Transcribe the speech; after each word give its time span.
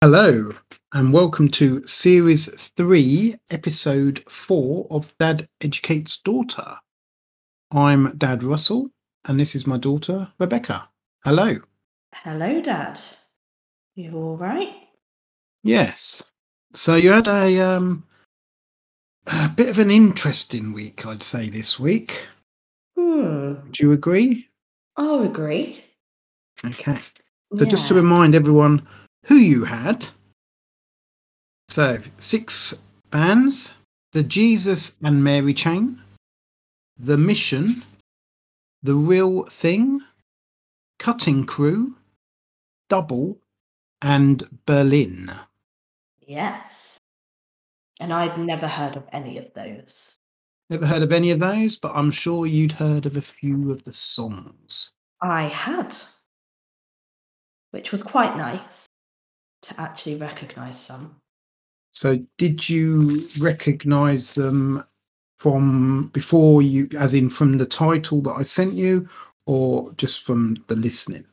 Hello, 0.00 0.52
and 0.92 1.12
welcome 1.12 1.48
to 1.48 1.84
Series 1.84 2.46
3, 2.46 3.34
Episode 3.50 4.22
4 4.28 4.86
of 4.92 5.12
Dad 5.18 5.48
Educates 5.60 6.18
Daughter. 6.18 6.76
I'm 7.72 8.16
Dad 8.16 8.44
Russell, 8.44 8.92
and 9.24 9.40
this 9.40 9.56
is 9.56 9.66
my 9.66 9.76
daughter, 9.76 10.32
Rebecca. 10.38 10.88
Hello. 11.24 11.58
Hello, 12.14 12.60
Dad. 12.60 13.00
You 13.96 14.16
all 14.16 14.36
right? 14.36 14.72
Yes. 15.64 16.22
So 16.74 16.94
you 16.94 17.10
had 17.10 17.26
a, 17.26 17.58
um, 17.58 18.06
a 19.26 19.48
bit 19.48 19.68
of 19.68 19.80
an 19.80 19.90
interesting 19.90 20.72
week, 20.72 21.06
I'd 21.06 21.24
say, 21.24 21.50
this 21.50 21.80
week. 21.80 22.24
Hmm. 22.96 23.54
Do 23.72 23.82
you 23.82 23.90
agree? 23.90 24.46
I'll 24.96 25.24
agree. 25.24 25.82
Okay. 26.64 27.00
So 27.58 27.64
just 27.64 27.88
to 27.88 27.94
remind 27.94 28.36
everyone 28.36 28.86
who 29.24 29.36
you 29.36 29.64
had. 29.64 30.08
So 31.68 31.98
six 32.18 32.74
bands: 33.10 33.74
the 34.12 34.22
Jesus 34.22 34.92
and 35.02 35.22
Mary 35.22 35.54
Chain, 35.54 36.00
the 36.98 37.18
Mission, 37.18 37.82
the 38.82 38.94
Real 38.94 39.44
Thing, 39.44 40.00
Cutting 40.98 41.44
Crew, 41.44 41.94
Double, 42.88 43.38
and 44.02 44.48
Berlin. 44.66 45.30
Yes. 46.20 46.98
And 48.00 48.12
I'd 48.12 48.38
never 48.38 48.68
heard 48.68 48.96
of 48.96 49.04
any 49.12 49.38
of 49.38 49.52
those. 49.54 50.16
Never 50.70 50.86
heard 50.86 51.02
of 51.02 51.12
any 51.12 51.30
of 51.30 51.38
those, 51.38 51.78
but 51.78 51.92
I'm 51.94 52.10
sure 52.10 52.46
you'd 52.46 52.72
heard 52.72 53.06
of 53.06 53.16
a 53.16 53.22
few 53.22 53.70
of 53.70 53.82
the 53.84 53.92
songs. 53.92 54.92
I 55.20 55.44
had, 55.44 55.96
which 57.70 57.90
was 57.90 58.02
quite 58.02 58.36
nice 58.36 58.87
to 59.62 59.80
actually 59.80 60.16
recognise 60.16 60.78
some. 60.78 61.16
So 61.90 62.18
did 62.36 62.68
you 62.68 63.26
recognise 63.40 64.34
them 64.34 64.84
from 65.38 66.08
before 66.12 66.62
you, 66.62 66.88
as 66.98 67.14
in 67.14 67.30
from 67.30 67.58
the 67.58 67.66
title 67.66 68.20
that 68.22 68.34
I 68.34 68.42
sent 68.42 68.74
you, 68.74 69.08
or 69.46 69.92
just 69.94 70.22
from 70.22 70.62
the 70.66 70.76
listening? 70.76 71.24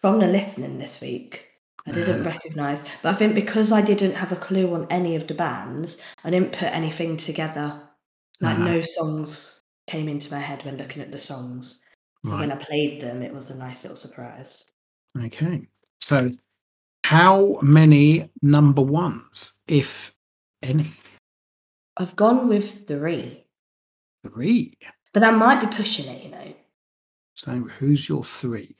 From 0.00 0.20
the 0.20 0.28
listening 0.28 0.78
this 0.78 1.00
week, 1.00 1.46
I 1.86 1.92
didn't 1.92 2.22
Ah. 2.22 2.30
recognise, 2.30 2.82
but 3.02 3.14
I 3.14 3.18
think 3.18 3.34
because 3.34 3.72
I 3.72 3.82
didn't 3.82 4.14
have 4.14 4.32
a 4.32 4.36
clue 4.36 4.72
on 4.74 4.86
any 4.90 5.16
of 5.16 5.26
the 5.26 5.34
bands, 5.34 5.98
I 6.24 6.30
didn't 6.30 6.52
put 6.52 6.72
anything 6.72 7.16
together. 7.16 7.82
Like 8.40 8.58
Ah. 8.58 8.64
no 8.64 8.80
songs 8.80 9.60
came 9.88 10.08
into 10.08 10.30
my 10.30 10.38
head 10.38 10.64
when 10.64 10.76
looking 10.76 11.02
at 11.02 11.10
the 11.12 11.18
songs. 11.18 11.80
So 12.24 12.38
when 12.38 12.52
I 12.52 12.56
played 12.56 13.00
them, 13.00 13.20
it 13.20 13.34
was 13.34 13.50
a 13.50 13.56
nice 13.56 13.82
little 13.82 13.98
surprise. 13.98 14.70
Okay. 15.20 15.66
So 15.98 16.30
how 17.04 17.58
many 17.62 18.30
number 18.42 18.82
ones, 18.82 19.54
if 19.68 20.12
any? 20.62 20.92
I've 21.96 22.16
gone 22.16 22.48
with 22.48 22.86
three, 22.86 23.44
Three. 24.26 24.74
but 25.12 25.20
that 25.20 25.34
might 25.34 25.60
be 25.60 25.66
pushing 25.76 26.06
it, 26.06 26.24
you 26.24 26.30
know. 26.30 26.54
So 27.34 27.52
who's 27.58 28.08
your 28.08 28.24
three? 28.24 28.76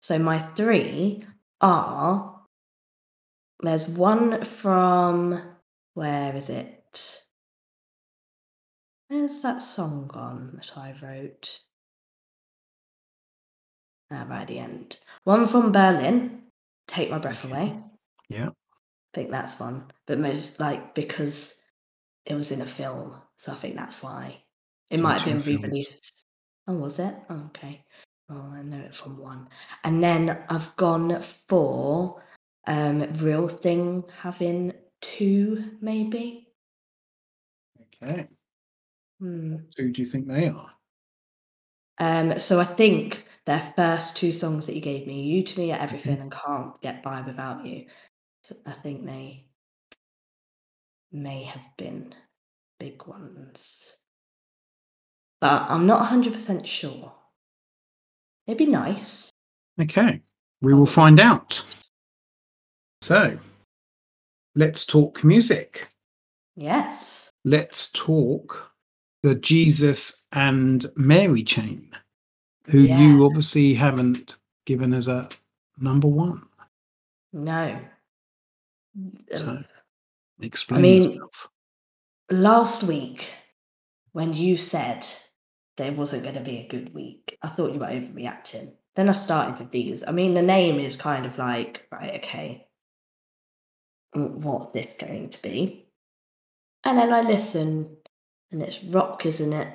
So 0.00 0.18
my 0.18 0.38
three 0.38 1.24
are 1.60 2.40
there's 3.60 3.88
one 3.88 4.44
from 4.44 5.40
where 5.94 6.34
is 6.36 6.48
it? 6.48 7.20
Where's 9.08 9.42
that 9.42 9.62
song 9.62 10.08
gone 10.12 10.52
that 10.56 10.76
I 10.76 10.94
wrote? 11.02 11.60
Ah, 14.10 14.26
right 14.28 14.42
at 14.42 14.48
the 14.48 14.58
end. 14.58 14.98
One 15.24 15.46
from 15.48 15.70
Berlin, 15.72 16.41
Take 16.86 17.10
My 17.10 17.18
Breath 17.18 17.44
Away. 17.44 17.78
Yeah. 18.28 18.48
I 18.48 19.14
think 19.14 19.30
that's 19.30 19.60
one. 19.60 19.90
But 20.06 20.18
most 20.18 20.58
like 20.60 20.94
because 20.94 21.62
it 22.26 22.34
was 22.34 22.50
in 22.50 22.60
a 22.60 22.66
film, 22.66 23.14
so 23.38 23.52
I 23.52 23.56
think 23.56 23.76
that's 23.76 24.02
why. 24.02 24.42
It 24.90 24.98
So 24.98 25.02
might 25.02 25.20
have 25.22 25.44
been 25.44 25.56
re-released. 25.58 26.24
Oh, 26.68 26.74
was 26.74 26.98
it? 26.98 27.14
Oh, 27.28 27.44
okay. 27.46 27.84
Oh, 28.30 28.52
I 28.54 28.62
know 28.62 28.78
it 28.78 28.94
from 28.94 29.18
one. 29.18 29.48
And 29.84 30.02
then 30.02 30.44
I've 30.48 30.74
gone 30.76 31.22
for 31.48 32.22
um 32.66 33.02
Real 33.14 33.48
Thing 33.48 34.04
having 34.20 34.72
two, 35.00 35.76
maybe. 35.80 36.48
Okay. 38.02 38.28
Hmm. 39.20 39.56
Who 39.76 39.90
do 39.90 40.02
you 40.02 40.06
think 40.06 40.28
they 40.28 40.48
are? 40.48 40.70
Um, 42.02 42.36
so 42.40 42.58
I 42.58 42.64
think 42.64 43.24
their 43.46 43.72
first 43.76 44.16
two 44.16 44.32
songs 44.32 44.66
that 44.66 44.74
you 44.74 44.80
gave 44.80 45.06
me, 45.06 45.22
You 45.22 45.44
to 45.44 45.60
Me 45.60 45.70
Are 45.70 45.78
Everything 45.78 46.14
Mm-hmm. 46.14 46.22
and 46.22 46.32
Can't 46.32 46.80
Get 46.80 47.00
By 47.00 47.20
Without 47.20 47.64
You. 47.64 47.86
So 48.42 48.56
I 48.66 48.72
think 48.72 49.06
they 49.06 49.46
may 51.12 51.44
have 51.44 51.62
been 51.76 52.12
big 52.80 53.06
ones. 53.06 53.98
But 55.40 55.66
I'm 55.68 55.86
not 55.86 56.10
100% 56.10 56.66
sure. 56.66 57.12
It'd 58.48 58.58
be 58.58 58.66
nice. 58.66 59.30
Okay. 59.80 60.22
We 60.60 60.74
will 60.74 60.86
find 60.86 61.20
out. 61.20 61.64
So 63.00 63.38
let's 64.56 64.84
talk 64.86 65.22
music. 65.22 65.88
Yes. 66.56 67.30
let's 67.44 67.90
talk 67.92 68.71
the 69.22 69.34
Jesus 69.36 70.20
and 70.32 70.86
Mary 70.96 71.42
chain, 71.42 71.90
who 72.66 72.80
you 72.80 73.24
obviously 73.24 73.74
haven't 73.74 74.36
given 74.66 74.92
as 74.92 75.08
a 75.08 75.28
number 75.78 76.08
one. 76.08 76.42
No. 77.32 77.80
So 79.34 79.48
Um, 79.48 79.64
explain 80.40 80.82
mean- 80.82 81.10
yourself. 81.12 81.48
last 82.30 82.82
week, 82.82 83.30
when 84.12 84.34
you 84.34 84.56
said 84.56 85.06
there 85.76 85.92
wasn't 85.92 86.22
going 86.24 86.34
to 86.34 86.40
be 86.42 86.58
a 86.58 86.68
good 86.68 86.92
week, 86.92 87.38
I 87.42 87.48
thought 87.48 87.72
you 87.72 87.80
were 87.80 87.86
overreacting. 87.86 88.76
Then 88.94 89.08
I 89.08 89.12
started 89.12 89.58
with 89.58 89.70
these. 89.70 90.04
I 90.06 90.12
mean, 90.12 90.34
the 90.34 90.42
name 90.42 90.78
is 90.78 90.96
kind 90.96 91.24
of 91.24 91.38
like, 91.38 91.86
right, 91.90 92.16
okay, 92.16 92.66
mm, 94.14 94.30
what's 94.34 94.72
this 94.72 94.94
going 94.98 95.30
to 95.30 95.40
be? 95.42 95.88
And 96.84 96.98
then 96.98 97.12
I 97.14 97.22
listen, 97.22 97.96
and 98.52 98.62
it's 98.62 98.84
rock, 98.84 99.26
isn't 99.26 99.52
it? 99.52 99.68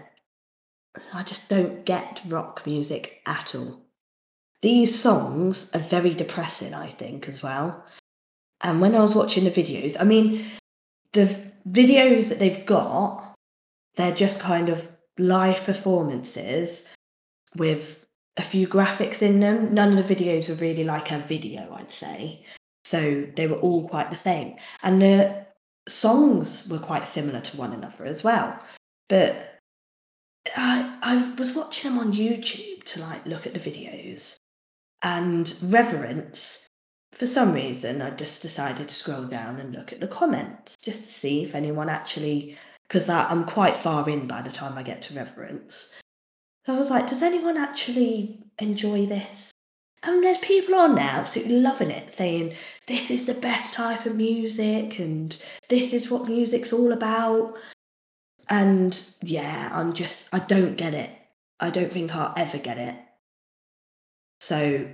I 1.13 1.23
just 1.23 1.49
don't 1.49 1.85
get 1.85 2.21
rock 2.27 2.65
music 2.65 3.21
at 3.25 3.53
all. 3.55 3.81
These 4.61 4.97
songs 4.97 5.69
are 5.75 5.79
very 5.79 6.13
depressing, 6.13 6.73
I 6.73 6.87
think, 6.87 7.27
as 7.29 7.43
well. 7.43 7.83
And 8.61 8.81
when 8.81 8.95
I 8.95 9.01
was 9.01 9.13
watching 9.13 9.43
the 9.43 9.51
videos, 9.51 9.97
I 9.99 10.03
mean, 10.03 10.45
the 11.13 11.35
videos 11.69 12.29
that 12.29 12.39
they've 12.39 12.65
got, 12.65 13.35
they're 13.95 14.15
just 14.15 14.39
kind 14.39 14.69
of 14.69 14.87
live 15.19 15.63
performances 15.63 16.87
with 17.55 18.05
a 18.37 18.43
few 18.43 18.67
graphics 18.67 19.21
in 19.21 19.39
them. 19.39 19.73
None 19.73 19.97
of 19.97 20.07
the 20.07 20.15
videos 20.15 20.49
were 20.49 20.55
really 20.55 20.83
like 20.83 21.11
a 21.11 21.19
video, 21.19 21.73
I'd 21.73 21.91
say. 21.91 22.45
So 22.85 23.27
they 23.35 23.47
were 23.47 23.57
all 23.57 23.87
quite 23.87 24.09
the 24.09 24.17
same. 24.17 24.55
And 24.81 25.01
the 25.01 25.46
songs 25.87 26.67
were 26.69 26.79
quite 26.79 27.07
similar 27.07 27.41
to 27.41 27.57
one 27.57 27.73
another 27.73 28.05
as 28.05 28.23
well. 28.23 28.59
But 29.09 29.59
I, 30.55 30.97
I 31.01 31.33
was 31.37 31.53
watching 31.53 31.91
them 31.91 31.99
on 31.99 32.13
YouTube 32.13 32.83
to 32.85 33.01
like 33.01 33.25
look 33.25 33.45
at 33.47 33.53
the 33.53 33.59
videos. 33.59 34.35
And 35.01 35.53
Reverence, 35.63 36.67
for 37.13 37.25
some 37.25 37.53
reason, 37.53 38.01
I 38.01 38.11
just 38.11 38.41
decided 38.41 38.89
to 38.89 38.95
scroll 38.95 39.25
down 39.25 39.59
and 39.59 39.73
look 39.73 39.93
at 39.93 39.99
the 39.99 40.07
comments 40.07 40.75
just 40.83 41.05
to 41.05 41.11
see 41.11 41.43
if 41.43 41.55
anyone 41.55 41.89
actually, 41.89 42.57
because 42.87 43.09
I'm 43.09 43.45
quite 43.45 43.75
far 43.75 44.09
in 44.09 44.27
by 44.27 44.41
the 44.41 44.51
time 44.51 44.77
I 44.77 44.83
get 44.83 45.01
to 45.03 45.13
Reverence. 45.13 45.93
So 46.65 46.75
I 46.75 46.79
was 46.79 46.89
like, 46.89 47.07
does 47.07 47.23
anyone 47.23 47.57
actually 47.57 48.43
enjoy 48.59 49.05
this? 49.05 49.51
And 50.03 50.23
there's 50.23 50.37
people 50.37 50.75
on 50.75 50.95
now 50.95 51.19
absolutely 51.19 51.59
loving 51.59 51.91
it, 51.91 52.13
saying 52.13 52.53
this 52.87 53.09
is 53.11 53.25
the 53.25 53.33
best 53.33 53.73
type 53.73 54.05
of 54.05 54.15
music 54.15 54.99
and 54.99 55.37
this 55.69 55.93
is 55.93 56.09
what 56.09 56.27
music's 56.27 56.71
all 56.71 56.91
about. 56.93 57.57
And 58.49 59.01
yeah, 59.21 59.69
I'm 59.73 59.93
just, 59.93 60.33
I 60.33 60.39
don't 60.39 60.77
get 60.77 60.93
it. 60.93 61.09
I 61.59 61.69
don't 61.69 61.91
think 61.91 62.15
I'll 62.15 62.33
ever 62.37 62.57
get 62.57 62.77
it. 62.77 62.95
So 64.39 64.87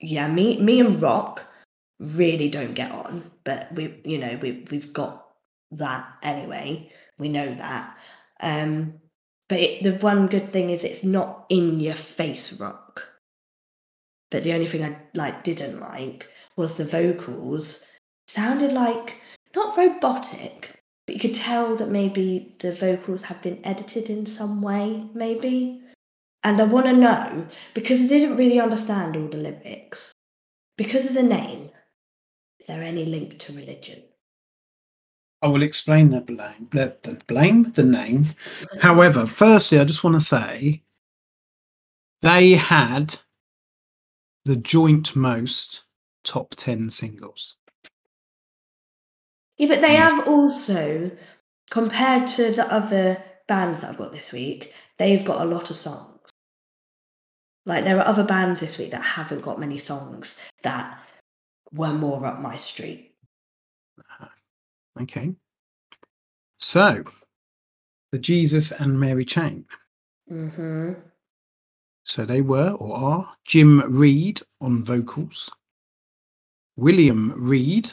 yeah, 0.00 0.28
me, 0.28 0.60
me 0.60 0.80
and 0.80 1.00
Rock 1.00 1.46
really 2.02 2.48
don't 2.48 2.74
get 2.74 2.90
on, 2.90 3.30
but 3.44 3.72
we, 3.72 4.00
you 4.04 4.18
know, 4.18 4.38
we 4.42 4.66
we've 4.70 4.92
got 4.92 5.26
that 5.70 6.06
anyway. 6.22 6.90
We 7.18 7.28
know 7.28 7.54
that. 7.54 7.96
Um, 8.40 8.94
but 9.48 9.60
it, 9.60 9.84
the 9.84 9.92
one 10.04 10.26
good 10.26 10.48
thing 10.48 10.70
is 10.70 10.82
it's 10.84 11.04
not 11.04 11.46
in 11.48 11.80
your 11.80 11.94
face 11.94 12.58
rock. 12.60 12.81
But 14.32 14.44
the 14.44 14.54
only 14.54 14.66
thing 14.66 14.82
I 14.82 14.96
like 15.12 15.44
didn't 15.44 15.78
like 15.78 16.26
was 16.56 16.78
the 16.78 16.86
vocals 16.86 17.86
sounded 18.26 18.72
like 18.72 19.20
not 19.54 19.76
robotic, 19.76 20.82
but 21.06 21.14
you 21.14 21.20
could 21.20 21.34
tell 21.34 21.76
that 21.76 21.90
maybe 21.90 22.56
the 22.60 22.72
vocals 22.74 23.22
have 23.24 23.42
been 23.42 23.60
edited 23.62 24.08
in 24.08 24.24
some 24.24 24.62
way, 24.62 25.06
maybe. 25.12 25.82
And 26.44 26.62
I 26.62 26.64
want 26.64 26.86
to 26.86 26.94
know 26.94 27.46
because 27.74 28.00
I 28.00 28.06
didn't 28.06 28.38
really 28.38 28.58
understand 28.58 29.16
all 29.16 29.28
the 29.28 29.36
lyrics 29.36 30.14
because 30.78 31.04
of 31.06 31.12
the 31.12 31.22
name. 31.22 31.68
Is 32.58 32.66
there 32.66 32.82
any 32.82 33.04
link 33.04 33.38
to 33.40 33.52
religion? 33.52 34.02
I 35.42 35.48
will 35.48 35.62
explain 35.62 36.10
the 36.10 36.22
blame, 36.22 36.68
the, 36.72 36.96
the 37.02 37.20
blame, 37.26 37.72
the 37.72 37.82
name. 37.82 38.28
However, 38.80 39.26
firstly, 39.26 39.78
I 39.78 39.84
just 39.84 40.02
want 40.02 40.16
to 40.16 40.24
say 40.24 40.82
they 42.22 42.52
had 42.52 43.14
the 44.44 44.56
joint 44.56 45.14
most 45.14 45.84
top 46.24 46.54
10 46.56 46.90
singles. 46.90 47.56
Yeah, 49.58 49.68
but 49.68 49.80
they 49.80 49.94
have 49.94 50.26
also, 50.26 51.10
compared 51.70 52.26
to 52.28 52.52
the 52.52 52.70
other 52.72 53.22
bands 53.46 53.80
that 53.80 53.90
I've 53.90 53.98
got 53.98 54.12
this 54.12 54.32
week, 54.32 54.72
they've 54.98 55.24
got 55.24 55.42
a 55.42 55.48
lot 55.48 55.70
of 55.70 55.76
songs. 55.76 56.08
Like 57.64 57.84
there 57.84 57.98
are 57.98 58.06
other 58.06 58.24
bands 58.24 58.60
this 58.60 58.78
week 58.78 58.90
that 58.90 59.02
haven't 59.02 59.42
got 59.42 59.60
many 59.60 59.78
songs 59.78 60.40
that 60.62 60.98
were 61.72 61.92
more 61.92 62.24
up 62.26 62.40
my 62.40 62.58
street. 62.58 63.14
Okay. 65.00 65.32
So, 66.58 67.04
the 68.10 68.18
Jesus 68.18 68.72
and 68.72 68.98
Mary 68.98 69.24
chain. 69.24 69.64
Mm-hmm. 70.30 70.92
So 72.04 72.24
they 72.24 72.40
were 72.40 72.70
or 72.70 72.96
are 72.96 73.36
Jim 73.46 73.80
Reid 73.80 74.42
on 74.60 74.84
vocals, 74.84 75.50
William 76.76 77.32
Reid 77.36 77.92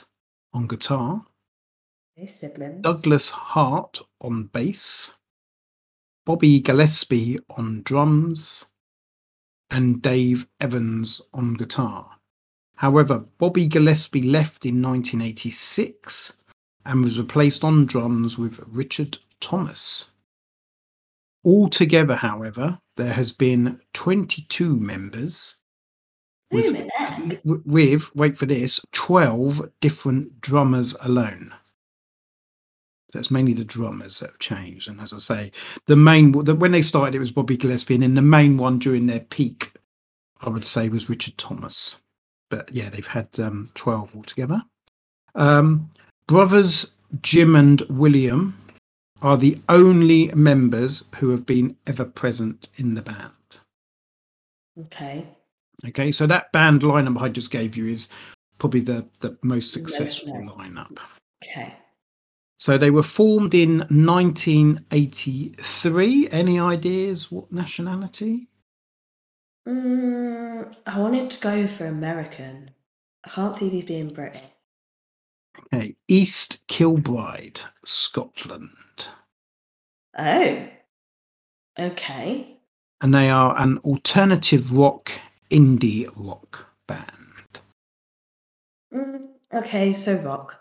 on 0.53 0.67
guitar. 0.67 1.25
Douglas 2.81 3.29
Hart 3.29 4.01
on 4.19 4.45
bass, 4.45 5.13
Bobby 6.25 6.59
Gillespie 6.59 7.39
on 7.51 7.81
drums, 7.83 8.65
and 9.69 10.01
Dave 10.01 10.47
Evans 10.59 11.21
on 11.33 11.53
guitar. 11.53 12.17
However, 12.75 13.19
Bobby 13.37 13.67
Gillespie 13.67 14.23
left 14.23 14.65
in 14.65 14.81
1986 14.81 16.33
and 16.85 17.03
was 17.03 17.19
replaced 17.19 17.63
on 17.63 17.85
drums 17.85 18.37
with 18.37 18.59
Richard 18.67 19.17
Thomas. 19.39 20.05
Altogether, 21.45 22.15
however, 22.15 22.79
there 22.99 23.13
has 23.13 23.31
been 23.31 23.79
22 23.93 24.75
members 24.75 25.55
with, 26.51 26.87
with 27.43 28.15
wait 28.15 28.37
for 28.37 28.45
this 28.45 28.79
12 28.91 29.69
different 29.81 30.41
drummers 30.41 30.95
alone. 31.01 31.53
So 33.11 33.19
it's 33.19 33.31
mainly 33.31 33.53
the 33.53 33.63
drummers 33.63 34.19
that 34.19 34.31
have 34.31 34.39
changed. 34.39 34.87
And 34.87 35.01
as 35.01 35.13
i 35.13 35.17
say 35.17 35.51
the 35.87 35.95
main 35.95 36.31
when 36.33 36.71
they 36.71 36.81
started 36.81 37.15
it 37.15 37.19
was 37.19 37.31
bobby 37.31 37.57
gillespie. 37.57 37.95
And 37.95 38.03
then 38.03 38.15
the 38.15 38.21
main 38.21 38.57
one 38.57 38.79
during 38.79 39.07
their 39.07 39.21
peak 39.21 39.71
i 40.41 40.49
would 40.49 40.65
say 40.65 40.89
was 40.89 41.09
richard 41.09 41.37
thomas. 41.37 41.97
But 42.49 42.71
yeah 42.71 42.89
they've 42.89 43.05
had 43.05 43.39
um 43.39 43.69
12 43.75 44.15
altogether. 44.15 44.61
Um 45.35 45.89
brothers 46.27 46.95
jim 47.21 47.55
and 47.55 47.81
william 47.89 48.55
are 49.21 49.37
the 49.37 49.59
only 49.69 50.27
members 50.33 51.03
who 51.17 51.29
have 51.29 51.45
been 51.45 51.75
ever 51.87 52.05
present 52.05 52.69
in 52.77 52.95
the 52.95 53.01
band 53.01 53.31
Okay. 54.85 55.27
Okay, 55.87 56.11
so 56.11 56.27
that 56.27 56.51
band 56.51 56.81
lineup 56.81 57.21
I 57.21 57.29
just 57.29 57.51
gave 57.51 57.77
you 57.77 57.87
is 57.87 58.09
probably 58.57 58.81
the, 58.81 59.07
the 59.19 59.37
most 59.43 59.71
successful 59.71 60.33
lineup. 60.57 60.97
Okay. 61.43 61.75
So 62.57 62.77
they 62.77 62.91
were 62.91 63.03
formed 63.03 63.53
in 63.53 63.79
1983. 63.89 66.29
Any 66.29 66.59
ideas 66.59 67.31
what 67.31 67.49
nationality? 67.51 68.49
Mm, 69.67 70.73
I 70.85 70.99
wanted 70.99 71.31
to 71.31 71.39
go 71.39 71.67
for 71.67 71.85
American. 71.85 72.71
I 73.23 73.29
can't 73.29 73.55
see 73.55 73.69
these 73.69 73.85
being 73.85 74.09
British. 74.09 74.41
Okay, 75.73 75.95
East 76.09 76.67
Kilbride, 76.67 77.61
Scotland. 77.85 78.69
Oh. 80.19 80.67
Okay. 81.79 82.57
And 83.01 83.13
they 83.13 83.29
are 83.29 83.57
an 83.57 83.77
alternative 83.79 84.71
rock, 84.73 85.11
indie 85.49 86.09
rock 86.17 86.65
band. 86.87 87.61
Mm, 88.93 89.27
okay, 89.53 89.93
so 89.93 90.17
rock. 90.17 90.59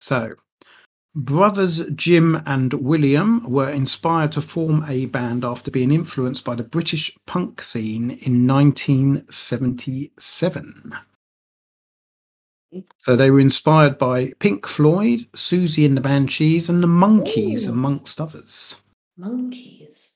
So, 0.00 0.34
brothers 1.16 1.84
Jim 1.96 2.40
and 2.46 2.72
William 2.74 3.42
were 3.50 3.70
inspired 3.70 4.30
to 4.32 4.40
form 4.40 4.84
a 4.86 5.06
band 5.06 5.44
after 5.44 5.72
being 5.72 5.90
influenced 5.90 6.44
by 6.44 6.54
the 6.54 6.62
British 6.62 7.12
punk 7.26 7.60
scene 7.62 8.12
in 8.22 8.46
1977. 8.46 10.94
So, 12.98 13.16
they 13.16 13.30
were 13.30 13.40
inspired 13.40 13.98
by 13.98 14.32
Pink 14.38 14.66
Floyd, 14.66 15.20
Siouxsie 15.34 15.84
and 15.86 15.96
the 15.96 16.00
Banshees, 16.00 16.68
and 16.68 16.82
the 16.82 16.86
Monkees, 16.86 17.66
Ooh. 17.66 17.72
amongst 17.72 18.20
others. 18.20 18.76
Monkees. 19.18 20.14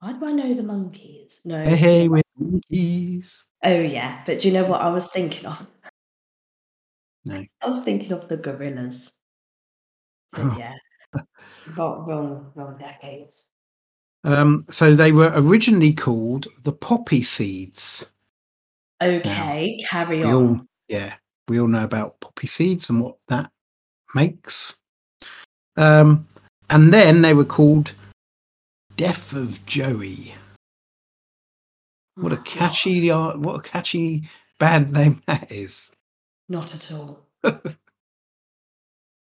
Why 0.00 0.12
do 0.12 0.24
I 0.26 0.32
know 0.32 0.54
the 0.54 0.62
monkees? 0.62 1.40
No. 1.44 1.64
Hey, 1.64 1.76
hey, 1.76 2.08
we're 2.08 2.22
monkees. 2.40 3.42
Oh 3.64 3.80
yeah, 3.80 4.22
but 4.26 4.40
do 4.40 4.48
you 4.48 4.54
know 4.54 4.64
what 4.64 4.82
I 4.82 4.90
was 4.90 5.10
thinking 5.10 5.46
of? 5.46 5.66
No. 7.24 7.44
I 7.62 7.68
was 7.68 7.80
thinking 7.80 8.12
of 8.12 8.28
the 8.28 8.36
gorillaz. 8.36 9.10
So 10.36 10.42
Oh. 10.42 10.56
yeah. 10.58 10.74
Wrong, 11.76 12.06
wrong, 12.06 12.52
wrong 12.54 12.76
decades. 12.78 13.46
Um, 14.22 14.64
so, 14.70 14.94
they 14.94 15.12
were 15.12 15.32
originally 15.34 15.92
called 15.92 16.46
the 16.62 16.72
Poppy 16.72 17.22
Seeds. 17.22 18.10
Okay, 19.02 19.78
carry 19.88 20.18
we 20.18 20.24
on. 20.24 20.34
all 20.34 20.60
yeah 20.88 21.14
we 21.48 21.60
all 21.60 21.68
know 21.68 21.84
about 21.84 22.18
poppy 22.20 22.46
seeds 22.46 22.90
and 22.90 23.00
what 23.00 23.16
that 23.28 23.50
makes. 24.14 24.78
Um 25.76 26.26
and 26.70 26.92
then 26.92 27.22
they 27.22 27.34
were 27.34 27.44
called 27.44 27.92
death 28.96 29.32
of 29.34 29.64
joey. 29.66 30.34
What 32.16 32.32
a 32.32 32.38
catchy 32.38 33.10
what 33.10 33.56
a 33.56 33.60
catchy 33.60 34.28
band 34.58 34.92
name 34.94 35.22
that 35.26 35.52
is. 35.52 35.90
Not 36.48 36.74
at 36.74 36.92
all. 36.92 37.26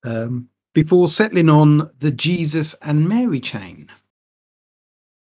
um 0.05 0.49
before 0.73 1.09
settling 1.09 1.49
on 1.51 1.91
the 1.99 2.11
jesus 2.11 2.75
and 2.83 3.09
mary 3.09 3.41
chain 3.41 3.91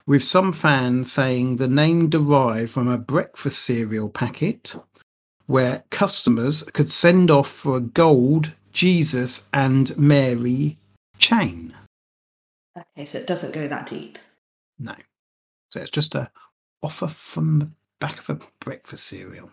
with 0.06 0.22
some 0.24 0.52
fans 0.52 1.10
saying 1.10 1.56
the 1.56 1.68
name 1.68 2.08
derived 2.08 2.70
from 2.70 2.88
a 2.88 2.98
breakfast 2.98 3.60
cereal 3.60 4.08
packet 4.08 4.74
where 5.46 5.84
customers 5.90 6.62
could 6.72 6.90
send 6.90 7.30
off 7.30 7.48
for 7.50 7.76
a 7.76 7.80
gold 7.80 8.52
Jesus 8.72 9.46
and 9.52 9.96
Mary 9.96 10.76
chain. 11.18 11.74
Okay, 12.76 13.04
so 13.04 13.18
it 13.18 13.26
doesn't 13.26 13.54
go 13.54 13.66
that 13.68 13.86
deep. 13.86 14.18
No. 14.78 14.94
So 15.70 15.80
it's 15.80 15.90
just 15.90 16.14
a 16.14 16.30
offer 16.82 17.08
from 17.08 17.58
the 17.58 17.68
back 18.00 18.18
of 18.18 18.28
a 18.30 18.38
breakfast 18.60 19.04
cereal 19.06 19.50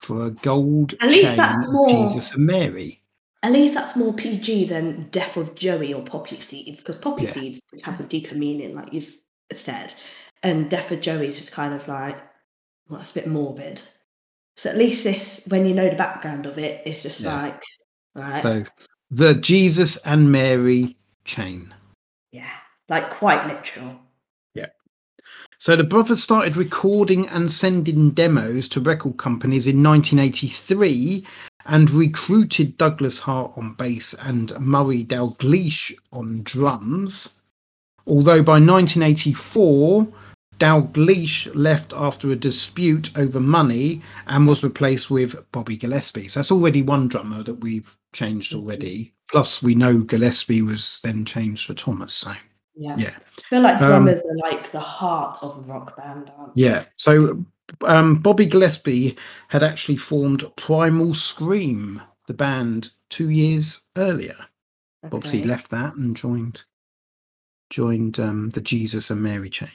for 0.00 0.26
a 0.26 0.30
gold 0.30 0.94
At 1.00 1.10
least 1.10 1.28
chain 1.28 1.36
that's 1.36 1.72
more- 1.72 1.88
Jesus 1.88 2.34
and 2.34 2.46
Mary. 2.46 2.96
At 3.42 3.52
least 3.52 3.72
that's 3.74 3.96
more 3.96 4.12
PG 4.12 4.66
than 4.66 5.08
Death 5.10 5.36
of 5.38 5.54
Joey 5.54 5.94
or 5.94 6.02
Poppy 6.02 6.38
Seeds, 6.40 6.78
because 6.78 6.96
Poppy 6.96 7.24
Yeah. 7.24 7.32
Seeds 7.32 7.60
have 7.84 7.98
a 8.00 8.02
deeper 8.02 8.34
meaning, 8.34 8.74
like 8.74 8.92
you've 8.92 9.16
said, 9.56 9.94
and 10.42 10.70
Death 10.70 10.90
of 10.90 11.00
Joey 11.00 11.28
is 11.28 11.38
just 11.38 11.52
kind 11.52 11.74
of 11.74 11.86
like, 11.88 12.16
well, 12.88 13.00
it's 13.00 13.10
a 13.10 13.14
bit 13.14 13.26
morbid. 13.26 13.82
So 14.56 14.70
at 14.70 14.76
least 14.78 15.04
this, 15.04 15.40
when 15.48 15.66
you 15.66 15.74
know 15.74 15.88
the 15.88 15.96
background 15.96 16.46
of 16.46 16.58
it, 16.58 16.82
it's 16.86 17.02
just 17.02 17.20
Yeah. 17.20 17.42
like, 17.42 17.62
right, 18.14 18.42
So 18.42 18.64
the 19.10 19.34
Jesus 19.34 19.96
and 19.98 20.30
Mary 20.30 20.96
chain. 21.24 21.74
yeah, 22.32 22.50
like 22.88 23.10
quite 23.10 23.46
literal. 23.46 23.98
Yeah. 24.54 24.66
So 25.58 25.76
the 25.76 25.84
brothers 25.84 26.22
started 26.22 26.56
recording 26.56 27.28
and 27.28 27.50
sending 27.50 28.10
demos 28.10 28.68
to 28.68 28.80
record 28.80 29.16
companies 29.18 29.66
in 29.66 29.82
1983 29.82 31.26
and 31.66 31.90
recruited 31.90 32.76
Douglas 32.78 33.18
Hart 33.18 33.52
on 33.56 33.74
bass 33.74 34.14
and 34.14 34.58
Murray 34.58 35.04
Dalgleish 35.04 35.94
on 36.12 36.42
drums. 36.42 37.36
Although 38.10 38.42
by 38.42 38.58
1984, 38.58 40.06
Dalgleish 40.58 41.48
left 41.54 41.92
after 41.94 42.30
a 42.32 42.36
dispute 42.36 43.10
over 43.16 43.40
money 43.40 44.02
and 44.26 44.46
was 44.46 44.62
replaced 44.64 45.10
with 45.10 45.34
Bobby 45.52 45.76
Gillespie. 45.76 46.28
So 46.28 46.40
that's 46.40 46.50
already 46.52 46.82
one 46.82 47.08
drummer 47.08 47.42
that 47.44 47.54
we've 47.54 47.96
changed 48.12 48.52
already. 48.52 49.14
Plus, 49.28 49.62
we 49.62 49.74
know 49.74 50.00
Gillespie 50.00 50.60
was 50.60 51.00
then 51.02 51.24
changed 51.24 51.66
for 51.66 51.74
Thomas. 51.74 52.12
So 52.12 52.32
Yeah. 52.74 52.94
yeah. 52.98 53.14
I 53.38 53.42
feel 53.42 53.62
like 53.62 53.80
Um, 53.80 53.88
drummers 53.88 54.26
are 54.26 54.50
like 54.50 54.70
the 54.70 54.80
heart 54.80 55.38
of 55.40 55.58
a 55.58 55.60
rock 55.72 55.96
band, 55.96 56.30
aren't 56.36 56.56
they? 56.56 56.62
Yeah. 56.64 56.84
So 56.96 57.42
um, 57.84 58.16
Bobby 58.16 58.44
Gillespie 58.46 59.16
had 59.48 59.62
actually 59.62 59.96
formed 59.96 60.44
Primal 60.56 61.14
Scream, 61.14 62.02
the 62.26 62.34
band, 62.34 62.90
two 63.08 63.30
years 63.30 63.80
earlier. 63.96 64.36
Obviously, 65.04 65.38
Okay. 65.40 65.48
left 65.48 65.70
that 65.70 65.94
and 65.94 66.14
joined 66.16 66.64
joined 67.70 68.20
um, 68.20 68.50
the 68.50 68.60
Jesus 68.60 69.10
and 69.10 69.22
Mary 69.22 69.48
chain. 69.48 69.68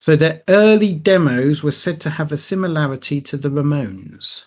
So 0.00 0.16
their 0.16 0.42
early 0.48 0.94
demos 0.94 1.62
were 1.62 1.70
said 1.70 2.00
to 2.00 2.10
have 2.10 2.32
a 2.32 2.36
similarity 2.36 3.20
to 3.20 3.36
the 3.36 3.50
Ramones. 3.50 4.46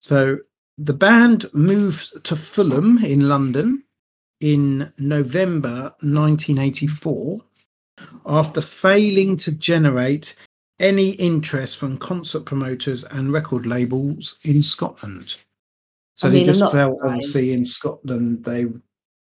So 0.00 0.38
the 0.78 0.94
band 0.94 1.46
moved 1.52 2.24
to 2.24 2.34
Fulham 2.34 2.98
in 3.04 3.28
London 3.28 3.84
in 4.40 4.92
November 4.98 5.94
1984 6.00 7.40
after 8.26 8.60
failing 8.60 9.36
to 9.36 9.52
generate 9.52 10.34
any 10.80 11.10
interest 11.10 11.78
from 11.78 11.98
concert 11.98 12.40
promoters 12.40 13.04
and 13.04 13.32
record 13.32 13.66
labels 13.66 14.38
in 14.44 14.62
Scotland. 14.62 15.36
So 16.16 16.28
I 16.28 16.32
they 16.32 16.38
mean, 16.38 16.48
I'm 16.48 16.54
just 16.54 16.74
felt 16.74 16.96
surprised. 16.96 17.14
obviously 17.14 17.52
in 17.52 17.64
Scotland 17.64 18.44
they 18.44 18.66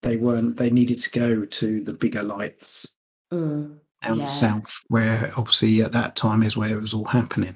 they 0.01 0.17
weren't 0.17 0.57
they 0.57 0.69
needed 0.69 0.99
to 0.99 1.11
go 1.11 1.45
to 1.45 1.83
the 1.83 1.93
bigger 1.93 2.23
lights 2.23 2.95
Mm, 3.31 3.77
down 4.01 4.19
Yeah. 4.19 4.27
south 4.27 4.83
where 4.87 5.31
obviously 5.37 5.81
at 5.83 5.91
that 5.91 6.15
time 6.15 6.41
is 6.41 6.57
where 6.57 6.75
it 6.77 6.81
was 6.81 6.93
all 6.93 7.05
happening. 7.05 7.55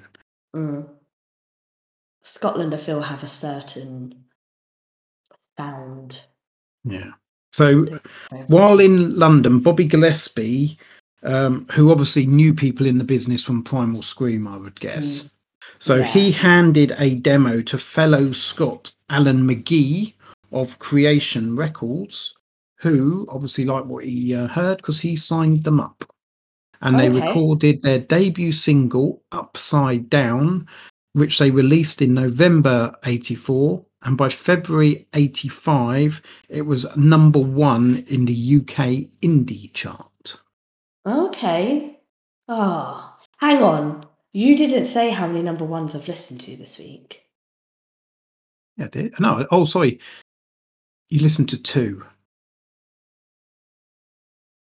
mm. 0.54 0.88
Scotland, 2.22 2.72
I 2.74 2.78
feel, 2.78 3.00
have 3.02 3.22
a 3.22 3.28
certain 3.28 4.24
sound. 5.58 6.20
Yeah. 6.84 7.10
So 7.52 7.86
while 8.46 8.80
in 8.80 9.14
London, 9.16 9.60
Bobby 9.60 9.84
Gillespie, 9.84 10.78
um, 11.22 11.66
who 11.72 11.90
obviously 11.90 12.24
knew 12.26 12.54
people 12.54 12.86
in 12.86 12.98
the 12.98 13.04
business 13.04 13.44
from 13.44 13.62
Primal 13.62 14.02
Scream, 14.02 14.46
I 14.48 14.56
would 14.56 14.78
guess. 14.80 15.28
So 15.80 15.96
Yeah. 15.96 16.04
he 16.04 16.30
handed 16.32 16.94
a 16.98 17.16
demo 17.16 17.60
to 17.62 17.78
fellow 17.78 18.32
Scot 18.32 18.94
Alan 19.10 19.46
McGee 19.46 20.13
of 20.54 20.78
Creation 20.78 21.56
Records, 21.56 22.34
who 22.78 23.26
obviously 23.28 23.64
liked 23.64 23.86
what 23.86 24.04
he 24.04 24.34
uh, 24.34 24.46
heard 24.48 24.78
because 24.78 25.00
he 25.00 25.16
signed 25.16 25.64
them 25.64 25.80
up. 25.80 26.04
And 26.80 26.98
they 26.98 27.08
Okay. 27.08 27.26
recorded 27.26 27.82
their 27.82 27.98
debut 27.98 28.52
single, 28.52 29.22
Upside 29.32 30.08
Down, 30.10 30.66
which 31.14 31.38
they 31.38 31.50
released 31.50 32.02
in 32.02 32.14
November 32.14 32.94
84. 33.04 33.84
And 34.02 34.18
by 34.18 34.28
February 34.28 35.08
85, 35.14 36.20
it 36.50 36.62
was 36.62 36.86
number 36.96 37.38
one 37.38 38.04
in 38.08 38.26
the 38.26 38.56
UK 38.56 39.08
indie 39.22 39.72
chart. 39.72 40.36
Okay. 41.06 41.98
Oh, 42.48 43.16
hang 43.38 43.62
on. 43.62 44.06
You 44.32 44.56
didn't 44.56 44.86
say 44.86 45.10
how 45.10 45.26
many 45.26 45.42
number 45.42 45.64
ones 45.64 45.94
I've 45.94 46.08
listened 46.08 46.40
to 46.42 46.56
this 46.56 46.78
week. 46.78 47.22
Yeah, 48.76 48.88
did 48.88 49.18
no? 49.20 49.46
Oh, 49.50 49.64
sorry. 49.64 50.00
You 51.14 51.20
listened 51.20 51.48
to 51.50 51.62
two. 51.62 52.04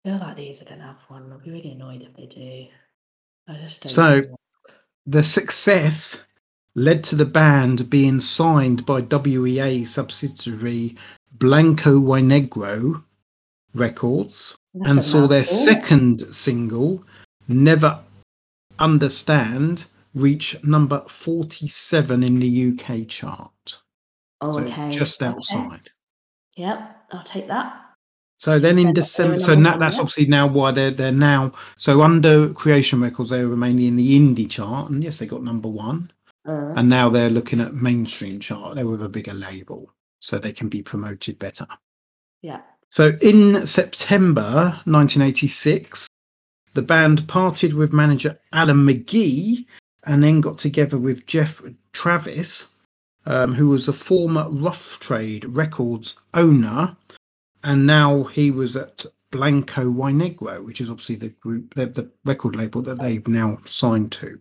I 0.04 0.10
feel 0.10 0.20
like 0.20 0.36
these 0.36 0.62
are 0.62 0.66
going 0.66 0.82
to 0.82 0.88
have 0.88 0.98
one. 1.08 1.32
I'll 1.32 1.40
be 1.40 1.52
really 1.52 1.72
annoyed 1.72 2.02
if 2.02 2.14
they 2.18 2.26
do. 2.26 2.68
I 3.48 3.58
just 3.62 3.88
So- 3.88 4.20
know. 4.20 4.36
The 5.06 5.24
success 5.24 6.20
led 6.76 7.02
to 7.06 7.16
the 7.16 7.24
band 7.24 7.90
being 7.90 8.20
signed 8.20 8.86
by 8.86 9.00
WEA 9.00 9.86
subsidiary 9.86 10.98
Blanco 11.32 11.98
y 12.02 12.20
Negro 12.20 13.02
Records 13.74 14.58
That's 14.74 14.90
and 14.92 15.02
saw 15.02 15.28
their 15.28 15.46
second 15.46 16.36
single, 16.36 17.06
Never 17.48 18.04
Understand, 18.80 19.86
reach 20.14 20.62
number 20.62 21.06
47 21.08 22.22
in 22.22 22.40
the 22.40 22.72
UK 22.74 23.08
chart. 23.08 23.80
Oh, 24.42 24.52
So 24.52 24.60
okay. 24.66 24.92
just 24.92 25.24
okay. 25.24 25.80
Yep, 26.55 26.98
I'll 27.12 27.24
take 27.24 27.48
that. 27.48 27.79
So 28.39 28.60
then 28.60 28.77
in 28.77 28.93
December, 28.93 29.39
so 29.39 29.55
that's 29.55 30.00
obviously 30.00 30.25
now 30.25 30.48
why 30.48 30.72
they're 30.72 30.91
they're 30.91 31.12
now 31.12 31.53
so 31.77 32.01
under 32.01 32.53
Creation 32.53 33.00
Records 33.00 33.29
they 33.29 33.45
were 33.45 33.55
mainly 33.55 33.88
in 33.88 33.95
the 33.95 34.19
indie 34.19 34.50
chart, 34.50 34.89
and 34.89 35.03
yes, 35.03 35.19
they 35.19 35.25
got 35.25 35.43
number 35.43 35.69
one, 35.69 36.12
Uh, 36.45 36.74
and 36.75 36.89
now 36.89 37.10
they're 37.10 37.29
looking 37.29 37.62
at 37.62 37.74
mainstream 37.74 38.39
chart. 38.39 38.75
They're 38.75 38.88
with 38.88 39.01
a 39.03 39.07
bigger 39.07 39.33
label, 39.33 39.89
so 40.19 40.38
they 40.39 40.51
can 40.51 40.67
be 40.67 40.81
promoted 40.81 41.39
better. 41.39 41.67
yeah. 42.41 42.62
So 42.89 43.17
in 43.22 43.65
September 43.65 44.77
1986, 44.86 46.07
the 46.74 46.81
band 46.81 47.27
parted 47.27 47.74
with 47.74 47.93
manager 47.93 48.38
Alan 48.51 48.86
McGee, 48.86 49.65
and 50.05 50.24
then 50.24 50.41
got 50.41 50.57
together 50.57 50.98
with 50.98 51.25
Geoff 51.25 51.63
Travis, 51.93 52.67
um, 53.25 53.53
who 53.53 53.70
was 53.70 53.88
a 53.88 53.94
former 53.94 54.48
Rough 54.50 55.00
Trade 55.00 55.46
Records 55.46 56.15
owner, 56.34 56.96
and 57.63 57.86
now 57.86 58.24
he 58.24 58.51
was 58.51 58.75
at 58.75 59.06
Blanco 59.32 59.89
Y 59.89 60.12
Negro, 60.12 60.63
which 60.63 60.80
is 60.80 60.89
obviously 60.89 61.15
the 61.15 61.30
group, 61.30 61.74
the, 61.74 61.88
the 61.88 62.10
record 62.25 62.56
label 62.56 62.82
that 62.84 63.00
they've 63.00 63.27
now 63.27 63.58
signed 63.65 64.12
to. 64.13 64.39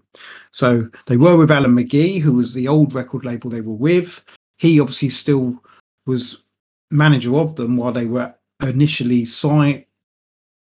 So 0.50 0.88
they 1.06 1.16
were 1.16 1.36
with 1.36 1.50
Alan 1.50 1.74
McGee, 1.74 2.20
who 2.20 2.34
was 2.34 2.52
the 2.52 2.68
old 2.68 2.94
record 2.94 3.24
label 3.24 3.48
they 3.48 3.62
were 3.62 3.72
with. 3.72 4.22
He 4.58 4.80
obviously 4.80 5.08
still 5.08 5.62
was 6.04 6.42
manager 6.90 7.36
of 7.36 7.56
them 7.56 7.76
while 7.76 7.92
they 7.92 8.04
were 8.04 8.34
initially 8.62 9.24
signed 9.24 9.84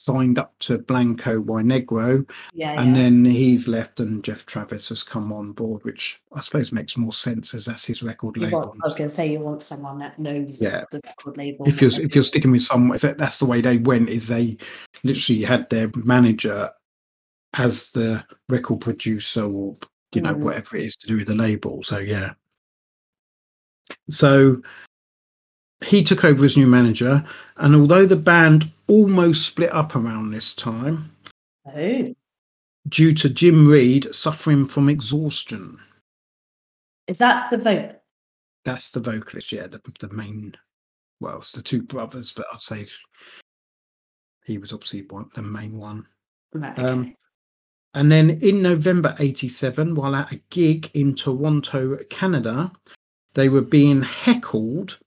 signed 0.02 0.38
up 0.38 0.54
to 0.61 0.78
Blanco 0.78 1.40
Y 1.40 1.62
Negro, 1.62 2.26
Yeah, 2.54 2.80
and 2.80 2.97
yeah. 2.97 3.02
then 3.02 3.23
he's 3.25 3.69
left 3.69 4.00
and 4.00 4.25
Geoff 4.25 4.47
Travis 4.47 4.88
has 4.88 5.02
come 5.02 5.30
on 5.30 5.52
board, 5.52 5.85
which 5.85 6.19
I 6.33 6.40
suppose 6.40 6.73
makes 6.73 6.97
more 6.97 7.12
sense 7.12 7.52
as 7.52 7.66
that's 7.66 7.85
his 7.85 8.02
record 8.02 8.37
You 8.38 8.45
label. 8.45 8.61
want, 8.61 8.80
I 8.83 8.87
was 8.87 8.95
going 8.97 9.11
to 9.11 9.14
say 9.14 9.30
you 9.30 9.40
want 9.40 9.62
someone 9.62 9.99
that 9.99 10.19
knows 10.19 10.61
Yeah. 10.62 10.85
the 10.90 11.02
record 11.04 11.37
label. 11.37 11.69
if 11.69 11.83
you're 11.83 11.90
if 12.00 12.14
you're 12.14 12.25
sticking 12.25 12.50
with 12.50 12.62
someone, 12.62 12.97
if 12.97 13.02
that's 13.19 13.38
the 13.38 13.45
way 13.45 13.61
they 13.61 13.76
went, 13.76 14.09
is 14.09 14.26
they 14.26 14.57
literally 15.04 15.42
had 15.42 15.69
their 15.69 15.90
manager 15.95 16.71
as 17.54 17.90
the 17.90 18.25
record 18.49 18.80
producer 18.80 19.42
or 19.42 19.76
you 20.14 20.23
know 20.23 20.33
Mm. 20.35 20.38
whatever 20.40 20.76
it 20.78 20.85
is 20.85 20.97
to 20.97 21.09
do 21.09 21.19
with 21.19 21.26
the 21.26 21.35
label. 21.35 21.83
So 21.83 21.99
yeah. 21.99 22.33
So 24.09 24.62
he 25.85 26.02
took 26.02 26.25
over 26.25 26.42
as 26.45 26.57
new 26.57 26.66
manager, 26.66 27.23
and 27.59 27.75
although 27.75 28.07
the 28.07 28.16
band 28.16 28.71
almost 28.90 29.47
split 29.47 29.73
up 29.73 29.94
around 29.94 30.30
this 30.30 30.54
time. 30.54 31.11
Oh, 31.75 32.14
due 32.88 33.14
to 33.14 33.28
Jim 33.30 33.66
Reid 33.66 34.12
suffering 34.14 34.66
from 34.66 34.88
exhaustion, 34.88 35.78
is 37.06 37.18
that 37.18 37.50
the 37.50 37.59
vote? 37.59 37.92
that's 38.64 38.90
the 38.90 39.00
vocalist, 39.00 39.52
yeah, 39.52 39.66
the, 39.66 39.80
the 40.00 40.12
main. 40.12 40.54
Well, 41.20 41.38
it's 41.38 41.52
the 41.52 41.62
two 41.62 41.82
brothers, 41.82 42.32
but 42.32 42.47
I'd 42.52 42.62
say 42.62 42.87
he 44.44 44.59
was 44.59 44.73
obviously 44.73 45.02
one, 45.02 45.30
the 45.35 45.42
main 45.42 45.76
one. 45.78 46.06
Right, 46.52 46.78
Um. 46.78 47.14
And 47.94 48.11
then 48.11 48.30
in 48.30 48.62
November 48.62 49.16
87, 49.18 49.97
while 49.97 50.14
at 50.14 50.30
a 50.30 50.40
gig 50.50 50.90
in 50.94 51.12
Toronto, 51.12 51.97
Canada, 52.09 52.70
they 53.35 53.49
were 53.49 53.62
being 53.62 54.00
heckled 54.00 55.00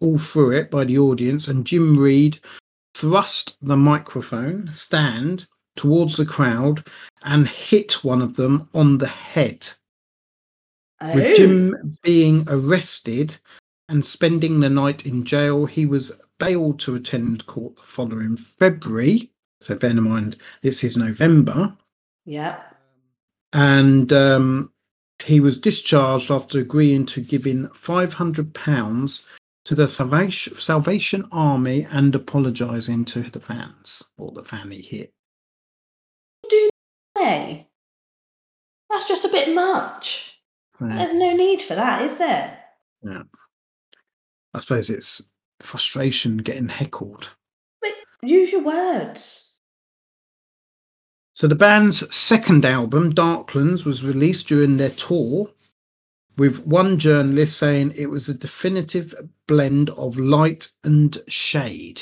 all 0.00 0.18
through 0.18 0.52
it 0.52 0.70
by 0.70 0.84
the 0.84 0.98
audience, 0.98 1.48
and 1.48 1.66
Jim 1.66 1.98
Reid 1.98 2.38
thrust 2.94 3.56
the 3.62 3.76
microphone 3.76 4.70
stand 4.72 5.46
towards 5.76 6.16
the 6.16 6.26
crowd 6.26 6.84
and 7.22 7.46
hit 7.46 8.04
one 8.04 8.20
of 8.20 8.34
them 8.34 8.68
on 8.74 8.98
the 8.98 9.06
head. 9.06 9.68
oh, 11.00 11.14
With 11.14 11.36
Jim 11.36 11.96
being 12.02 12.44
arrested 12.48 13.36
and 13.88 14.04
spending 14.04 14.60
the 14.60 14.68
night 14.68 15.06
in 15.06 15.24
jail, 15.24 15.66
he 15.66 15.86
was 15.86 16.12
bailed 16.38 16.78
to 16.80 16.94
attend 16.94 17.46
court 17.46 17.76
the 17.76 17.82
following 17.82 18.36
February. 18.36 19.30
So 19.60 19.74
bear 19.76 19.90
in 19.90 20.02
mind, 20.02 20.36
this 20.62 20.84
is 20.84 20.96
November. 20.96 21.76
yeah. 22.24 22.60
And 23.54 24.12
um, 24.12 24.70
he 25.24 25.40
was 25.40 25.58
discharged 25.58 26.30
after 26.30 26.58
agreeing 26.60 27.06
to 27.06 27.20
giving 27.20 27.66
£500 27.68 29.22
to 29.68 29.74
the 29.74 29.86
Salvation, 29.86 30.54
Salvation 30.54 31.28
Army 31.30 31.86
and 31.90 32.14
apologising 32.14 33.04
to 33.04 33.24
the 33.24 33.38
fans 33.38 34.02
or 34.16 34.32
the 34.32 34.42
fan 34.42 34.70
he 34.70 34.80
hit. 34.80 35.12
Do 36.48 36.70
they? 37.14 37.68
That's 38.88 39.06
just 39.06 39.26
a 39.26 39.28
bit 39.28 39.54
much. 39.54 40.40
So, 40.78 40.86
There's 40.86 41.12
no 41.12 41.34
need 41.34 41.60
for 41.60 41.74
that, 41.74 42.00
is 42.00 42.16
there? 42.16 42.58
Yeah. 43.02 43.24
I 44.54 44.60
suppose 44.60 44.88
it's 44.88 45.28
frustration 45.60 46.38
getting 46.38 46.70
heckled. 46.70 47.28
Wait, 47.82 47.92
use 48.22 48.50
your 48.50 48.62
words. 48.62 49.52
So 51.34 51.46
the 51.46 51.54
band's 51.54 52.16
second 52.16 52.64
album, 52.64 53.12
Darklands, 53.12 53.84
was 53.84 54.02
released 54.02 54.48
during 54.48 54.78
their 54.78 54.92
tour, 54.92 55.50
with 56.38 56.64
one 56.64 56.98
journalist 56.98 57.58
saying 57.58 57.92
it 57.96 58.08
was 58.08 58.28
a 58.28 58.34
definitive 58.34 59.14
blend 59.46 59.90
of 59.90 60.18
light 60.18 60.70
and 60.84 61.18
shade. 61.26 62.00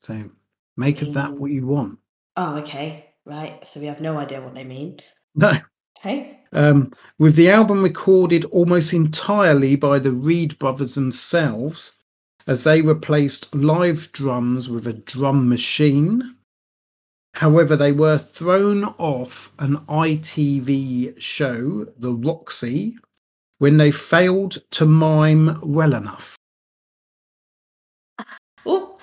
So 0.00 0.30
make 0.76 1.02
of 1.02 1.12
that 1.14 1.32
what 1.32 1.50
you 1.50 1.66
want. 1.66 1.98
Oh, 2.36 2.56
okay. 2.56 3.10
Right. 3.26 3.64
So 3.66 3.80
we 3.80 3.86
have 3.86 4.00
no 4.00 4.18
idea 4.18 4.40
what 4.40 4.54
they 4.54 4.64
mean. 4.64 5.00
No. 5.34 5.58
Okay. 5.98 6.40
Um, 6.52 6.92
with 7.18 7.36
the 7.36 7.50
album 7.50 7.82
recorded 7.82 8.46
almost 8.46 8.94
entirely 8.94 9.76
by 9.76 9.98
the 9.98 10.12
Reid 10.12 10.58
brothers 10.58 10.94
themselves, 10.94 11.92
as 12.46 12.64
they 12.64 12.80
replaced 12.80 13.54
live 13.54 14.10
drums 14.12 14.70
with 14.70 14.86
a 14.86 14.94
drum 14.94 15.48
machine. 15.48 16.36
However, 17.34 17.76
they 17.76 17.92
were 17.92 18.16
thrown 18.16 18.84
off 18.96 19.52
an 19.58 19.76
ITV 19.88 21.20
show, 21.20 21.86
The 21.98 22.12
Roxy, 22.12 22.96
when 23.58 23.76
they 23.76 23.90
failed 23.90 24.58
to 24.72 24.86
mime 24.86 25.58
well 25.62 25.94
enough. 25.94 26.36
Well, 28.64 28.98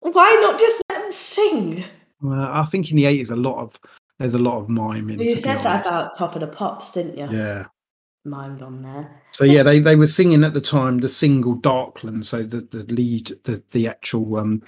why 0.00 0.38
not 0.42 0.60
just 0.60 0.82
let 0.90 1.02
them 1.02 1.12
sing? 1.12 1.84
Well, 2.22 2.40
I 2.40 2.64
think 2.64 2.90
in 2.90 2.96
the 2.96 3.06
eighties, 3.06 3.30
a 3.30 3.36
lot 3.36 3.58
of 3.58 3.78
there's 4.18 4.34
a 4.34 4.38
lot 4.38 4.58
of 4.58 4.68
miming. 4.68 5.18
Well, 5.18 5.26
you 5.26 5.36
said 5.36 5.44
that 5.44 5.60
about 5.60 6.16
Top 6.16 6.34
of 6.34 6.40
the 6.40 6.46
Pops, 6.46 6.92
didn't 6.92 7.18
you? 7.18 7.28
Yeah. 7.36 7.66
Mimed 8.26 8.62
on 8.62 8.82
there. 8.82 9.22
So 9.30 9.44
yeah, 9.44 9.62
they, 9.62 9.78
they 9.78 9.94
were 9.94 10.06
singing 10.06 10.42
at 10.42 10.52
the 10.52 10.60
time 10.60 10.98
the 10.98 11.08
single 11.08 11.56
Darkland, 11.56 12.24
so 12.24 12.42
the, 12.42 12.62
the 12.62 12.82
lead 12.92 13.38
the 13.44 13.62
the 13.70 13.86
actual 13.86 14.36
um 14.36 14.62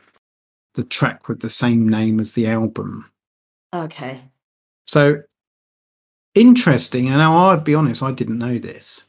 the 0.75 0.85
track 0.85 1.29
with 1.29 1.41
the 1.41 1.51
same 1.51 1.89
name 1.89 2.21
as 2.21 2.35
the 2.35 2.47
album. 2.47 3.11
Okay. 3.75 4.21
So 4.87 5.23
interesting, 6.35 7.09
and 7.09 7.19
now 7.19 7.49
I'd 7.49 7.65
be 7.65 7.75
honest, 7.75 8.03
I 8.03 8.13
didn't 8.13 8.39
know 8.39 8.59
this. 8.59 9.03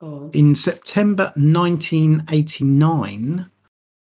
On. 0.00 0.30
In 0.32 0.54
September 0.54 1.32
1989, 1.36 3.50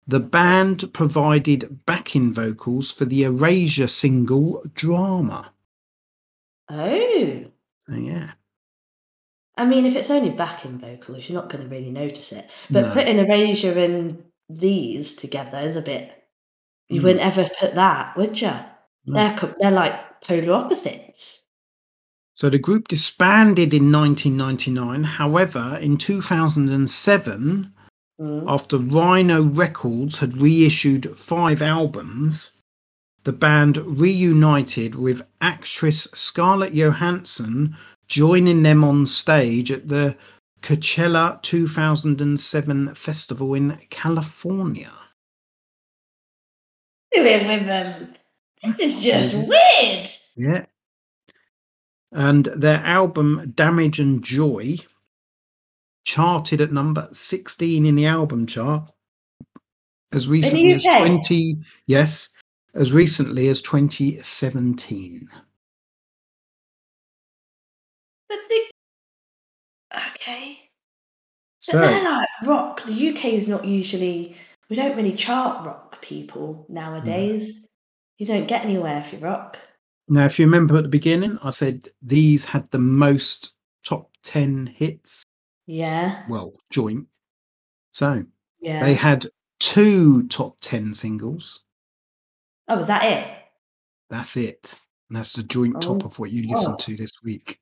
the 0.07 0.19
band 0.19 0.91
provided 0.93 1.85
backing 1.85 2.33
vocals 2.33 2.91
for 2.91 3.05
the 3.05 3.23
Erasure 3.23 3.87
single 3.87 4.63
Drama. 4.73 5.51
Oh. 6.69 7.45
So, 7.87 7.95
yeah. 7.95 8.31
I 9.57 9.65
mean, 9.65 9.85
if 9.85 9.95
it's 9.95 10.09
only 10.09 10.31
backing 10.31 10.79
vocals, 10.79 11.29
you're 11.29 11.39
not 11.39 11.49
going 11.51 11.63
to 11.63 11.69
really 11.69 11.91
notice 11.91 12.31
it. 12.31 12.49
But 12.71 12.87
No. 12.87 12.93
putting 12.93 13.19
Erasure 13.19 13.77
and 13.77 14.23
these 14.49 15.13
together 15.15 15.59
is 15.59 15.75
a 15.75 15.81
bit. 15.81 16.23
You 16.89 17.01
Mm. 17.01 17.03
wouldn't 17.03 17.25
ever 17.25 17.47
put 17.59 17.75
that, 17.75 18.17
would 18.17 18.41
you? 18.41 18.51
No. 19.05 19.13
They're 19.15 19.55
they're 19.59 19.71
like 19.71 20.21
polar 20.21 20.53
opposites. 20.53 21.42
So 22.35 22.49
the 22.49 22.57
group 22.57 22.87
disbanded 22.87 23.73
in 23.73 23.91
1999. 23.91 25.03
However, 25.03 25.77
in 25.81 25.97
2007, 25.97 27.73
Mm. 28.21 28.45
after 28.47 28.77
Rhino 28.77 29.43
Records 29.43 30.19
had 30.19 30.37
reissued 30.37 31.17
five 31.17 31.63
albums, 31.63 32.51
the 33.23 33.33
band 33.33 33.77
reunited 33.77 34.93
with 34.93 35.23
actress 35.41 36.07
Scarlett 36.13 36.75
Johansson 36.75 37.75
joining 38.07 38.61
them 38.61 38.83
on 38.83 39.07
stage 39.07 39.71
at 39.71 39.87
the 39.89 40.15
Coachella 40.61 41.41
2007 41.41 42.93
festival 42.93 43.55
in 43.55 43.79
California. 43.89 44.93
Doing 47.13 47.47
with 47.47 47.65
them. 47.65 48.13
This 48.61 48.95
is 48.95 49.03
just 49.03 49.33
weird. 49.33 50.09
Yeah. 50.35 50.65
And 52.13 52.45
their 52.45 52.77
album 52.77 53.51
Damage 53.55 53.99
and 53.99 54.23
Joy 54.23 54.77
charted 56.05 56.61
at 56.61 56.71
number 56.71 57.07
16 57.11 57.85
in 57.85 57.95
the 57.95 58.05
album 58.05 58.45
chart 58.45 58.91
as 60.11 60.27
recently 60.27 60.73
as 60.73 60.83
20 60.83 61.57
yes, 61.87 62.29
as 62.75 62.91
recently 62.91 63.49
as 63.49 63.61
2017. 63.61 65.27
But 68.29 68.37
see, 68.47 68.69
okay. 69.95 70.59
But 70.59 70.69
So, 71.59 71.79
they're 71.79 72.03
like 72.03 72.27
rock. 72.45 72.85
The 72.85 73.09
UK 73.09 73.25
is 73.25 73.47
not 73.47 73.65
usually. 73.65 74.35
We 74.69 74.75
don't 74.75 74.95
really 74.95 75.13
chart 75.13 75.65
rock 75.65 76.01
people 76.01 76.65
nowadays. 76.69 77.65
You 78.17 78.25
don't 78.25 78.47
get 78.47 78.65
anywhere 78.65 79.03
if 79.05 79.13
you 79.13 79.19
rock. 79.19 79.57
Now 80.07 80.25
if 80.25 80.37
you 80.39 80.45
remember 80.45 80.77
at 80.77 80.83
the 80.83 80.89
beginning, 80.89 81.37
I 81.43 81.49
said 81.51 81.87
these 82.01 82.43
had 82.45 82.69
the 82.71 82.79
most 82.79 83.51
top 83.85 84.09
10 84.23 84.67
hits, 84.67 85.23
Yeah. 85.65 86.25
well, 86.29 86.53
joint. 86.69 87.07
So, 87.91 88.23
Yeah. 88.59 88.83
they 88.83 88.93
had 88.93 89.27
two 89.59 90.27
top 90.27 90.57
10 90.61 90.93
singles. 90.93 91.61
oh, 92.69 92.79
is 92.79 92.87
that 92.87 93.03
it? 93.03 93.27
That's 94.09 94.37
it. 94.37 94.75
And 95.09 95.17
that's 95.17 95.33
the 95.33 95.43
joint 95.43 95.81
top 95.81 96.03
Oh, 96.03 96.07
of 96.07 96.17
what 96.19 96.31
you 96.31 96.47
listened 96.49 96.75
oh. 96.79 96.83
to 96.85 96.95
this 96.95 97.11
week. 97.23 97.59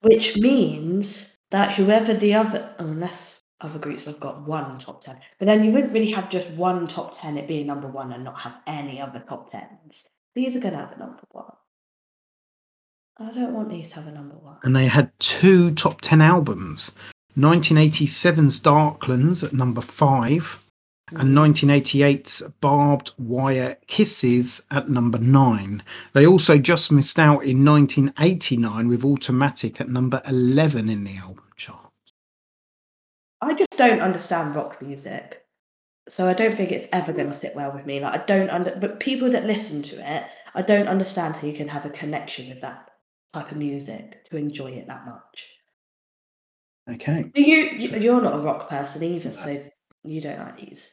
Which 0.00 0.36
means 0.36 1.38
that 1.50 1.72
whoever 1.74 2.12
the 2.14 2.34
other, 2.34 2.74
unless 2.78 3.42
other 3.60 3.78
groups 3.78 4.04
have 4.04 4.20
got 4.20 4.46
one 4.46 4.78
top 4.78 5.00
10, 5.00 5.18
but 5.38 5.46
then 5.46 5.64
you 5.64 5.70
wouldn't 5.70 5.92
really 5.92 6.10
have 6.10 6.28
just 6.28 6.50
one 6.50 6.86
top 6.86 7.12
10, 7.16 7.38
it 7.38 7.48
being 7.48 7.66
number 7.66 7.88
one, 7.88 8.12
and 8.12 8.24
not 8.24 8.38
have 8.40 8.56
any 8.66 9.00
other 9.00 9.20
top 9.28 9.50
10s. 9.50 10.04
These 10.34 10.56
are 10.56 10.60
going 10.60 10.74
to 10.74 10.80
have 10.80 10.92
a 10.92 10.98
number 10.98 11.22
one. 11.30 11.52
I 13.22 13.30
don't 13.32 13.52
want 13.54 13.68
these 13.70 13.90
to 13.90 13.94
have 13.96 14.08
a 14.08 14.12
number 14.12 14.34
one. 14.36 14.58
and 14.62 14.74
they 14.74 14.86
had 14.86 15.10
two 15.18 15.72
top 15.72 16.00
10 16.00 16.20
albums 16.20 16.92
1987's 17.38 18.60
Darklands 18.60 19.42
at 19.42 19.54
number 19.54 19.80
five, 19.80 20.62
and 21.08 21.30
Mhm. 21.30 21.34
1988's 21.34 22.42
Barbed 22.60 23.12
Wire 23.18 23.76
Kisses 23.86 24.62
at 24.70 24.90
number 24.90 25.18
nine. 25.18 25.82
They 26.12 26.26
also 26.26 26.58
just 26.58 26.92
missed 26.92 27.18
out 27.18 27.42
in 27.44 27.64
1989 27.64 28.88
with 28.88 29.04
Automatic 29.04 29.80
at 29.80 29.88
number 29.88 30.20
11 30.26 30.90
in 30.90 31.04
the 31.04 31.16
album 31.16 31.44
chart. 31.56 31.90
I 33.40 33.54
just 33.54 33.76
don't 33.76 34.00
understand 34.00 34.54
rock 34.54 34.80
music. 34.82 35.46
So 36.08 36.28
I 36.28 36.34
don't 36.34 36.54
think 36.54 36.70
it's 36.70 36.88
ever 36.92 37.12
going 37.12 37.28
to 37.28 37.34
sit 37.34 37.54
well 37.56 37.72
with 37.72 37.86
me. 37.86 38.00
Like 38.00 38.20
I 38.20 38.24
don't 38.26 38.50
under, 38.50 38.76
but 38.76 39.00
people 39.00 39.30
that 39.30 39.46
listen 39.46 39.82
to 39.84 39.96
it, 40.16 40.24
I 40.54 40.60
don't 40.62 40.88
understand 40.88 41.36
how 41.36 41.46
you 41.46 41.54
can 41.54 41.68
have 41.68 41.86
a 41.86 41.90
connection 41.90 42.48
with 42.48 42.60
that 42.60 42.88
type 43.32 43.50
of 43.50 43.56
music 43.56 44.24
to 44.26 44.36
enjoy 44.36 44.70
it 44.72 44.86
that 44.86 45.06
much. 45.06 45.56
Okay. 46.90 47.30
You? 47.34 47.44
you- 47.56 47.98
You're 47.98 48.20
not 48.20 48.34
a 48.34 48.38
rock 48.38 48.68
person 48.68 49.02
either, 49.02 49.32
so 49.32 49.64
you 50.04 50.20
don't 50.20 50.38
like 50.38 50.58
these. 50.58 50.92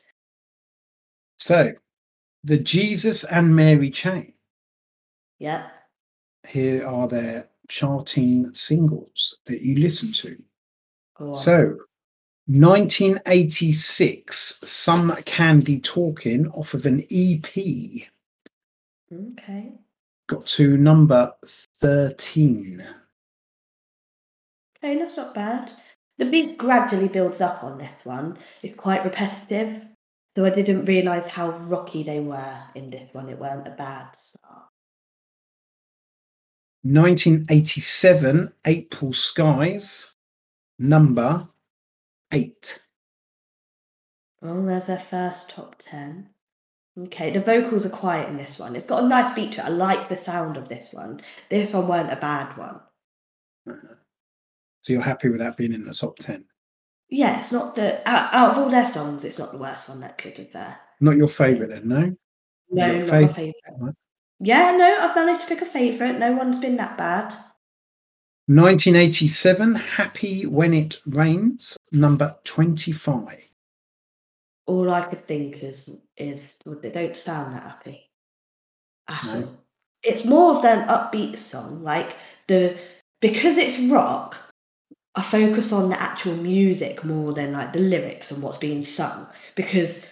So, 1.38 1.74
the 2.44 2.58
Jesus 2.58 3.24
and 3.24 3.56
Mary 3.56 3.90
chain. 3.90 4.34
Yeah. 5.40 5.70
Here 6.48 6.86
are 6.86 7.08
their 7.08 7.50
charting 7.68 8.54
singles 8.54 9.38
that 9.46 9.62
you 9.62 9.76
listen 9.76 10.12
to. 10.14 10.38
So, 11.34 11.76
1986, 12.48 14.62
Some 14.64 15.14
Candy 15.26 15.80
Talking 15.82 16.48
off 16.52 16.74
of 16.74 16.86
an 16.86 17.04
EP 17.12 17.58
okay. 19.12 19.74
Got 20.30 20.46
to 20.46 20.78
number 20.78 21.34
13. 21.82 22.88
Okay, 24.78 24.98
that's 24.98 25.18
not 25.18 25.34
bad. 25.34 25.72
The 26.20 26.26
beat 26.26 26.58
gradually 26.58 27.08
builds 27.08 27.42
up 27.42 27.64
on 27.64 27.78
this 27.78 28.06
one. 28.06 28.38
It's 28.62 28.76
quite 28.76 29.04
repetitive, 29.04 29.82
so 30.38 30.46
I 30.46 30.52
didn't 30.52 30.86
realise 30.86 31.28
how 31.28 31.50
rocky 31.58 32.04
they 32.04 32.20
were 32.20 32.58
in 32.76 32.90
this 32.90 33.10
one. 33.12 33.28
It 33.28 33.40
weren't 33.40 33.68
a 33.68 33.72
bad 33.72 34.16
start. 34.16 34.68
1987, 36.84 38.54
April 38.66 39.12
Skies, 39.12 40.12
number 40.78 41.48
8. 42.32 42.80
Well, 44.42 44.64
there's 44.64 44.90
our 44.90 45.00
first 45.10 45.50
top 45.50 45.76
10. 45.80 46.30
Okay, 47.04 47.32
the 47.32 47.40
vocals 47.40 47.86
are 47.86 47.90
quiet 47.90 48.30
in 48.30 48.38
this 48.38 48.60
one. 48.60 48.76
It's 48.76 48.86
got 48.86 49.04
a 49.04 49.08
nice 49.08 49.34
beat 49.34 49.54
to 49.54 49.62
it. 49.62 49.66
I 49.66 49.70
like 49.70 50.10
the 50.10 50.18
sound 50.18 50.58
of 50.58 50.68
this 50.68 50.92
one. 50.92 51.22
This 51.50 51.74
one 51.74 51.88
weren't 51.88 52.12
a 52.12 52.16
bad 52.16 52.58
one. 52.58 52.80
So, 54.82 54.94
you're 54.94 55.02
happy 55.02 55.30
with 55.30 55.40
that 55.40 55.58
being 55.58 55.74
in 55.74 55.86
the 55.86 55.94
top 55.94 56.18
10? 56.18 56.46
Yeah, 57.10 57.40
it's 57.40 57.52
not 57.52 57.76
the 57.76 58.08
out, 58.08 58.34
out 58.34 58.52
of 58.52 58.58
all 58.58 58.70
their 58.70 58.88
songs, 58.88 59.24
it's 59.24 59.40
not 59.40 59.52
the 59.52 59.58
worst 59.58 59.90
one 59.90 60.00
that 60.02 60.18
could 60.18 60.38
have 60.38 60.52
there. 60.54 60.78
Not 61.00 61.18
your 61.18 61.28
favourite 61.28 61.70
then, 61.70 61.88
no? 61.88 62.16
No, 62.70 62.92
Your 62.92 63.06
not 63.06 63.22
my 63.22 63.28
favourite. 63.28 63.96
Yeah, 64.40 64.76
no, 64.78 65.00
I've 65.02 65.16
managed 65.16 65.42
to 65.42 65.48
pick 65.48 65.62
a 65.62 65.66
favourite. 65.66 66.18
No 66.18 66.34
one's 66.34 66.60
been 66.60 66.78
that 66.78 66.98
bad. 66.98 67.34
1987, 68.48 69.76
Happy 69.76 70.46
When 70.46 70.74
It 70.74 70.98
Rains, 71.06 71.78
number 71.92 72.36
25. 72.46 73.50
All 74.66 74.90
I 74.92 75.02
could 75.02 75.26
think 75.26 75.64
is 75.64 76.00
is 76.20 76.58
they 76.82 76.92
don't 76.92 77.18
sound 77.18 77.56
that 77.56 77.64
happy 77.64 78.10
at 79.08 79.24
No. 79.26 79.34
all. 79.36 79.66
It's 80.04 80.26
more 80.26 80.56
of 80.58 80.66
an 80.66 80.88
upbeat 80.88 81.38
song, 81.38 81.84
like 81.84 82.16
the 82.48 82.78
because 83.22 83.58
it's 83.58 83.80
rock. 83.90 84.38
I 85.16 85.22
focus 85.22 85.74
on 85.74 85.90
the 85.90 86.02
actual 86.02 86.36
music 86.36 87.04
more 87.04 87.34
than 87.34 87.52
like 87.52 87.74
the 87.74 87.80
lyrics 87.80 88.32
and 88.32 88.42
what's 88.42 88.60
being 88.60 88.86
sung 88.86 89.28
because 89.56 90.06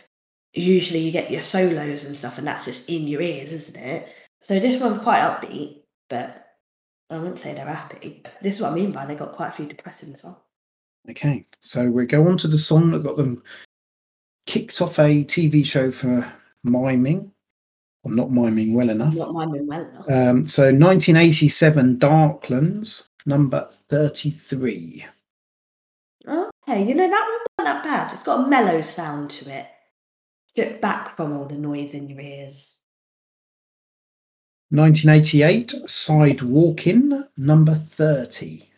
usually 0.54 1.00
you 1.00 1.12
get 1.12 1.32
your 1.32 1.42
solos 1.42 2.04
and 2.04 2.18
stuff 2.18 2.38
and 2.38 2.48
that's 2.48 2.66
just 2.66 2.90
in 2.90 3.08
your 3.08 3.22
ears, 3.22 3.54
isn't 3.54 3.78
it? 3.78 4.10
So 4.42 4.60
this 4.60 4.82
one's 4.82 5.00
quite 5.00 5.22
upbeat, 5.22 5.84
but 6.10 6.48
I 7.10 7.18
wouldn't 7.18 7.40
say 7.40 7.54
they're 7.54 7.66
happy. 7.66 8.24
This 8.42 8.56
is 8.56 8.62
what 8.62 8.72
I 8.72 8.76
mean 8.76 8.92
by 8.92 9.06
they 9.06 9.16
got 9.16 9.34
quite 9.34 9.50
a 9.50 9.54
few 9.54 9.68
depressing 9.68 10.16
songs. 10.18 10.38
Okay, 11.10 11.46
so 11.62 11.90
we 11.90 12.06
go 12.06 12.28
on 12.28 12.38
to 12.38 12.48
the 12.48 12.58
song 12.58 12.92
that 12.92 13.04
got 13.04 13.16
them 13.16 13.44
kicked 14.48 14.82
off 14.82 14.98
a 14.98 15.24
TV 15.26 15.64
show 15.64 15.92
for 15.92 16.26
miming, 16.64 17.32
I'm 18.08 18.16
not 18.16 18.32
miming 18.32 18.74
well 18.74 18.90
enough. 18.90 19.14
Not 19.14 19.34
mine 19.34 19.68
well 19.68 19.82
enough. 19.82 20.10
Um, 20.10 20.48
so 20.48 20.64
1987, 20.64 22.00
Darklands, 22.00 23.08
number 23.26 23.70
33. 23.90 25.06
Okay, 26.28 26.88
you 26.88 26.96
know, 26.96 27.10
that 27.10 27.12
one 27.12 27.68
wasn't 27.68 27.84
that 27.84 27.84
bad. 27.84 28.14
It's 28.14 28.24
got 28.24 28.46
a 28.46 28.48
mellow 28.48 28.82
sound 28.82 29.30
to 29.32 29.54
it. 29.54 29.68
Strip 30.50 30.82
back 30.82 31.18
from 31.18 31.34
all 31.34 31.46
the 31.46 31.56
noise 31.56 31.94
in 31.94 32.10
your 32.10 32.22
ears. 32.22 32.80
1988, 34.70 35.72
Side 35.90 36.42
Walking, 36.42 37.24
number 37.38 37.76
30. 37.76 38.70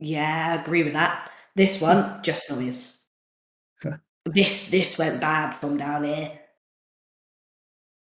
Yeah, 0.00 0.48
I 0.50 0.60
agree 0.60 0.82
with 0.82 0.92
that. 0.92 1.30
This 1.54 1.80
one, 1.80 2.22
just 2.22 2.50
noise. 2.50 3.03
This 4.24 4.70
this 4.70 4.96
went 4.96 5.20
bad 5.20 5.54
from 5.56 5.76
down 5.76 6.04
here. 6.04 6.40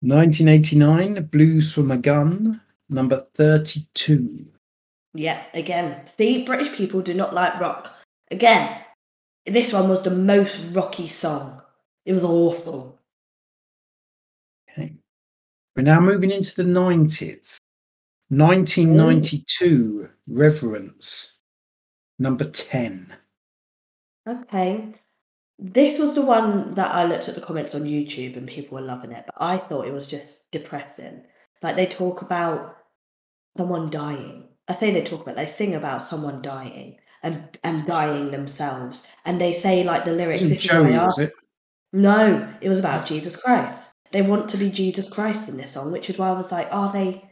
1989, 0.02 1.24
Blues 1.26 1.72
from 1.72 1.90
a 1.90 1.96
Gun, 1.96 2.60
number 2.88 3.26
32. 3.34 4.46
Yeah, 5.14 5.44
again. 5.54 6.06
See, 6.06 6.44
British 6.44 6.74
people 6.76 7.02
do 7.02 7.14
not 7.14 7.34
like 7.34 7.60
rock. 7.60 7.94
Again, 8.30 8.82
this 9.46 9.72
one 9.72 9.88
was 9.88 10.02
the 10.02 10.10
most 10.10 10.74
rocky 10.74 11.08
song. 11.08 11.60
It 12.04 12.12
was 12.12 12.24
awful. 12.24 12.98
Okay. 14.70 14.94
We're 15.76 15.82
now 15.82 16.00
moving 16.00 16.30
into 16.30 16.54
the 16.54 16.68
90s. 16.68 17.58
1992, 18.30 20.08
Reverence, 20.26 21.38
number 22.18 22.44
10. 22.44 23.14
Okay. 24.26 24.94
This 25.64 25.96
was 25.96 26.14
the 26.14 26.22
one 26.22 26.74
that 26.74 26.92
I 26.92 27.04
looked 27.04 27.28
at 27.28 27.36
the 27.36 27.40
comments 27.40 27.76
on 27.76 27.84
YouTube 27.84 28.36
and 28.36 28.48
people 28.48 28.76
were 28.76 28.84
loving 28.84 29.12
it, 29.12 29.24
but 29.26 29.34
I 29.40 29.58
thought 29.58 29.86
it 29.86 29.92
was 29.92 30.08
just 30.08 30.50
depressing. 30.50 31.22
Like 31.62 31.76
they 31.76 31.86
talk 31.86 32.20
about 32.20 32.78
someone 33.56 33.88
dying. 33.88 34.48
I 34.66 34.74
say 34.74 34.92
they 34.92 35.04
talk 35.04 35.22
about 35.22 35.36
they 35.36 35.46
sing 35.46 35.76
about 35.76 36.04
someone 36.04 36.42
dying 36.42 36.96
and 37.22 37.56
and 37.62 37.86
dying 37.86 38.32
themselves. 38.32 39.06
And 39.24 39.40
they 39.40 39.54
say 39.54 39.84
like 39.84 40.04
the 40.04 40.10
lyrics 40.10 40.42
this 40.42 40.60
Joey, 40.60 40.96
was 40.96 41.20
it? 41.20 41.32
No, 41.92 42.52
it 42.60 42.68
was 42.68 42.80
about 42.80 43.06
Jesus 43.06 43.36
Christ. 43.36 43.88
They 44.10 44.22
want 44.22 44.50
to 44.50 44.56
be 44.56 44.68
Jesus 44.68 45.08
Christ 45.08 45.48
in 45.48 45.56
this 45.56 45.72
song, 45.72 45.92
which 45.92 46.10
is 46.10 46.18
why 46.18 46.30
I 46.30 46.32
was 46.32 46.50
like, 46.50 46.68
are 46.72 46.92
they 46.92 47.22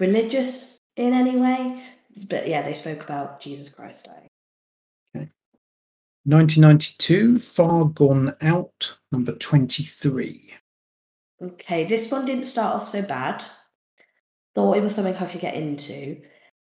religious 0.00 0.80
in 0.96 1.12
any 1.12 1.36
way? 1.36 1.84
But 2.28 2.48
yeah, 2.48 2.62
they 2.62 2.74
spoke 2.74 3.04
about 3.04 3.40
Jesus 3.40 3.68
Christ 3.68 4.06
dying. 4.06 4.28
1992, 6.28 7.38
Far 7.38 7.86
Gone 7.86 8.34
Out, 8.42 8.94
number 9.10 9.32
23. 9.32 10.52
Okay, 11.40 11.84
this 11.84 12.10
one 12.10 12.26
didn't 12.26 12.44
start 12.44 12.74
off 12.76 12.86
so 12.86 13.00
bad. 13.00 13.42
Thought 14.54 14.76
it 14.76 14.82
was 14.82 14.94
something 14.94 15.16
I 15.16 15.24
could 15.24 15.40
get 15.40 15.54
into, 15.54 16.20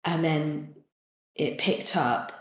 and 0.03 0.21
then 0.25 0.75
it 1.35 1.57
picked 1.57 1.95
up, 1.95 2.33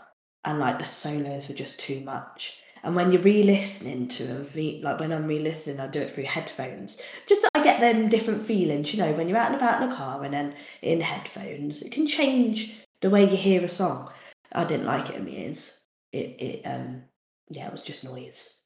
and 0.43 0.59
like 0.59 0.77
the 0.77 0.83
solos 0.83 1.47
were 1.47 1.55
just 1.55 1.79
too 1.79 2.01
much. 2.01 2.59
And 2.83 2.97
when 2.97 3.13
you're 3.13 3.21
re-listening 3.21 4.09
to 4.09 4.25
them, 4.25 4.49
re- 4.53 4.81
like 4.83 4.99
when 4.99 5.13
I'm 5.13 5.25
re-listening, 5.25 5.79
I 5.79 5.87
do 5.87 6.01
it 6.01 6.11
through 6.11 6.25
headphones, 6.25 6.99
just 7.27 7.43
so 7.43 7.47
I 7.55 7.63
get 7.63 7.79
them 7.79 8.09
different 8.09 8.45
feelings. 8.45 8.93
You 8.93 8.99
know, 8.99 9.13
when 9.13 9.29
you're 9.29 9.37
out 9.37 9.53
and 9.53 9.55
about 9.55 9.81
in 9.81 9.89
a 9.89 9.95
car 9.95 10.21
and 10.21 10.33
then 10.33 10.53
in 10.81 10.99
headphones, 10.99 11.81
it 11.81 11.93
can 11.93 12.09
change 12.09 12.75
the 12.99 13.09
way 13.09 13.21
you 13.21 13.37
hear 13.37 13.63
a 13.63 13.69
song. 13.69 14.11
I 14.51 14.65
didn't 14.65 14.85
like 14.85 15.09
it 15.09 15.15
in 15.15 15.23
my 15.23 15.31
ears. 15.31 15.79
It, 16.15 16.41
it, 16.41 16.61
um, 16.65 17.03
yeah, 17.49 17.67
it 17.67 17.71
was 17.73 17.83
just 17.83 18.05
noise. 18.05 18.63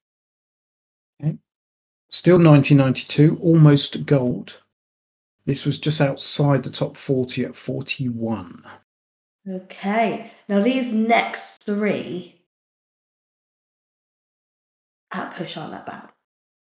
Still 2.11 2.37
1992, 2.37 3.39
Almost 3.41 4.05
Gold. 4.05 4.61
This 5.45 5.65
was 5.65 5.79
just 5.79 5.99
outside 5.99 6.61
the 6.63 6.69
top 6.69 6.95
40 6.95 7.45
at 7.45 7.55
41. 7.55 8.63
Okay. 9.49 10.31
Now 10.47 10.61
these 10.61 10.93
next 10.93 11.63
three 11.63 12.41
at 15.11 15.35
push 15.35 15.57
aren't 15.57 15.71
that 15.71 15.85
bad. 15.85 16.09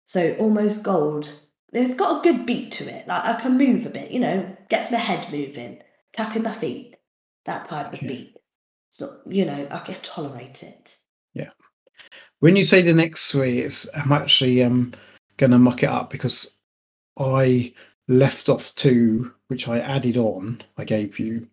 So 0.05 0.37
almost 0.39 0.85
gold. 0.85 1.33
It's 1.73 1.95
got 1.95 2.21
a 2.21 2.33
good 2.33 2.47
beat 2.47 2.71
to 2.73 2.85
it. 2.89 3.09
Like 3.09 3.25
I 3.25 3.41
can 3.41 3.59
move 3.59 3.87
a 3.87 3.91
bit, 3.91 4.13
you 4.13 4.21
know, 4.21 4.57
gets 4.69 4.93
my 4.93 4.99
head 4.99 5.33
moving, 5.33 5.83
tapping 6.13 6.45
my 6.45 6.55
feet. 6.55 6.97
That 7.45 7.69
type 7.69 7.89
Okay. 7.89 8.07
of 8.07 8.09
beat. 8.09 8.36
It's 8.97 9.01
not, 9.03 9.19
you 9.27 9.45
know, 9.45 9.69
I 9.71 9.79
can 9.81 9.97
tolerate 10.01 10.63
it. 10.63 10.97
Yeah. 11.35 11.51
When 12.41 12.57
you 12.57 12.65
say 12.65 12.81
the 12.81 12.95
next 12.95 13.31
three, 13.31 13.59
it's, 13.59 13.87
I'm 13.95 14.11
actually 14.11 14.63
um, 14.63 14.95
going 15.37 15.51
to 15.51 15.59
muck 15.59 15.83
it 15.83 15.91
up 15.91 16.09
because 16.09 16.55
I 17.19 17.75
left 18.09 18.49
off 18.49 18.75
two, 18.75 19.35
which 19.49 19.69
I 19.69 19.81
added 19.81 20.17
on, 20.17 20.63
I 20.79 20.85
gave 20.85 21.19
you, 21.19 21.47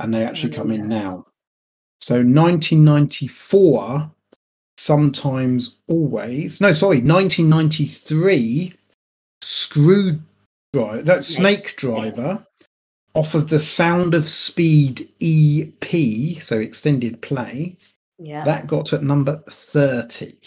and 0.00 0.12
they 0.12 0.22
actually 0.22 0.52
come 0.52 0.70
in 0.70 0.86
now. 0.86 1.24
So 1.98 2.16
1994, 2.16 4.10
sometimes 4.76 5.76
always, 5.88 6.60
no, 6.60 6.72
sorry, 6.72 7.00
1993, 7.00 8.74
Screw 9.40 10.20
Driver, 10.74 11.02
no, 11.04 11.20
Snake 11.22 11.74
Driver, 11.78 12.45
off 13.16 13.34
of 13.34 13.48
the 13.48 13.58
Sound 13.58 14.14
of 14.14 14.28
Speed 14.28 15.08
EP, 15.22 16.42
so 16.42 16.58
extended 16.58 17.22
play. 17.22 17.78
Yeah. 18.18 18.44
That 18.44 18.66
got 18.66 18.92
at 18.92 19.02
number 19.02 19.42
30. 19.48 20.38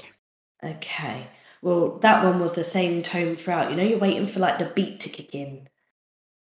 Okay. 0.64 1.28
Well, 1.64 1.98
that 2.00 2.24
one 2.24 2.40
was 2.40 2.54
the 2.54 2.64
same 2.64 3.02
tone 3.02 3.36
throughout. 3.36 3.72
You 3.72 3.76
know, 3.76 3.84
you're 3.84 3.98
waiting 3.98 4.28
for 4.28 4.40
like 4.40 4.60
the 4.60 4.72
beat 4.76 5.00
to 5.00 5.10
kick 5.10 5.34
in. 5.34 5.68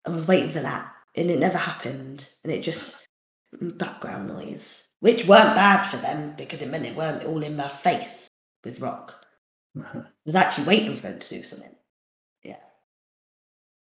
I 0.07 0.11
was 0.11 0.29
waiting 0.29 0.53
for 0.53 0.61
that, 0.61 0.92
and 1.16 1.31
it 1.31 1.40
never 1.40 1.59
happened. 1.59 2.29
And 2.44 2.53
it 2.53 2.62
just 2.62 3.09
background 3.61 4.29
noise, 4.29 4.88
which 5.00 5.27
weren't 5.27 5.57
bad 5.57 5.85
for 5.90 5.96
them 5.96 6.35
because 6.37 6.62
it 6.62 6.68
meant 6.68 6.87
it 6.87 6.94
weren't 6.94 7.24
all 7.24 7.42
in 7.42 7.57
my 7.57 7.68
face 7.68 8.29
with 8.62 8.81
rock. 8.81 9.14
Uh-huh. 9.77 10.03
I 10.05 10.11
was 10.24 10.37
actually 10.37 10.68
waiting 10.68 10.94
for 10.94 11.03
them 11.03 11.18
to 11.18 11.29
do 11.29 11.42
something. 11.42 11.74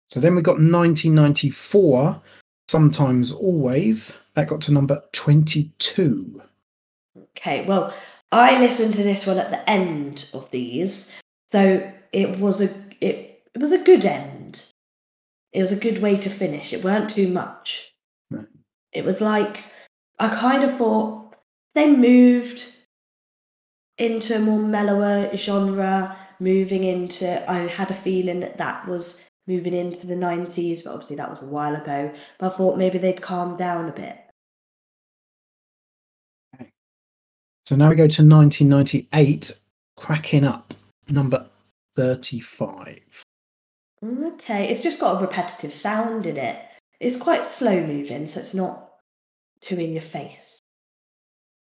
So 0.10 0.20
then 0.20 0.36
we 0.36 0.42
got 0.42 0.54
1994, 0.54 2.22
sometimes 2.68 3.32
always. 3.32 4.18
That 4.34 4.48
got 4.48 4.62
to 4.62 4.72
number 4.72 5.04
22. 5.14 6.42
Okay, 7.38 7.64
well, 7.66 7.94
I 8.32 8.60
listened 8.60 8.96
to 8.96 9.04
this 9.04 9.26
one 9.26 9.38
at 9.38 9.52
the 9.52 9.70
end 9.70 10.28
of 10.34 10.50
these, 10.52 11.14
so 11.48 11.92
it 12.12 12.40
was 12.40 12.62
a 12.62 12.70
it, 13.02 13.44
it 13.54 13.62
was 13.62 13.72
a 13.72 13.84
good 13.84 14.06
end. 14.06 14.64
It 15.54 15.62
was 15.62 15.72
a 15.72 15.76
good 15.76 16.02
way 16.02 16.16
to 16.18 16.30
finish. 16.30 16.74
It 16.74 16.84
weren't 16.84 17.10
too 17.10 17.28
much. 17.28 17.94
It 18.92 19.06
was 19.06 19.22
like 19.22 19.64
I 20.20 20.30
kind 20.30 20.64
of 20.64 20.76
thought 20.78 21.36
they 21.76 21.90
moved 21.90 22.66
into 23.98 24.36
a 24.36 24.40
more 24.40 24.60
mellower 24.60 25.36
genre, 25.36 26.18
moving 26.40 26.84
into. 26.84 27.50
I 27.50 27.68
had 27.68 27.92
a 27.92 27.96
feeling 27.96 28.40
that 28.40 28.58
that 28.58 28.88
was 28.88 29.24
moving 29.50 29.74
into 29.74 30.08
the 30.08 30.16
nineties, 30.16 30.84
but 30.84 30.94
obviously 30.94 31.18
that 31.18 31.30
was 31.30 31.44
a 31.44 31.48
while 31.48 31.76
ago. 31.76 32.14
But 32.38 32.54
I 32.54 32.56
thought 32.56 32.78
maybe 32.78 33.00
they'd 33.00 33.22
calm 33.22 33.58
down 33.58 33.90
a 33.90 33.92
bit. 33.92 34.18
So 37.66 37.76
now 37.76 37.90
we 37.90 37.96
go 37.96 38.08
to 38.08 38.24
1998, 38.24 39.52
cracking 39.98 40.44
up, 40.44 40.74
number 41.10 41.46
35. 41.98 43.24
Mm, 44.04 44.34
okay, 44.34 44.70
it's 44.70 44.82
just 44.82 45.00
got 45.00 45.18
a 45.18 45.22
repetitive 45.22 45.74
sound 45.74 46.26
in 46.26 46.38
it. 46.38 46.64
It's 47.00 47.18
quite 47.18 47.46
slow 47.46 47.80
moving, 47.86 48.28
so 48.28 48.40
it's 48.40 48.54
not 48.54 48.92
too 49.62 49.76
in 49.76 49.94
your 49.94 50.02
face. 50.02 50.60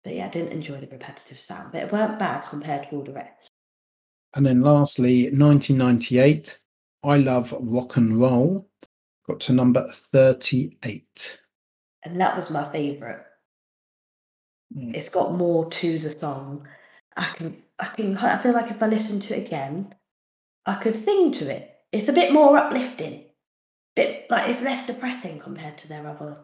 But 0.04 0.14
yeah, 0.14 0.26
I 0.26 0.30
didn't 0.30 0.52
enjoy 0.52 0.80
the 0.80 0.86
repetitive 0.86 1.38
sound, 1.38 1.72
but 1.72 1.82
it 1.82 1.92
weren't 1.92 2.18
bad 2.18 2.48
compared 2.48 2.88
to 2.88 2.96
all 2.96 3.04
the 3.04 3.12
rest. 3.12 3.48
And 4.34 4.46
then 4.46 4.62
lastly, 4.62 5.24
1998, 5.24 6.58
I 7.04 7.16
Love 7.16 7.54
Rock 7.58 7.96
and 7.96 8.20
Roll, 8.20 8.68
got 9.26 9.40
to 9.40 9.52
number 9.52 9.90
38. 9.92 11.40
And 12.04 12.20
that 12.20 12.36
was 12.36 12.50
my 12.50 12.70
favourite. 12.70 13.22
Mm. 14.76 14.94
It's 14.94 15.08
got 15.08 15.34
more 15.34 15.68
to 15.70 15.98
the 15.98 16.10
song. 16.10 16.66
I 17.16 17.24
can, 17.24 17.62
I 17.78 17.86
can, 17.86 18.16
I 18.16 18.38
feel 18.42 18.52
like 18.52 18.70
if 18.70 18.82
I 18.82 18.86
listen 18.86 19.20
to 19.20 19.36
it 19.36 19.46
again, 19.46 19.94
I 20.66 20.74
could 20.74 20.96
sing 20.96 21.32
to 21.32 21.50
it. 21.50 21.74
It's 21.90 22.08
a 22.08 22.12
bit 22.12 22.32
more 22.32 22.56
uplifting. 22.56 23.24
Bit 23.94 24.26
like 24.30 24.48
it's 24.48 24.62
less 24.62 24.86
depressing 24.86 25.38
compared 25.38 25.76
to 25.78 25.88
their 25.88 26.06
other, 26.06 26.38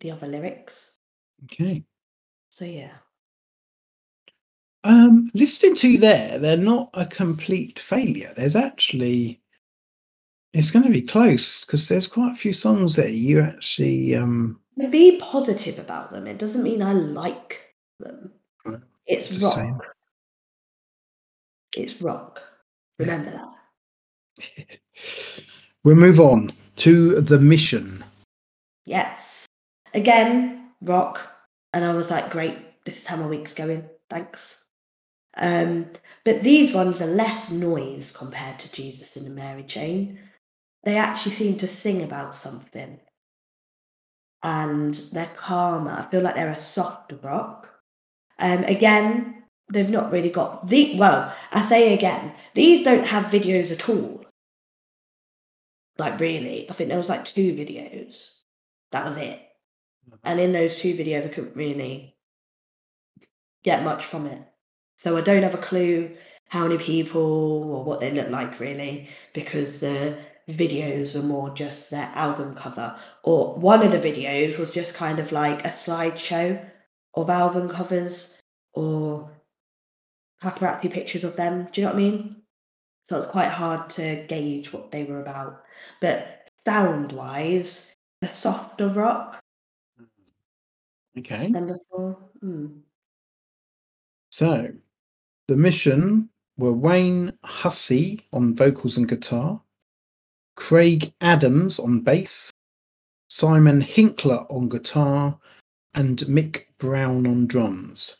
the 0.00 0.12
other 0.12 0.26
lyrics. 0.26 0.98
Okay. 1.44 1.84
So 2.48 2.64
yeah. 2.64 2.92
Um, 4.84 5.30
listening 5.34 5.74
to 5.76 5.88
you 5.88 5.98
there, 5.98 6.38
they're 6.38 6.56
not 6.56 6.90
a 6.94 7.04
complete 7.04 7.78
failure. 7.78 8.32
There's 8.36 8.56
actually, 8.56 9.42
it's 10.56 10.70
going 10.70 10.84
to 10.84 10.90
be 10.90 11.02
close 11.02 11.64
because 11.64 11.88
there's 11.88 12.06
quite 12.06 12.32
a 12.32 12.36
few 12.36 12.52
songs 12.52 12.96
that 12.96 13.12
you 13.12 13.40
actually, 13.40 14.14
um, 14.14 14.58
be 14.90 15.18
positive 15.18 15.78
about 15.78 16.10
them. 16.10 16.26
It 16.26 16.38
doesn't 16.38 16.62
mean 16.62 16.82
I 16.82 16.92
like 16.92 17.74
them. 17.98 18.32
It's 19.06 19.28
Just 19.28 19.42
rock. 19.42 19.54
saying. 19.54 19.80
It's 21.76 22.02
rock. 22.02 22.42
Yeah. 22.98 23.06
Remember 23.06 23.52
that. 24.38 24.66
we'll 25.84 25.94
move 25.94 26.20
on 26.20 26.52
to 26.76 27.20
the 27.20 27.38
mission. 27.38 28.04
Yes. 28.86 29.46
again, 29.94 30.70
rock. 30.80 31.20
And 31.72 31.84
I 31.84 31.92
was 31.92 32.10
like, 32.10 32.30
great, 32.30 32.56
this 32.84 33.00
is 33.00 33.06
how 33.06 33.16
my 33.16 33.26
week's 33.26 33.52
going. 33.52 33.84
Thanks. 34.08 34.64
Um, 35.36 35.90
but 36.24 36.42
these 36.42 36.72
ones 36.72 37.02
are 37.02 37.06
less 37.06 37.50
noise 37.50 38.10
compared 38.10 38.58
to 38.60 38.72
Jesus 38.72 39.16
and 39.16 39.26
the 39.26 39.30
Mary 39.30 39.62
Chain. 39.62 40.18
They 40.86 40.98
actually 40.98 41.32
seem 41.32 41.58
to 41.58 41.66
sing 41.66 42.02
about 42.04 42.36
something. 42.36 43.00
And 44.44 44.94
they're 45.10 45.32
calmer. 45.34 45.90
I 45.90 46.08
feel 46.08 46.22
like 46.22 46.36
they're 46.36 46.48
a 46.48 46.58
softer 46.60 47.16
rock. 47.16 47.68
Um, 48.38 48.62
again, 48.62 49.42
they've 49.72 49.90
not 49.90 50.12
really 50.12 50.30
got 50.30 50.68
the 50.68 50.96
well, 50.96 51.34
I 51.50 51.64
say 51.66 51.92
again, 51.92 52.32
these 52.54 52.84
don't 52.84 53.04
have 53.04 53.32
videos 53.32 53.72
at 53.72 53.88
all. 53.88 54.24
Like 55.98 56.20
really. 56.20 56.70
I 56.70 56.74
think 56.74 56.88
there 56.88 56.98
was 56.98 57.08
like 57.08 57.24
two 57.24 57.54
videos. 57.54 58.36
That 58.92 59.04
was 59.04 59.16
it. 59.16 59.40
And 60.22 60.38
in 60.38 60.52
those 60.52 60.76
two 60.76 60.94
videos 60.94 61.24
I 61.24 61.34
couldn't 61.34 61.56
really 61.56 62.14
get 63.64 63.82
much 63.82 64.04
from 64.04 64.26
it. 64.26 64.40
So 64.94 65.16
I 65.16 65.20
don't 65.20 65.42
have 65.42 65.54
a 65.54 65.58
clue 65.58 66.16
how 66.48 66.68
many 66.68 66.78
people 66.78 67.74
or 67.74 67.82
what 67.82 67.98
they 67.98 68.12
look 68.12 68.28
like 68.28 68.60
really, 68.60 69.08
because 69.34 69.80
the 69.80 70.16
videos 70.48 71.14
were 71.14 71.22
more 71.22 71.50
just 71.50 71.90
their 71.90 72.10
album 72.14 72.54
cover. 72.54 72.98
Or 73.24 73.54
one 73.54 73.82
of 73.82 73.90
the 73.92 73.98
videos 73.98 74.58
was 74.58 74.70
just 74.70 74.94
kind 74.94 75.18
of 75.18 75.32
like 75.32 75.64
a 75.64 75.70
slideshow 75.70 76.64
of 77.14 77.30
album 77.30 77.68
covers 77.68 78.38
or 78.74 79.30
paparazzi 80.42 80.90
pictures 80.90 81.24
of 81.24 81.36
them. 81.36 81.66
Do 81.72 81.80
you 81.80 81.86
know 81.86 81.92
what 81.92 81.98
I 81.98 82.02
mean? 82.02 82.36
So 83.04 83.16
it's 83.18 83.26
quite 83.26 83.50
hard 83.50 83.88
to 83.90 84.24
gauge 84.26 84.72
what 84.72 84.90
they 84.90 85.04
were 85.04 85.20
about. 85.20 85.62
But 86.00 86.50
sound 86.64 87.12
wise, 87.12 87.94
a 88.22 88.28
softer 88.28 88.88
rock 88.88 89.40
Okay. 91.18 91.50
than 91.50 91.66
before. 91.66 92.18
Mm. 92.42 92.80
So 94.30 94.72
the 95.48 95.56
mission 95.56 96.28
were 96.58 96.72
Wayne 96.72 97.32
Hussey 97.44 98.26
on 98.32 98.54
vocals 98.54 98.96
and 98.96 99.08
guitar, 99.08 99.60
Craig 100.56 101.14
Adams 101.20 101.78
on 101.78 102.00
bass, 102.00 102.50
Simon 103.28 103.80
Hinkler 103.80 104.44
on 104.50 104.68
guitar, 104.68 105.38
and 105.94 106.18
Mick 106.20 106.64
Brown 106.78 107.26
on 107.26 107.46
drums. 107.46 108.16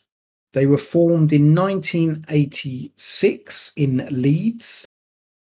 They 0.53 0.65
were 0.65 0.77
formed 0.77 1.33
in 1.33 1.53
1986 1.53 3.73
in 3.75 4.07
Leeds, 4.09 4.87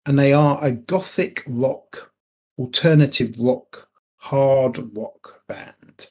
and 0.07 0.17
they 0.19 0.33
are 0.33 0.59
a 0.63 0.73
gothic 0.73 1.43
rock, 1.47 2.13
alternative 2.59 3.35
rock, 3.39 3.89
hard 4.17 4.79
rock 4.97 5.43
band. 5.49 6.09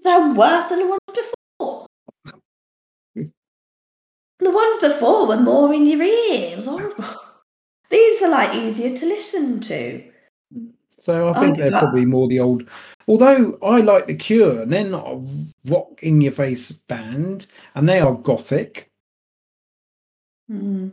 Sound 0.00 0.36
worse 0.36 0.68
than 0.68 0.80
the 0.80 0.86
ones 0.86 1.00
before. 1.14 1.86
the 3.14 3.30
ones 4.50 4.80
before 4.80 5.26
were 5.26 5.40
more 5.40 5.72
in 5.72 5.86
your 5.86 6.02
ears. 6.02 6.66
Horrible. 6.66 6.94
Oh. 6.98 7.22
These 7.90 8.20
were 8.20 8.28
like 8.28 8.54
easier 8.54 8.96
to 8.96 9.06
listen 9.06 9.60
to. 9.60 10.02
So 10.98 11.28
I 11.28 11.38
think 11.38 11.56
get 11.56 11.70
they're 11.70 11.78
probably 11.78 12.04
more 12.04 12.28
the 12.28 12.40
old. 12.40 12.68
Although 13.06 13.58
I 13.62 13.80
like 13.80 14.06
the 14.06 14.16
Cure, 14.16 14.62
and 14.62 14.72
they're 14.72 14.84
not 14.84 15.06
a 15.06 15.26
rock 15.66 16.02
in 16.02 16.20
your 16.20 16.32
face 16.32 16.72
band, 16.72 17.46
and 17.74 17.88
they 17.88 18.00
are 18.00 18.14
gothic. 18.14 18.90
Mm. 20.50 20.90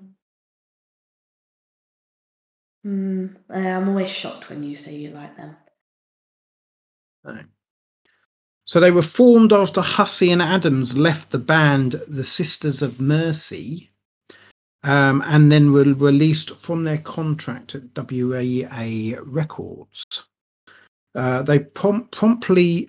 Mm. 2.86 3.36
Uh, 3.50 3.58
I'm 3.58 3.90
always 3.90 4.10
shocked 4.10 4.50
when 4.50 4.64
you 4.64 4.76
say 4.76 4.94
you 4.94 5.12
like 5.12 5.36
them. 5.38 5.56
So 8.66 8.80
they 8.80 8.92
were 8.92 9.02
formed 9.02 9.54
after 9.54 9.82
Hussey 9.82 10.32
and 10.32 10.42
Adams 10.42 10.96
left 10.96 11.32
the 11.32 11.38
band, 11.38 11.94
the 12.08 12.24
Sisters 12.24 12.82
of 12.82 13.00
Mercy, 13.00 13.93
um, 14.84 15.24
and 15.26 15.52
then 15.52 15.72
were 15.72 15.84
released 15.84 16.56
from 16.58 16.84
their 16.84 16.98
contract 17.00 17.76
at 17.76 17.84
WEA 17.96 19.18
Records. 19.24 20.04
Uh, 21.16 21.44
they 21.44 21.60
prom- 21.60 22.08
promptly 22.10 22.88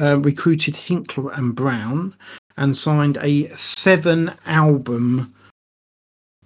uh, 0.00 0.18
recruited 0.20 0.74
Hinkler 0.74 1.36
and 1.36 1.54
Brown 1.54 2.14
and 2.56 2.76
signed 2.76 3.18
a 3.20 3.48
seven 3.56 4.32
album 4.46 5.34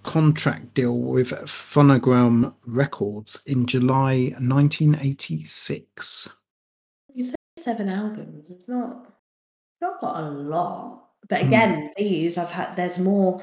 contract 0.03 0.73
deal 0.73 0.97
with 0.97 1.29
Phonogram 1.31 2.53
Records 2.65 3.41
in 3.45 3.65
July 3.65 4.33
1986. 4.39 6.29
You 7.13 7.25
said 7.25 7.35
seven 7.57 7.89
albums. 7.89 8.49
It's 8.49 8.67
not. 8.67 9.13
Not 9.81 10.01
got 10.01 10.19
a 10.23 10.29
lot. 10.29 11.05
But 11.27 11.41
Hmm. 11.41 11.47
again, 11.47 11.89
these 11.97 12.37
I've 12.37 12.49
had. 12.49 12.75
There's 12.75 12.97
more 12.97 13.41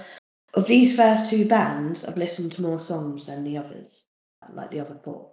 of 0.56 0.66
these 0.66 0.96
first 0.96 1.30
two 1.30 1.46
bands. 1.46 2.04
I've 2.04 2.16
listened 2.16 2.52
to 2.52 2.62
more 2.62 2.80
songs 2.80 3.26
than 3.26 3.44
the 3.44 3.58
others, 3.58 4.02
like 4.52 4.70
the 4.70 4.80
other 4.80 4.98
four. 5.04 5.30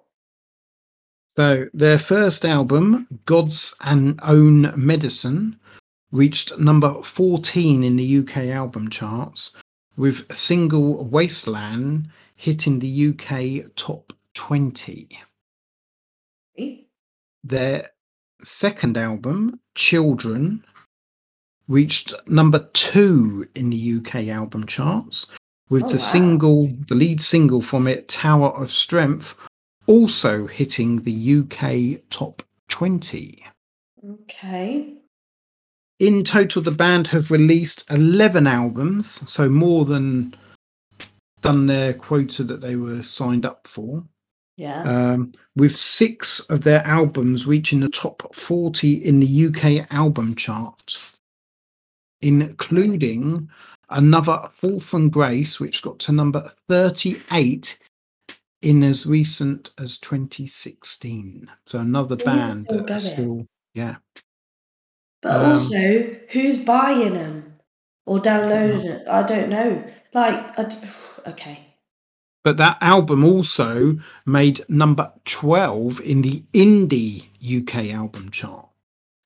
So 1.36 1.68
their 1.74 1.98
first 1.98 2.46
album, 2.46 3.08
God's 3.26 3.74
and 3.82 4.20
Own 4.22 4.72
Medicine, 4.76 5.60
reached 6.12 6.60
number 6.60 7.02
14 7.02 7.84
in 7.84 7.96
the 7.96 8.20
UK 8.20 8.38
album 8.50 8.90
charts, 8.90 9.52
with 9.98 10.30
a 10.30 10.36
single 10.36 11.04
Wasteland 11.06 12.10
hitting 12.36 12.80
the 12.80 13.10
UK 13.10 13.72
top 13.76 14.14
20. 14.36 15.10
See? 16.56 16.88
Their 17.44 17.90
second 18.44 18.98
album, 18.98 19.60
Children, 19.74 20.64
reached 21.68 22.14
number 22.28 22.68
two 22.74 23.48
in 23.56 23.70
the 23.70 23.96
UK 23.98 24.28
album 24.28 24.66
charts, 24.66 25.26
with 25.70 25.84
Oh, 25.84 25.88
the 25.88 25.94
wow. 25.94 26.00
single, 26.00 26.68
the 26.88 26.96
lead 26.96 27.22
single 27.22 27.62
from 27.62 27.88
it, 27.88 28.08
Tower 28.08 28.50
of 28.50 28.72
Strength, 28.72 29.36
also 29.88 30.46
hitting 30.48 31.02
the 31.02 31.40
UK 31.40 32.02
top 32.10 32.44
20. 32.70 33.44
Okay. 34.24 34.94
In 36.00 36.24
total, 36.24 36.62
the 36.62 36.72
band 36.72 37.08
have 37.08 37.32
released 37.32 37.86
11 37.90 38.46
albums, 38.48 39.30
so 39.30 39.48
more 39.48 39.86
than 39.86 40.36
done 41.42 41.66
their 41.68 41.94
quota 41.94 42.44
that 42.44 42.62
they 42.62 42.76
were 42.76 43.04
signed 43.04 43.46
up 43.46 43.68
for. 43.68 44.04
Yeah. 44.56 44.84
um, 44.84 45.32
with 45.56 45.76
six 45.76 46.40
of 46.42 46.62
their 46.64 46.86
albums 46.86 47.48
reaching 47.48 47.80
the 47.80 47.90
top 47.90 48.36
40 48.36 48.94
in 49.04 49.20
the 49.20 49.48
UK 49.48 49.92
album 49.92 50.36
chart, 50.36 50.96
including 52.24 53.50
another 53.90 54.50
Fall 54.52 54.80
from 54.80 55.10
Grace, 55.10 55.60
which 55.60 55.84
got 55.84 56.00
to 56.00 56.12
number 56.12 56.50
38 56.70 57.78
in 58.62 58.82
as 58.84 59.06
recent 59.06 59.72
as 59.78 59.98
2016. 60.00 61.52
So 61.66 61.80
another 61.80 62.16
These 62.16 62.26
band 62.26 62.66
still 62.66 62.86
that 62.86 63.02
still, 63.02 63.48
yeah. 63.74 63.96
but 65.22 65.36
um, 65.36 65.52
also, 65.52 66.16
who's 66.30 66.60
buying 66.60 67.14
them 67.14 67.54
or 68.06 68.20
downloading 68.20 68.86
it? 68.86 69.08
I 69.08 69.24
don't 69.24 69.50
know. 69.50 69.84
Like, 70.14 70.58
I 70.58 70.92
okay. 71.28 71.60
But 72.44 72.58
that 72.58 72.78
album 72.82 73.24
also 73.24 73.98
made 74.26 74.66
number 74.68 75.12
12 75.26 76.02
in 76.02 76.22
the 76.22 76.44
indie 76.54 77.26
UK 77.42 77.94
album 77.94 78.32
chart. 78.32 78.68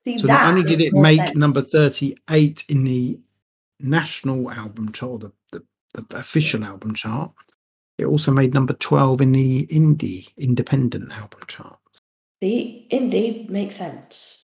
See, 0.08 0.18
So 0.18 0.28
not 0.28 0.46
only 0.46 0.62
did 0.62 0.80
it 0.80 0.92
make 0.94 1.20
sense. 1.20 1.36
number 1.36 1.62
38 1.62 2.64
in 2.68 2.84
the 2.84 3.18
national 3.80 4.50
album 4.50 4.92
chart, 4.92 5.20
the, 5.20 5.32
the, 5.52 5.64
the 5.94 6.16
official 6.16 6.64
album 6.64 6.94
chart, 6.94 7.30
it 7.98 8.06
also 8.06 8.32
made 8.32 8.54
number 8.54 8.72
12 8.74 9.20
in 9.20 9.32
the 9.32 9.66
indie 9.66 10.28
independent 10.38 11.12
album 11.12 11.40
chart. 11.48 11.78
The 12.40 12.86
indie 12.90 13.48
makes 13.48 13.76
sense. 13.76 14.42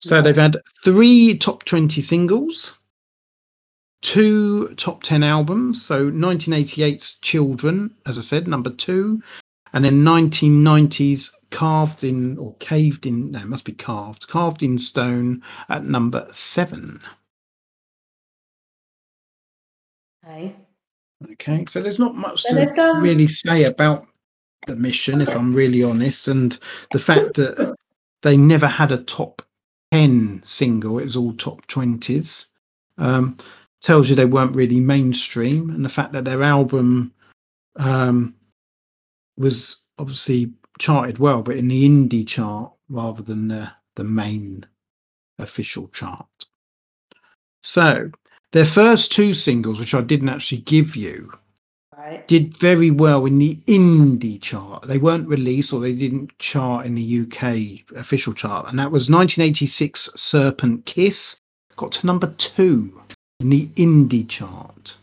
So 0.00 0.16
Yeah. 0.16 0.22
they've 0.22 0.36
had 0.36 0.56
three 0.84 1.36
top 1.36 1.64
20 1.64 2.00
singles, 2.00 2.78
two 4.00 4.68
top 4.76 5.02
10 5.02 5.22
albums. 5.22 5.84
So 5.84 6.10
1988's 6.10 7.16
Children, 7.20 7.94
as 8.06 8.16
I 8.16 8.22
said, 8.22 8.48
number 8.48 8.70
two, 8.70 9.22
and 9.72 9.84
then 9.84 10.04
1990s 10.04 11.30
Carved 11.50 12.04
in 12.04 12.38
or 12.38 12.54
Caved 12.60 13.06
in, 13.06 13.32
no, 13.32 13.40
it 13.40 13.46
must 13.48 13.64
be 13.64 13.72
Carved, 13.72 14.28
Carved 14.28 14.62
in 14.62 14.78
Stone 14.78 15.42
at 15.68 15.84
number 15.84 16.26
seven. 16.30 17.00
Okay. 20.24 20.54
Okay, 21.32 21.66
so 21.68 21.82
there's 21.82 21.98
not 21.98 22.14
much 22.14 22.42
So 22.42 22.54
to 22.54 22.72
done- 22.74 23.02
really 23.02 23.28
say 23.28 23.64
about 23.64 24.06
the 24.66 24.76
mission, 24.76 25.20
if 25.20 25.28
I'm 25.34 25.52
really 25.52 25.82
honest, 25.82 26.28
and 26.28 26.58
the 26.92 26.98
fact 26.98 27.34
that 27.34 27.74
they 28.22 28.36
never 28.36 28.66
had 28.66 28.92
a 28.92 29.02
top 29.04 29.42
10 29.92 30.40
single, 30.44 30.98
it 30.98 31.04
was 31.04 31.16
all 31.16 31.32
top 31.34 31.66
20s, 31.66 32.48
um, 32.98 33.36
tells 33.80 34.08
you 34.08 34.16
they 34.16 34.24
weren't 34.24 34.54
really 34.56 34.80
mainstream. 34.80 35.70
And 35.70 35.84
the 35.84 35.88
fact 35.90 36.12
that 36.12 36.24
their 36.24 36.42
album 36.42 37.12
um, 37.76 38.34
was 39.40 39.82
obviously 39.98 40.52
charted 40.78 41.18
well, 41.18 41.42
but 41.42 41.56
in 41.56 41.68
the 41.68 41.88
indie 41.88 42.26
chart 42.26 42.70
rather 42.88 43.22
than 43.22 43.48
the 43.48 43.70
the 43.96 44.04
main 44.04 44.64
official 45.38 45.88
chart. 45.88 46.26
So 47.62 48.10
their 48.52 48.64
first 48.64 49.12
two 49.12 49.34
singles, 49.34 49.80
which 49.80 49.94
I 49.94 50.00
didn't 50.02 50.28
actually 50.28 50.62
give 50.62 50.94
you, 50.96 51.32
Right. 51.96 52.26
did 52.26 52.56
very 52.56 52.90
well 52.90 53.26
in 53.26 53.38
the 53.38 53.56
indie 53.66 54.40
chart. 54.40 54.84
They 54.88 54.96
weren't 54.96 55.28
released 55.28 55.72
or 55.72 55.80
they 55.80 55.92
didn't 55.92 56.36
chart 56.38 56.86
in 56.86 56.94
the 56.94 57.20
UK 57.20 57.84
official 57.94 58.32
chart. 58.32 58.66
And 58.68 58.78
that 58.78 58.90
was 58.90 59.10
1986 59.10 60.08
Serpent 60.16 60.86
Kiss, 60.86 61.38
got 61.76 61.92
to 61.92 62.06
number 62.06 62.28
two 62.38 63.00
in 63.40 63.50
the 63.50 63.66
indie 63.76 64.26
chart. 64.26 64.96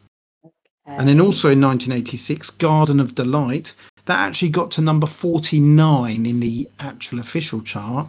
And 0.87 1.07
then 1.07 1.21
also 1.21 1.49
in 1.49 1.61
1986, 1.61 2.49
Garden 2.51 2.99
of 2.99 3.13
Delight, 3.13 3.73
that 4.07 4.19
actually 4.19 4.49
got 4.49 4.71
to 4.71 4.81
number 4.81 5.05
49 5.05 6.25
in 6.25 6.39
the 6.39 6.67
actual 6.79 7.19
official 7.19 7.61
chart, 7.61 8.07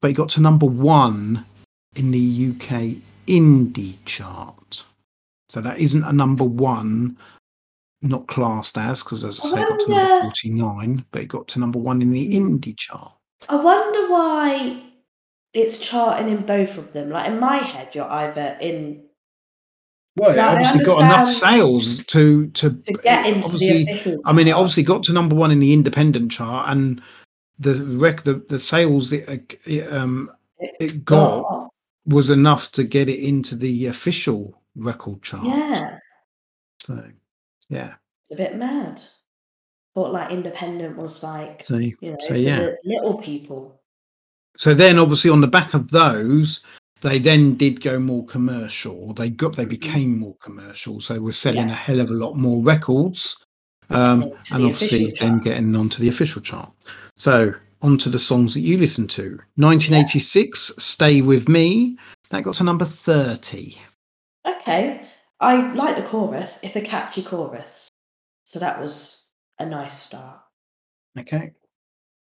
but 0.00 0.10
it 0.10 0.14
got 0.14 0.28
to 0.30 0.40
number 0.40 0.66
one 0.66 1.44
in 1.96 2.10
the 2.10 2.50
UK 2.50 2.96
indie 3.26 3.96
chart. 4.04 4.82
So 5.48 5.60
that 5.60 5.78
isn't 5.78 6.04
a 6.04 6.12
number 6.12 6.44
one, 6.44 7.16
not 8.02 8.26
classed 8.28 8.78
as, 8.78 9.02
because 9.02 9.24
as 9.24 9.40
I 9.40 9.48
I 9.48 9.50
say, 9.50 9.62
it 9.62 9.68
got 9.68 9.80
to 9.80 9.90
number 9.90 10.20
49, 10.20 11.04
but 11.10 11.22
it 11.22 11.28
got 11.28 11.48
to 11.48 11.58
number 11.58 11.78
one 11.78 12.00
in 12.00 12.10
the 12.10 12.34
indie 12.34 12.76
chart. 12.76 13.12
I 13.48 13.56
wonder 13.56 14.10
why 14.10 14.82
it's 15.52 15.78
charting 15.78 16.28
in 16.28 16.42
both 16.42 16.76
of 16.78 16.92
them. 16.92 17.10
Like 17.10 17.28
in 17.28 17.38
my 17.38 17.58
head, 17.58 17.94
you're 17.94 18.10
either 18.10 18.56
in 18.60 19.03
Well, 20.16 20.30
it 20.30 20.38
obviously 20.38 20.84
got 20.84 21.00
enough 21.00 21.28
sales 21.28 22.04
to 22.04 22.46
to, 22.48 22.70
to 22.70 22.92
get 23.02 23.26
into 23.26 23.46
obviously. 23.46 24.18
I 24.24 24.32
mean, 24.32 24.46
it 24.46 24.52
obviously 24.52 24.84
got 24.84 25.02
to 25.04 25.12
number 25.12 25.34
one 25.34 25.50
in 25.50 25.58
the 25.58 25.72
independent 25.72 26.30
chart, 26.30 26.68
and 26.70 27.02
the 27.58 27.74
rec 27.98 28.22
the, 28.22 28.44
the 28.48 28.58
sales 28.58 29.12
it, 29.12 29.28
uh, 29.28 29.36
it 29.66 29.92
um 29.92 30.30
it 30.80 31.04
got 31.04 31.68
was 32.06 32.30
enough 32.30 32.70
to 32.72 32.84
get 32.84 33.08
it 33.08 33.18
into 33.20 33.56
the 33.56 33.86
official 33.86 34.60
record 34.76 35.22
chart. 35.22 35.44
Yeah, 35.44 35.98
So 36.78 37.02
yeah. 37.68 37.94
it's 38.30 38.38
a 38.38 38.42
bit 38.42 38.56
mad. 38.56 39.00
Thought 39.94 40.12
like 40.12 40.30
independent 40.30 40.96
was 40.96 41.22
like 41.22 41.64
So 41.64 41.78
you 41.78 41.96
know 42.02 42.16
so 42.26 42.34
yeah. 42.34 42.70
little 42.84 43.14
people. 43.14 43.80
So 44.56 44.74
then 44.74 44.98
obviously 44.98 45.30
on 45.30 45.40
the 45.40 45.48
back 45.48 45.74
of 45.74 45.90
those, 45.90 46.60
they 47.04 47.18
then 47.18 47.54
did 47.56 47.80
go 47.82 47.98
more 47.98 48.24
commercial. 48.24 49.12
They 49.12 49.28
got 49.30 49.56
they 49.56 49.66
Mhm. 49.66 49.68
became 49.68 50.18
more 50.18 50.36
commercial. 50.42 51.00
So 51.00 51.20
we're 51.20 51.32
selling 51.32 51.68
Yeah. 51.68 51.74
a 51.74 51.76
hell 51.76 52.00
of 52.00 52.10
a 52.10 52.14
lot 52.14 52.36
more 52.36 52.62
records. 52.62 53.36
Um, 53.90 54.32
and 54.50 54.64
obviously 54.64 55.12
then 55.20 55.32
chart. 55.34 55.44
getting 55.44 55.76
onto 55.76 56.00
the 56.02 56.08
official 56.08 56.40
chart. 56.40 56.72
So 57.14 57.52
onto 57.82 58.08
the 58.08 58.18
songs 58.18 58.54
that 58.54 58.60
you 58.60 58.78
listen 58.78 59.06
to. 59.08 59.38
1986, 59.56 60.72
Stay 60.78 61.20
With 61.20 61.46
Me. 61.48 61.98
That 62.30 62.42
got 62.42 62.54
to 62.54 62.64
number 62.64 62.86
30. 62.86 63.76
Okay, 64.46 65.06
I 65.40 65.72
like 65.74 65.96
the 65.96 66.02
chorus. 66.08 66.58
It's 66.62 66.76
a 66.76 66.80
catchy 66.80 67.22
chorus, 67.22 67.88
so 68.44 68.58
that 68.58 68.80
was 68.80 69.24
a 69.58 69.66
nice 69.66 70.00
start. 70.02 70.40
Okay. 71.18 71.52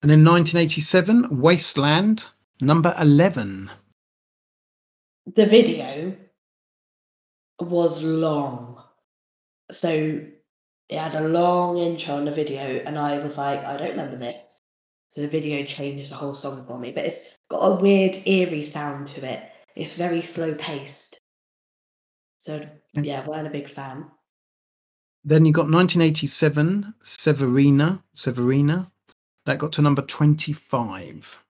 And 0.03 0.11
then 0.11 0.23
1987, 0.23 1.41
Wasteland, 1.41 2.27
number 2.61 2.95
11. 3.01 3.71
The 5.35 5.47
video 5.47 6.17
was 7.61 8.03
long, 8.03 8.83
so 9.73 9.91
it 10.89 10.99
had 10.99 11.15
a 11.17 11.29
long 11.29 11.79
intro 11.79 12.15
on 12.15 12.25
the 12.25 12.31
video, 12.31 12.83
and 12.85 12.99
I 12.99 13.19
was 13.19 13.37
like, 13.37 13.65
I 13.65 13.77
don't 13.77 13.91
remember 13.91 14.17
this. 14.17 14.37
So 15.11 15.23
the 15.23 15.29
video 15.29 15.65
changed 15.65 16.11
the 16.11 16.15
whole 16.15 16.35
song 16.35 16.65
for 16.67 16.79
me, 16.79 16.93
but 16.93 17.07
it's 17.07 17.29
got 17.51 17.61
a 17.61 17.75
weird 17.75 18.19
eerie 18.27 18.65
sound 18.65 19.07
to 19.09 19.27
it. 19.29 19.43
It's 19.75 19.95
very 19.95 20.23
slow 20.23 20.55
paced. 20.55 21.19
So 22.39 22.55
Okay. 22.97 23.09
yeah, 23.09 23.27
weren't 23.27 23.47
a 23.47 23.51
big 23.51 23.69
fan. 23.69 24.07
Then 25.25 25.45
you 25.45 25.53
got 25.53 25.69
1987, 25.71 26.95
Severina, 27.03 28.03
Severina. 28.15 28.91
That 29.45 29.59
got 29.59 29.73
to 29.73 29.83
number 29.83 30.03
25. 30.03 31.43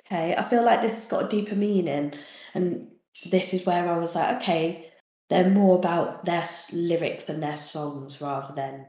Okay, 0.00 0.34
I 0.36 0.48
feel 0.48 0.64
like 0.64 0.82
this 0.82 0.94
has 0.96 1.06
got 1.06 1.24
a 1.24 1.28
deeper 1.28 1.54
meaning, 1.56 2.14
and 2.56 2.88
this 3.30 3.52
is 3.52 3.66
where 3.66 3.86
I 3.86 3.98
was 3.98 4.14
like, 4.14 4.40
okay, 4.40 4.90
they're 5.28 5.50
more 5.50 5.76
about 5.76 6.24
their 6.24 6.48
lyrics 6.72 7.28
and 7.28 7.42
their 7.42 7.56
songs 7.56 8.20
rather 8.20 8.54
than 8.54 8.86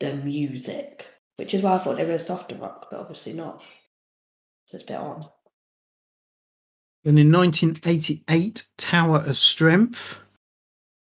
the 0.00 0.14
music, 0.14 1.06
which 1.36 1.54
is 1.54 1.62
why 1.62 1.74
I 1.74 1.78
thought 1.78 1.96
they 1.96 2.04
were 2.04 2.12
a 2.12 2.18
softer 2.18 2.56
rock, 2.56 2.88
but 2.90 2.98
obviously 2.98 3.32
not. 3.34 3.60
So 4.66 4.76
it's 4.76 4.84
a 4.84 4.86
bit 4.86 4.96
odd. 4.96 5.28
And 7.04 7.18
in 7.18 7.30
1988, 7.30 8.66
Tower 8.78 9.18
of 9.18 9.36
Strength, 9.36 10.18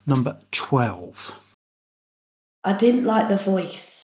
number 0.06 0.38
12. 0.50 1.32
I 2.64 2.72
didn't 2.74 3.04
like 3.04 3.28
the 3.28 3.36
voice. 3.36 4.02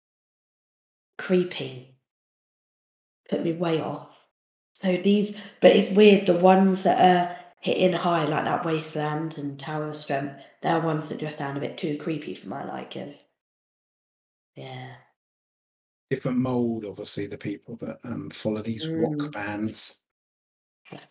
Creepy. 1.17 1.95
Put 3.29 3.43
me 3.43 3.51
way 3.53 3.81
off. 3.81 4.09
So 4.73 4.95
these, 4.95 5.35
but 5.59 5.75
it's 5.75 5.93
weird. 5.95 6.27
The 6.27 6.37
ones 6.37 6.83
that 6.83 6.99
are 6.99 7.36
hitting 7.59 7.93
high, 7.93 8.25
like 8.25 8.45
that 8.45 8.65
Wasteland 8.65 9.37
and 9.37 9.59
Tower 9.59 9.89
of 9.89 9.95
Strength, 9.95 10.41
they're 10.61 10.79
ones 10.79 11.09
that 11.09 11.19
just 11.19 11.37
sound 11.37 11.57
a 11.57 11.61
bit 11.61 11.77
too 11.77 11.97
creepy 11.97 12.35
for 12.35 12.47
my 12.49 12.63
liking. 12.65 13.13
Yeah. 14.55 14.93
Different 16.09 16.37
mold, 16.37 16.85
obviously, 16.85 17.27
the 17.27 17.37
people 17.37 17.75
that 17.77 17.99
um, 18.03 18.29
follow 18.29 18.61
these 18.61 18.87
rock 18.87 19.11
Mm. 19.13 19.31
bands. 19.31 19.99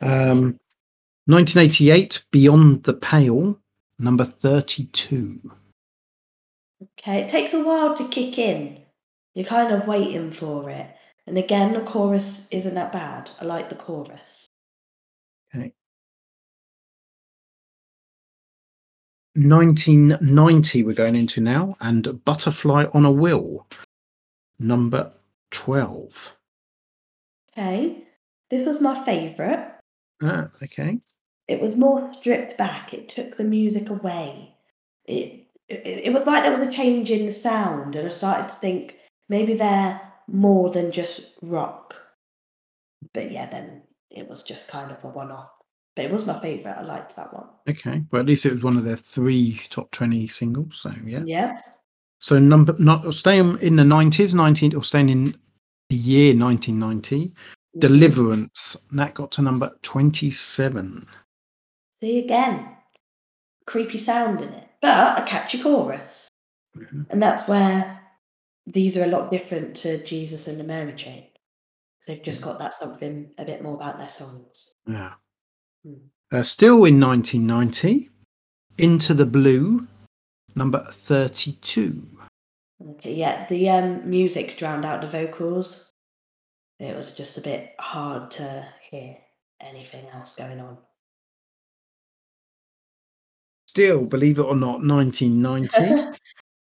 Um, 0.00 0.59
1988, 1.26 2.24
Beyond 2.30 2.85
the 2.85 2.94
Pale, 2.94 3.61
number 3.98 4.24
32. 4.24 5.52
Okay, 6.98 7.20
it 7.20 7.28
takes 7.28 7.52
a 7.52 7.62
while 7.62 7.94
to 7.96 8.09
kick 8.09 8.38
in. 8.38 8.82
You're 9.35 9.44
kind 9.46 9.74
of 9.74 9.87
waiting 9.87 10.30
for 10.30 10.70
it. 10.70 10.87
And 11.26 11.37
again, 11.37 11.72
the 11.74 11.80
chorus 11.82 12.48
isn't 12.50 12.74
that 12.74 12.92
bad. 12.92 13.30
I 13.40 13.44
like 13.44 13.68
the 13.68 13.74
chorus. 13.74 14.46
1990, 19.37 20.83
we're 20.83 20.94
going 20.94 21.14
into 21.14 21.40
now, 21.40 21.77
and 21.81 22.25
Butterfly 22.25 22.87
on 22.94 23.05
a 23.05 23.11
Wheel, 23.11 23.66
number 24.59 25.12
12. 25.51 26.35
Okay, 27.53 28.05
this 28.51 28.64
was 28.64 28.81
my 28.81 29.05
favourite. 29.05 29.75
Ah, 30.22 30.49
okay. 30.62 30.99
It 31.49 31.61
was 31.61 31.77
more 31.77 32.12
stripped 32.14 32.57
back. 32.57 32.94
It 32.94 33.09
took 33.09 33.37
the 33.37 33.44
music 33.44 33.90
away. 33.90 34.55
It, 35.05 35.46
it 35.68 35.87
it 36.05 36.12
was 36.12 36.27
like 36.27 36.42
there 36.42 36.57
was 36.57 36.66
a 36.66 36.72
change 36.72 37.11
in 37.11 37.27
the 37.27 37.33
sound, 37.33 37.94
and 37.94 38.09
I 38.09 38.11
started 38.11 38.49
to 38.49 38.59
think 38.61 38.96
maybe 39.29 39.55
they're 39.55 40.01
more 40.27 40.70
than 40.70 40.90
just 40.90 41.35
rock. 41.42 41.94
But 43.12 43.31
yeah, 43.31 43.49
then 43.49 43.83
it 44.11 44.29
was 44.29 44.42
just 44.42 44.68
kind 44.68 44.90
of 44.90 45.05
a 45.05 45.09
one-off. 45.09 45.51
But 45.96 46.04
it 46.04 46.12
was 46.12 46.26
my 46.26 46.38
favourite. 46.40 46.76
I 46.76 46.82
liked 46.82 47.16
that 47.16 47.32
one. 47.32 47.46
Okay. 47.68 48.02
Well, 48.12 48.20
at 48.20 48.26
least 48.26 48.44
it 48.44 48.52
was 48.52 48.62
one 48.62 48.76
of 48.76 48.85
their 48.85 48.96
three 48.96 49.61
top 49.70 49.90
20 49.90 50.28
singles. 50.28 50.76
So, 50.82 50.92
yeah. 51.04 51.22
Yeah. 51.24 51.59
So, 52.20 52.38
number 52.38 52.76
not 52.78 53.12
staying 53.14 53.59
in 53.61 53.76
the 53.76 53.82
90s, 53.82 54.35
19 54.35 54.76
or 54.76 54.85
staying 54.85 55.09
in 55.09 55.37
the 55.88 55.96
year 55.96 56.35
1990, 56.35 57.28
Mhm. 57.28 57.80
Deliverance. 57.80 58.76
That 58.92 59.14
got 59.14 59.30
to 59.32 59.42
number 59.42 59.76
27. 59.82 61.06
See 62.02 62.18
again, 62.18 62.76
creepy 63.66 63.98
sound 63.98 64.40
in 64.42 64.48
it, 64.52 64.68
but 64.82 65.18
a 65.18 65.26
catchy 65.26 65.62
chorus. 65.62 66.28
Mhm. 66.76 67.06
And 67.11 67.22
that's 67.22 67.48
where 67.48 68.00
these 68.66 68.96
are 68.96 69.04
a 69.04 69.09
lot 69.09 69.30
different 69.30 69.76
to 69.78 70.03
Jesus 70.05 70.47
and 70.47 70.61
the 70.61 70.64
Mary 70.64 70.94
Chain. 70.94 71.24
they've 72.07 72.22
just 72.22 72.40
got 72.40 72.57
that 72.61 72.72
something 72.72 73.28
a 73.36 73.44
bit 73.44 73.64
more 73.64 73.74
about 73.74 73.99
their 73.99 74.09
songs. 74.09 74.72
Yeah. 74.86 75.14
Uh, 76.32 76.43
still 76.43 76.84
in 76.84 77.01
1990, 77.01 78.11
Into 78.78 79.14
the 79.14 79.26
Blue, 79.26 79.87
number 80.55 80.84
32. 80.91 82.03
Okay, 82.91 83.14
yeah, 83.14 83.47
the 83.49 83.68
um, 83.70 84.09
music 84.09 84.57
drowned 84.59 84.84
out 84.84 85.01
the 85.01 85.07
vocals. 85.07 85.91
It 86.78 86.97
was 86.97 87.14
just 87.14 87.39
a 87.39 87.41
bit 87.41 87.74
hard 87.78 88.30
to 88.32 88.66
hear 88.91 89.16
anything 89.61 90.07
else 90.12 90.34
going 90.34 90.61
on. 90.61 90.76
Still, 93.68 94.05
believe 94.05 94.39
it 94.39 94.43
or 94.43 94.57
not, 94.57 94.82
1990, 94.82 96.18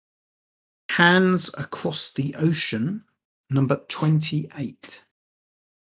Hands 0.89 1.51
Across 1.57 2.13
the 2.13 2.36
Ocean, 2.36 3.03
number 3.49 3.82
28. 3.88 5.05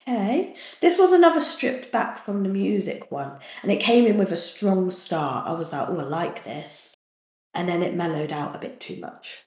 Okay, 0.09 0.55
this 0.81 0.99
was 0.99 1.13
another 1.13 1.41
stripped 1.41 1.91
back 1.93 2.25
from 2.25 2.43
the 2.43 2.49
music 2.49 3.11
one, 3.11 3.39
and 3.63 3.73
it 3.73 3.81
came 3.81 4.07
in 4.07 4.19
with 4.19 4.33
a 4.33 4.37
strong 4.37 4.91
start. 4.91 5.47
I 5.49 5.53
was 5.53 5.73
like, 5.73 5.89
oh, 5.89 5.99
I 5.99 6.05
like 6.05 6.45
this. 6.45 6.95
And 7.55 7.69
then 7.69 7.83
it 7.83 7.95
mellowed 7.97 8.33
out 8.33 8.55
a 8.55 8.59
bit 8.59 8.81
too 8.81 9.01
much. 9.01 9.45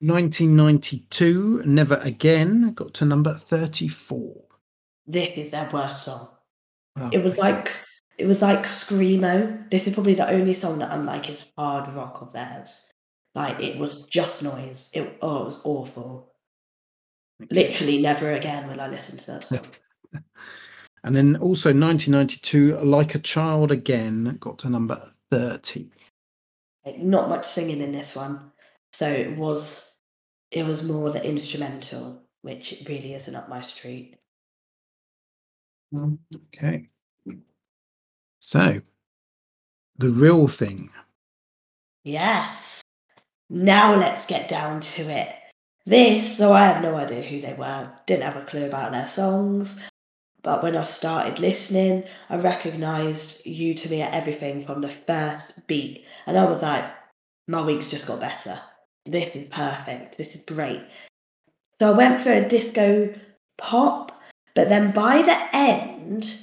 1992, 0.00 1.62
Never 1.66 1.96
Again, 1.96 2.72
got 2.74 2.94
to 2.94 3.04
number 3.04 3.34
34. 3.34 4.44
this 5.06 5.36
is 5.36 5.50
their 5.52 5.68
worst 5.72 6.04
song. 6.04 6.28
Oh, 6.96 7.10
It 7.12 7.22
was 7.22 7.38
okay. 7.38 7.42
like 7.42 7.76
it 8.18 8.26
was 8.26 8.42
like 8.42 8.64
screamo. 8.66 9.70
This 9.70 9.86
is 9.86 9.94
probably 9.94 10.14
the 10.14 10.28
only 10.30 10.54
song 10.54 10.78
that 10.78 10.90
I'm 10.92 11.06
like 11.06 11.28
is 11.30 11.46
hard 11.56 11.88
rock 11.94 12.20
of 12.22 12.32
theirs. 12.32 12.90
Like 13.34 13.60
it 13.60 13.78
was 13.78 14.06
just 14.06 14.42
noise. 14.42 14.90
It 14.92 15.18
oh, 15.22 15.42
it 15.42 15.44
was 15.46 15.62
awful. 15.64 16.29
Literally, 17.50 18.00
never 18.02 18.32
again 18.32 18.68
will 18.68 18.80
I 18.80 18.88
listen 18.88 19.18
to 19.18 19.26
that 19.26 19.46
song. 19.46 19.66
And 21.02 21.16
then 21.16 21.36
also 21.36 21.70
1992, 21.70 22.76
Like 22.76 23.14
a 23.14 23.18
Child 23.20 23.72
Again 23.72 24.36
got 24.38 24.58
to 24.58 24.68
number 24.68 25.10
30. 25.30 25.88
Not 26.98 27.28
much 27.28 27.46
singing 27.46 27.80
in 27.80 27.92
this 27.92 28.14
one, 28.14 28.52
so 28.92 29.08
it 29.08 29.36
was 29.36 29.96
it 30.50 30.64
was 30.64 30.82
more 30.82 31.10
the 31.10 31.24
instrumental, 31.24 32.22
which 32.42 32.82
really 32.88 33.14
isn't 33.14 33.34
up 33.34 33.48
my 33.48 33.60
street. 33.60 34.16
Mm, 35.94 36.18
okay. 36.54 36.88
So, 38.40 38.80
the 39.98 40.08
real 40.08 40.48
thing. 40.48 40.90
Yes. 42.04 42.82
Now 43.48 43.94
let's 43.94 44.26
get 44.26 44.48
down 44.48 44.80
to 44.80 45.02
it. 45.02 45.34
This, 45.86 46.36
so 46.36 46.52
I 46.52 46.66
had 46.66 46.82
no 46.82 46.96
idea 46.96 47.22
who 47.22 47.40
they 47.40 47.54
were, 47.54 47.90
didn't 48.06 48.24
have 48.24 48.36
a 48.36 48.44
clue 48.44 48.66
about 48.66 48.92
their 48.92 49.06
songs. 49.06 49.80
But 50.42 50.62
when 50.62 50.76
I 50.76 50.84
started 50.84 51.38
listening, 51.38 52.04
I 52.28 52.36
recognised 52.36 53.44
you 53.46 53.74
to 53.74 53.90
me 53.90 54.02
at 54.02 54.14
everything 54.14 54.64
from 54.64 54.80
the 54.80 54.88
first 54.88 55.66
beat. 55.66 56.04
And 56.26 56.38
I 56.38 56.44
was 56.44 56.62
like, 56.62 56.84
my 57.48 57.62
week's 57.62 57.90
just 57.90 58.06
got 58.06 58.20
better. 58.20 58.58
This 59.06 59.34
is 59.34 59.46
perfect. 59.46 60.16
This 60.16 60.34
is 60.34 60.42
great. 60.42 60.82
So 61.80 61.92
I 61.92 61.96
went 61.96 62.22
for 62.22 62.32
a 62.32 62.48
disco 62.48 63.12
pop, 63.58 64.12
but 64.54 64.68
then 64.68 64.92
by 64.92 65.22
the 65.22 65.56
end, 65.56 66.38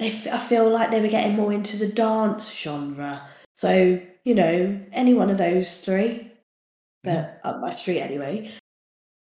I 0.00 0.10
feel 0.48 0.70
like 0.70 0.90
they 0.90 1.00
were 1.00 1.08
getting 1.08 1.36
more 1.36 1.52
into 1.52 1.76
the 1.76 1.88
dance 1.88 2.52
genre. 2.52 3.28
So, 3.56 4.00
you 4.24 4.34
know, 4.34 4.80
any 4.92 5.14
one 5.14 5.30
of 5.30 5.38
those 5.38 5.80
three, 5.80 6.32
but 7.04 7.40
up 7.44 7.60
my 7.60 7.74
street 7.74 8.00
anyway. 8.00 8.52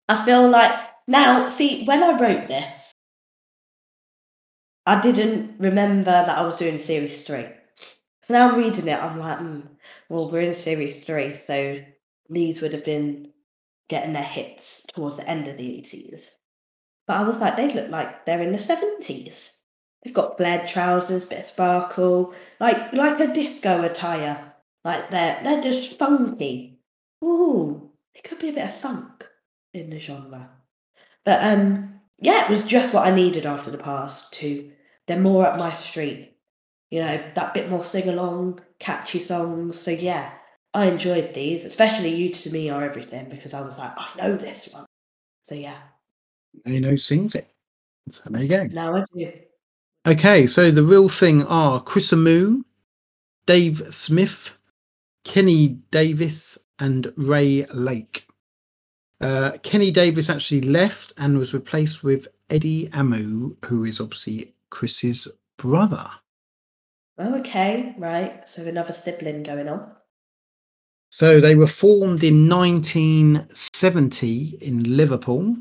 I 0.08 0.24
feel 0.24 0.48
like 0.48 0.74
now, 1.06 1.48
see, 1.48 1.84
when 1.84 2.02
I 2.02 2.18
wrote 2.18 2.46
this, 2.46 2.92
I 4.86 5.00
didn't 5.00 5.58
remember 5.58 6.04
that 6.04 6.38
I 6.38 6.42
was 6.42 6.56
doing 6.56 6.78
series 6.78 7.24
three. 7.24 7.46
So 8.22 8.34
now 8.34 8.50
I'm 8.50 8.58
reading 8.58 8.88
it, 8.88 9.02
I'm 9.02 9.18
like, 9.18 9.38
hmm, 9.38 9.60
well, 10.08 10.30
we're 10.30 10.42
in 10.42 10.54
series 10.54 11.04
three, 11.04 11.34
so 11.34 11.80
these 12.30 12.60
would 12.60 12.72
have 12.72 12.84
been 12.84 13.32
getting 13.88 14.12
their 14.12 14.22
hits 14.22 14.86
towards 14.94 15.16
the 15.16 15.28
end 15.28 15.46
of 15.46 15.58
the 15.58 15.64
80s. 15.64 16.30
But 17.06 17.18
I 17.18 17.22
was 17.22 17.40
like, 17.40 17.56
they 17.56 17.70
look 17.72 17.90
like 17.90 18.24
they're 18.24 18.40
in 18.40 18.52
the 18.52 18.58
70s. 18.58 19.52
They've 20.02 20.14
got 20.14 20.36
flared 20.36 20.68
trousers, 20.68 21.24
bit 21.24 21.40
of 21.40 21.44
sparkle, 21.46 22.34
like 22.60 22.92
like 22.92 23.20
a 23.20 23.32
disco 23.32 23.82
attire. 23.82 24.52
Like 24.84 25.10
they're 25.10 25.40
they're 25.42 25.62
just 25.62 25.98
funky. 25.98 26.73
Ooh, 27.24 27.90
it 28.14 28.24
could 28.24 28.38
be 28.38 28.50
a 28.50 28.52
bit 28.52 28.68
of 28.68 28.76
funk 28.76 29.26
in 29.72 29.90
the 29.90 29.98
genre. 29.98 30.50
But 31.24 31.42
um, 31.42 32.00
yeah, 32.18 32.44
it 32.44 32.50
was 32.50 32.64
just 32.64 32.92
what 32.92 33.06
I 33.06 33.14
needed 33.14 33.46
after 33.46 33.70
the 33.70 33.78
past 33.78 34.32
two. 34.34 34.70
They're 35.06 35.18
more 35.18 35.46
up 35.46 35.58
my 35.58 35.72
street. 35.74 36.36
You 36.90 37.00
know, 37.00 37.22
that 37.34 37.54
bit 37.54 37.70
more 37.70 37.84
sing 37.84 38.08
along, 38.08 38.60
catchy 38.78 39.18
songs. 39.18 39.78
So 39.78 39.90
yeah, 39.90 40.32
I 40.74 40.86
enjoyed 40.86 41.32
these, 41.34 41.64
especially 41.64 42.14
You 42.14 42.30
to 42.30 42.50
Me 42.50 42.68
Are 42.68 42.84
Everything, 42.84 43.28
because 43.28 43.54
I 43.54 43.62
was 43.62 43.78
like, 43.78 43.92
I 43.96 44.10
know 44.18 44.36
this 44.36 44.68
one. 44.72 44.84
So 45.44 45.54
yeah, 45.54 45.78
You 46.66 46.80
know, 46.80 46.96
sings 46.96 47.34
it. 47.34 47.48
So 48.10 48.22
there 48.26 48.42
you 48.42 48.48
go. 48.48 48.64
now 48.66 48.96
I 48.96 49.04
do. 49.16 49.32
Okay, 50.06 50.46
so 50.46 50.70
the 50.70 50.82
real 50.82 51.08
thing 51.08 51.42
are 51.44 51.82
Chris 51.82 52.12
Amoo, 52.12 52.62
Dave 53.46 53.82
Smith, 53.90 54.50
Kenny 55.24 55.68
Davis, 55.90 56.58
and 56.78 57.12
Ray 57.16 57.64
Lake. 57.66 58.26
Uh, 59.20 59.52
Kenny 59.62 59.90
Davis 59.90 60.28
actually 60.28 60.62
left 60.62 61.12
and 61.18 61.38
was 61.38 61.54
replaced 61.54 62.02
with 62.02 62.26
Eddie 62.50 62.88
Amoo, 62.88 63.56
who 63.64 63.84
is 63.84 64.00
obviously 64.00 64.54
Chris's 64.70 65.28
brother. 65.56 66.10
Oh, 67.18 67.34
okay, 67.36 67.94
right. 67.98 68.48
So 68.48 68.64
another 68.64 68.92
sibling 68.92 69.44
going 69.44 69.68
on. 69.68 69.92
So 71.10 71.40
they 71.40 71.54
were 71.54 71.68
formed 71.68 72.24
in 72.24 72.48
1970 72.48 74.58
in 74.60 74.96
Liverpool, 74.96 75.56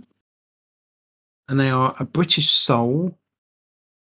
and 1.47 1.59
they 1.59 1.69
are 1.69 1.95
a 1.99 2.05
British 2.05 2.49
soul, 2.49 3.15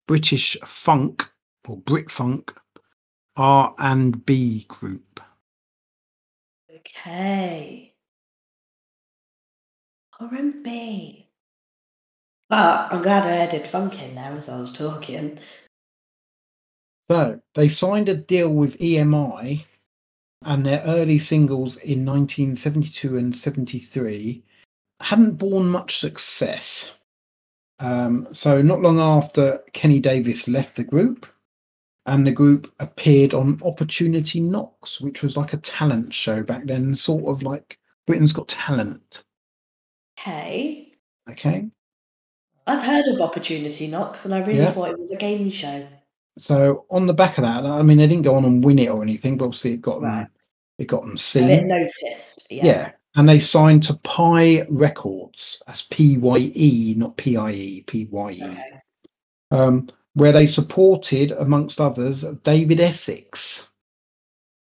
British 0.08 0.58
funk 0.66 1.30
or 1.68 1.78
Brit 1.78 2.10
funk, 2.10 2.52
R 3.36 3.76
and 3.78 4.26
B 4.26 4.66
group. 4.68 5.04
Okay. 6.88 7.94
R&B. 10.20 11.28
But 12.50 12.92
I'm 12.92 13.04
glad 13.04 13.24
I 13.24 13.38
added 13.38 13.68
funk 13.68 14.02
in 14.02 14.16
there 14.16 14.32
as 14.32 14.50
I 14.50 14.60
was 14.60 14.72
talking. 14.72 15.40
So 17.08 17.40
they 17.56 17.70
signed 17.70 18.10
a 18.10 18.16
deal 18.16 18.54
with 18.54 18.78
EMI, 18.80 19.66
and 20.44 20.66
their 20.66 20.82
early 20.86 21.20
singles 21.20 21.78
in 21.78 22.06
1972 22.06 23.18
and 23.18 23.36
73 23.36 24.44
hadn't 25.00 25.38
borne 25.38 25.70
much 25.70 26.00
success. 26.00 26.98
Um, 27.80 28.28
so 28.34 28.62
not 28.62 28.82
long 28.82 29.00
after 29.00 29.62
Kenny 29.74 30.00
Davis 30.00 30.48
left 30.48 30.76
the 30.76 30.84
group, 30.84 31.28
and 32.08 32.26
the 32.26 32.32
group 32.32 32.74
appeared 32.80 33.34
on 33.34 33.62
Opportunity 33.64 34.40
Knocks, 34.40 35.00
which 35.02 35.22
was 35.22 35.38
like 35.38 35.54
a 35.54 35.58
talent 35.58 36.14
show 36.14 36.42
back 36.42 36.66
then, 36.66 36.96
sort 36.96 37.26
of 37.26 37.44
like 37.44 37.78
Britain's 38.06 38.34
Got 38.34 38.48
Talent. 38.48 39.24
Okay. 40.20 40.94
Okay. 41.30 41.68
I've 42.66 42.84
heard 42.84 43.06
of 43.08 43.22
Opportunity 43.22 43.88
Knocks 43.88 44.26
and 44.26 44.34
I 44.34 44.40
really 44.40 44.60
Yeah. 44.60 44.72
thought 44.72 44.92
it 44.92 45.00
was 45.00 45.12
a 45.12 45.18
game 45.18 45.52
show. 45.52 45.86
So 46.38 46.86
on 46.90 47.08
the 47.08 47.14
back 47.14 47.38
of 47.38 47.44
that, 47.44 47.66
I 47.66 47.82
mean, 47.82 47.98
they 47.98 48.08
didn't 48.08 48.24
go 48.24 48.36
on 48.36 48.46
and 48.46 48.64
win 48.64 48.80
it 48.80 48.90
or 48.90 49.04
anything, 49.04 49.38
but 49.38 49.46
obviously 49.46 49.74
it 49.74 49.82
got 49.82 50.02
Right. 50.02 50.20
them, 50.24 50.28
it 50.78 50.86
got 50.88 51.02
them 51.02 51.18
seen. 51.18 51.68
noticed. 51.68 52.48
Yeah. 52.50 52.66
Yeah. 52.66 52.92
And 53.16 53.28
they 53.28 53.40
signed 53.40 53.84
to 53.84 53.96
Pye 54.04 54.66
Records. 54.70 55.62
That's 55.66 55.82
P 55.84 56.18
Y 56.18 56.52
E, 56.54 56.94
not 56.98 57.18
P 57.18 57.36
I 57.36 57.52
E, 57.52 57.82
P 57.88 58.06
Y 58.12 58.32
E. 58.32 58.44
Okay. 58.44 58.82
Um, 59.52 59.90
where 60.18 60.32
they 60.32 60.48
supported, 60.48 61.32
amongst 61.32 61.80
others, 61.80 62.24
David 62.44 62.80
Essex 62.80 63.70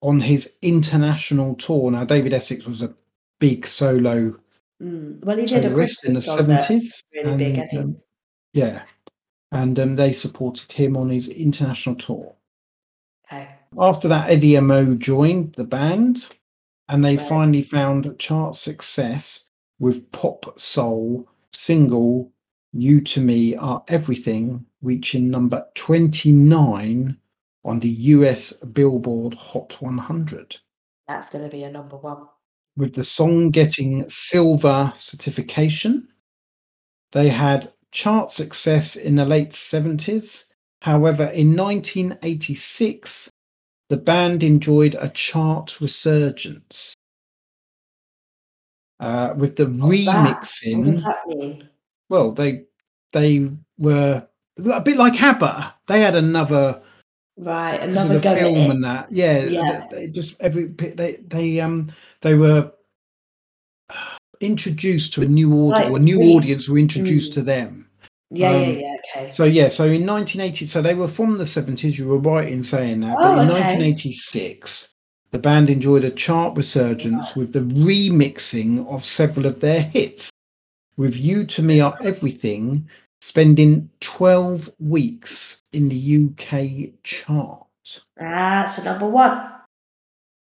on 0.01 0.20
his 0.20 0.56
international 0.62 1.56
tour. 1.56 1.91
Now, 1.91 2.04
David 2.06 2.34
Essex 2.34 2.66
was 2.66 2.82
a 2.82 2.93
big 3.39 3.68
solo 3.68 4.39
Mm. 4.82 5.24
Well, 5.24 5.38
he 5.38 5.45
did 5.45 5.64
a 5.66 5.70
soloist 5.70 6.04
in 6.06 6.14
the 6.14 6.20
Christmas 6.20 6.26
song 6.26 6.47
that's 6.47 6.68
70s. 6.68 7.04
really 7.14 7.38
big, 7.38 7.60
I 7.60 7.68
think. 7.68 7.82
um, 7.84 7.95
yeah. 8.54 8.82
And 9.51 9.80
um, 9.80 9.95
they 9.95 10.12
supported 10.12 10.72
him 10.72 10.97
on 10.97 11.10
his 11.10 11.30
international 11.30 11.95
tour. 11.95 12.36
Okay. 13.32 13.47
After 13.78 14.08
that, 14.10 14.30
Eddie 14.30 14.54
Amoo 14.58 14.97
joined 14.97 15.54
the 15.54 15.64
band, 15.64 16.28
and 16.89 17.06
they 17.06 17.16
Right. 17.18 17.30
finally 17.30 17.62
found 17.62 18.18
chart 18.20 18.56
success 18.58 19.45
with 19.80 20.12
pop 20.12 20.60
soul 20.60 21.30
single 21.54 22.32
"You 22.74 22.99
to 23.01 23.22
Me 23.22 23.56
Are 23.56 23.84
Everything," 23.88 24.66
reaching 24.84 25.29
number 25.31 25.65
twenty-nine 25.75 27.17
on 27.65 27.79
the 27.79 27.89
US 27.89 28.51
Billboard 28.53 29.34
Hot 29.34 29.81
100, 29.81 30.57
That's 31.07 31.29
going 31.29 31.43
to 31.45 31.49
be 31.49 31.63
a 31.63 31.71
number 31.71 31.95
one. 31.97 32.27
with 32.75 32.93
the 32.93 33.03
song 33.03 33.49
getting 33.51 34.07
silver 34.09 34.91
certification. 34.95 36.07
They 37.13 37.29
had 37.29 37.71
chart 37.91 38.31
success 38.31 38.95
in 38.97 39.15
the 39.15 39.23
late 39.25 39.51
70s. 39.51 40.45
However, 40.81 41.25
in 41.27 41.55
1986, 41.55 43.29
the 43.89 43.97
band 43.97 44.43
enjoyed 44.43 44.95
a 44.99 45.07
chart 45.09 45.79
resurgence. 45.79 46.93
Uh, 48.99 49.34
with 49.38 49.55
the 49.55 49.65
What's 49.67 49.95
remixing, 49.95 50.95
does 50.95 51.03
that 51.03 51.27
mean? 51.27 51.69
well, 52.09 52.31
they 52.31 52.63
they 53.11 53.49
were 53.77 54.27
a 54.58 54.82
bit 54.82 54.97
like 54.97 55.22
ABBA. 55.22 55.74
They 55.88 55.99
had 56.01 56.16
another 56.16 56.82
Right. 57.36 57.82
Another 57.82 58.20
the 58.20 58.22
film 58.22 58.70
and 58.70 58.84
that. 58.84 59.12
Yeah, 59.12 59.39
Yeah. 59.45 59.88
They, 59.89 60.06
they 60.06 60.08
just 60.12 60.36
every 60.39 60.66
they 60.68 61.18
they 61.28 61.60
um 61.60 61.88
they 62.22 62.36
were 62.36 62.72
introduced 64.41 65.14
to 65.14 65.22
a 65.22 65.26
new 65.26 65.51
audience, 65.54 65.80
Like 65.84 65.91
or 65.91 65.97
a 65.97 65.99
new 65.99 66.20
re- 66.20 66.36
audience 66.36 66.68
were 66.70 66.78
introduced 66.78 67.32
Mm. 67.32 67.36
to 67.36 67.41
them. 67.41 67.88
Yeah, 68.30 68.49
um, 68.51 68.62
yeah, 68.64 68.70
yeah. 68.70 68.95
Okay. 69.16 69.32
So 69.32 69.43
yeah, 69.45 69.68
so 69.68 69.86
in 69.86 70.06
1980, 70.06 70.66
so 70.66 70.82
they 70.82 70.95
were 70.95 71.08
from 71.08 71.38
the 71.38 71.43
70s. 71.45 71.97
You 71.97 72.08
were 72.08 72.18
right 72.18 72.51
in 72.51 72.64
saying 72.64 73.01
that, 73.01 73.18
Oh, 73.20 73.22
but 73.24 73.43
in 73.43 73.49
okay. 73.49 73.62
1986, 73.62 74.89
the 75.32 75.39
band 75.39 75.70
enjoyed 75.70 76.04
a 76.04 76.10
chart 76.12 76.56
resurgence 76.58 77.36
with 77.36 77.54
the 77.54 77.60
remixing 77.62 78.88
of 78.88 79.06
several 79.06 79.45
of 79.45 79.60
their 79.60 79.82
hits. 79.82 80.30
With 80.97 81.16
"You 81.16 81.43
to 81.45 81.64
Me 81.64 81.80
Are 81.80 81.97
Everything" 82.04 82.88
spending 83.24 83.89
12 84.01 84.69
weeks 84.80 85.63
in 85.71 85.88
the 85.88 86.28
UK 86.28 86.91
chart. 87.03 87.65
That's 88.17 88.78
a 88.80 88.84
number 88.84 89.07
one. 89.07 89.49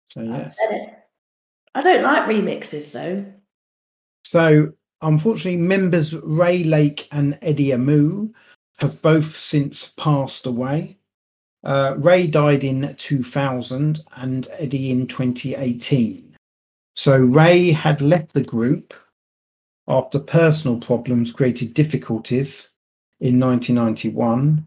So, 0.06 0.22
yes. 0.22 0.56
I 1.74 1.82
don't 1.82 2.04
like 2.04 2.28
remixes 2.28 2.92
though. 2.92 3.26
So, 4.22 4.72
unfortunately, 5.02 5.56
members 5.56 6.14
Ray 6.14 6.62
Lake 6.62 7.08
and 7.10 7.36
Eddie 7.42 7.72
Amoo 7.72 8.32
have 8.78 9.02
both 9.02 9.36
since 9.36 9.88
passed 9.96 10.46
away. 10.46 10.96
Uh, 11.64 11.96
Ray 11.98 12.28
died 12.28 12.62
in 12.62 12.94
2000 12.94 14.00
and 14.16 14.48
Eddie 14.52 14.92
in 14.92 15.08
2018. 15.08 16.36
So, 16.94 17.18
Ray 17.18 17.72
had 17.72 18.00
left 18.00 18.34
the 18.34 18.44
group 18.44 18.94
after 19.88 20.18
personal 20.18 20.78
problems 20.78 21.32
created 21.32 21.74
difficulties 21.74 22.70
in 23.20 23.40
1991, 23.40 24.66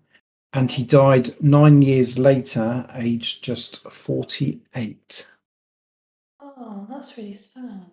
and 0.54 0.72
he 0.72 0.84
died 0.84 1.30
nine 1.42 1.82
years 1.82 2.18
later, 2.18 2.86
aged 2.96 3.44
just 3.44 3.84
48. 3.90 5.28
Oh, 6.42 6.86
that's 6.90 7.16
really 7.18 7.36
sad. 7.36 7.92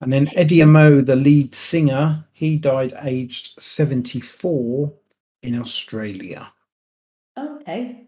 And 0.00 0.12
then 0.12 0.30
Eddie 0.36 0.58
Amoo, 0.58 1.04
the 1.04 1.16
lead 1.16 1.54
singer, 1.54 2.24
he 2.32 2.58
died 2.58 2.94
aged 3.02 3.60
74 3.60 4.92
in 5.42 5.60
Australia. 5.60 6.52
Okay. 7.36 8.06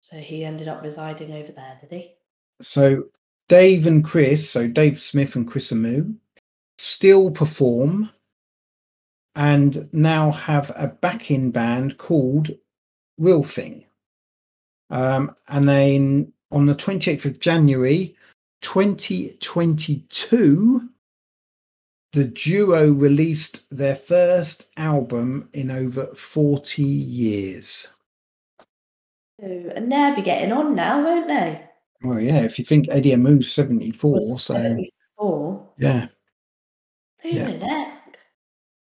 So 0.00 0.16
he 0.16 0.44
ended 0.44 0.68
up 0.68 0.82
residing 0.82 1.32
over 1.32 1.52
there, 1.52 1.76
did 1.80 1.90
he? 1.90 2.14
So 2.62 3.04
Dave 3.48 3.86
and 3.86 4.04
Chris, 4.04 4.48
so 4.48 4.66
Dave 4.66 5.02
Smith 5.02 5.36
and 5.36 5.46
Chris 5.46 5.70
Amoo, 5.70 6.14
still 6.80 7.30
perform 7.30 8.10
and 9.34 9.92
now 9.92 10.30
have 10.30 10.72
a 10.74 10.88
backing 10.88 11.50
band 11.50 11.98
called 11.98 12.50
Real 13.18 13.42
Thing. 13.42 13.84
Um, 14.88 15.34
and 15.48 15.68
then 15.68 16.32
on 16.50 16.64
the 16.64 16.74
28th 16.74 17.26
of 17.26 17.38
January 17.38 18.16
2022, 18.62 20.88
the 22.12 22.24
duo 22.24 22.92
released 22.92 23.66
their 23.70 23.94
first 23.94 24.68
album 24.78 25.50
in 25.52 25.70
over 25.70 26.06
40 26.06 26.82
years. 26.82 27.88
And 29.38 29.92
they'll 29.92 30.16
be 30.16 30.22
getting 30.22 30.50
on 30.50 30.74
now, 30.74 31.04
won't 31.04 31.28
they? 31.28 31.62
Well, 32.02 32.20
yeah, 32.20 32.40
if 32.40 32.58
you 32.58 32.64
think 32.64 32.88
Eddie 32.88 33.12
Amoo's 33.12 33.52
74, 33.52 34.12
Was 34.12 34.42
so 34.42 34.54
74. 34.54 35.68
yeah. 35.76 36.06
Who 37.22 37.28
Yeah. 37.28 37.56
that? 37.58 38.16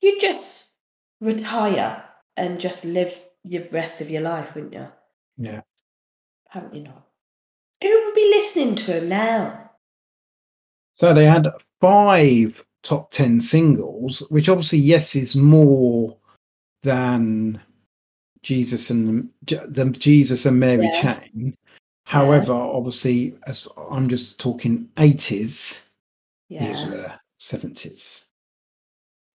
You 0.02 0.20
just 0.22 0.72
retire 1.22 2.04
and 2.38 2.60
just 2.60 2.86
live 2.86 3.18
your 3.44 3.68
rest 3.72 4.02
of 4.02 4.10
your 4.10 4.22
life, 4.22 4.56
wouldn't 4.56 4.74
you? 4.74 4.88
Yeah. 5.38 5.62
Apparently 6.48 6.82
not. 6.82 7.08
Who 7.82 8.06
would 8.06 8.16
be 8.16 8.30
listening 8.30 8.76
to 8.76 8.98
him 8.98 9.10
now? 9.10 9.72
So 10.94 11.14
they 11.14 11.26
had 11.26 11.48
five 11.80 12.64
top 12.84 13.12
10 13.12 13.42
singles, 13.42 14.20
which 14.30 14.50
obviously, 14.50 14.80
yes, 14.80 15.16
is 15.16 15.36
more 15.36 16.18
than 16.84 17.62
Jesus 18.42 18.90
and 18.90 19.30
the 19.44 19.96
Jesus 19.98 20.46
and 20.46 20.60
Mary 20.60 20.86
Yeah. 20.86 21.02
Chain. 21.02 21.56
However, 22.06 22.54
obviously, 22.54 23.38
as 23.48 23.68
I'm 23.78 24.10
just 24.10 24.40
talking 24.40 24.90
80s, 24.98 25.84
these 26.50 26.60
Yeah. 26.60 26.90
were 26.90 27.20
70s, 27.38 28.26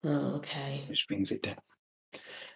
Oh, 0.05 0.35
okay. 0.35 0.83
which 0.87 1.07
brings 1.07 1.31
it 1.31 1.43
down. 1.43 1.55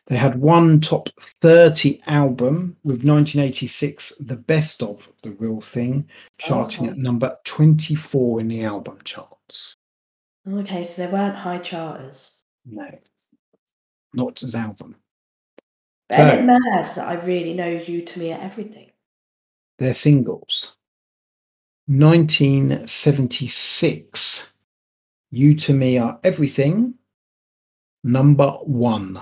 They 0.07 0.15
had 0.17 0.39
one 0.39 0.79
top 0.79 1.09
30 1.41 2.01
album 2.07 2.77
with 2.83 3.03
1986, 3.03 4.15
The 4.19 4.37
Best 4.37 4.81
of 4.83 5.09
The 5.23 5.31
Real 5.31 5.59
Thing, 5.59 6.07
charting 6.37 6.85
okay. 6.85 6.91
at 6.93 6.97
number 6.97 7.35
24 7.45 8.39
in 8.41 8.47
the 8.47 8.63
album 8.63 8.99
charts. 9.03 9.75
Okay, 10.49 10.85
so 10.85 11.05
they 11.05 11.11
weren't 11.11 11.35
high 11.35 11.57
charters. 11.59 12.43
No, 12.65 12.87
not 14.13 14.41
as 14.43 14.55
album. 14.55 14.95
But 16.09 16.15
So- 16.15 16.27
it 16.27 16.45
mad 16.45 16.59
that 16.95 16.99
I 16.99 17.15
really 17.25 17.53
know 17.53 17.67
you 17.67 18.01
to 18.05 18.19
me 18.19 18.31
at 18.31 18.39
everything? 18.41 18.91
Their 19.77 19.93
singles. 19.93 20.75
1976, 21.87 24.53
You 25.31 25.55
to 25.55 25.73
Me 25.73 25.97
Are 25.97 26.19
Everything, 26.23 26.93
number 28.07 28.49
one. 28.63 29.21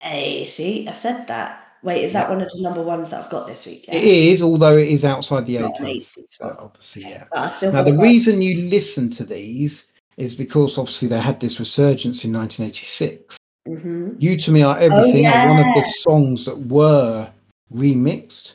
Hey, 0.00 0.44
see, 0.44 0.86
I 0.88 0.92
said 0.92 1.26
that. 1.26 1.64
Wait, 1.82 2.04
is 2.04 2.12
that 2.12 2.28
one 2.28 2.40
of 2.40 2.50
the 2.50 2.60
number 2.60 2.82
ones 2.82 3.10
that 3.10 3.24
I've 3.24 3.30
got 3.30 3.46
this 3.46 3.64
week? 3.66 3.84
It 3.88 4.02
is, 4.02 4.42
although 4.42 4.76
it 4.76 4.88
is 4.88 5.04
outside 5.04 5.46
the 5.46 5.58
Not 5.58 5.76
80s. 5.76 6.16
80s 6.16 6.24
So 6.30 6.56
obviously, 6.58 7.02
yeah. 7.02 7.24
But 7.30 7.40
I 7.40 7.48
still 7.50 7.72
Now, 7.72 7.82
the 7.84 7.96
reason 7.96 8.42
you 8.42 8.68
listen 8.68 9.10
to 9.10 9.24
these 9.24 9.86
is 10.16 10.34
because 10.34 10.76
obviously 10.76 11.08
they 11.08 11.20
had 11.20 11.38
this 11.38 11.60
resurgence 11.60 12.24
in 12.24 12.32
1986. 12.32 13.36
Mhm. 13.68 14.20
You 14.20 14.36
to 14.38 14.50
Me 14.50 14.62
Are 14.62 14.78
Everything 14.78 15.26
are 15.26 15.48
one 15.48 15.60
of 15.60 15.74
the 15.74 15.84
songs 16.00 16.44
that 16.46 16.58
were 16.66 17.30
remixed. 17.72 18.54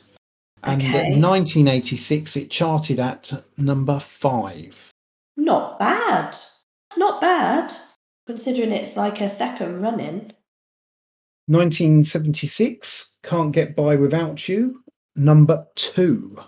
And 0.64 0.82
Okay. 0.82 1.12
in 1.12 1.20
1986, 1.20 2.36
it 2.36 2.50
charted 2.50 3.00
at 3.00 3.32
number 3.56 4.00
five. 4.00 4.90
Not 5.36 5.78
bad. 5.78 6.36
Not 6.96 7.20
bad, 7.20 7.74
considering 8.26 8.72
it's 8.72 8.96
like 8.96 9.20
a 9.20 9.28
second 9.28 9.80
running. 9.80 10.32
1976, 11.46 13.16
Can't 13.22 13.52
Get 13.52 13.76
By 13.76 13.96
Without 13.96 14.48
You, 14.48 14.82
number 15.14 15.66
two. 15.74 16.38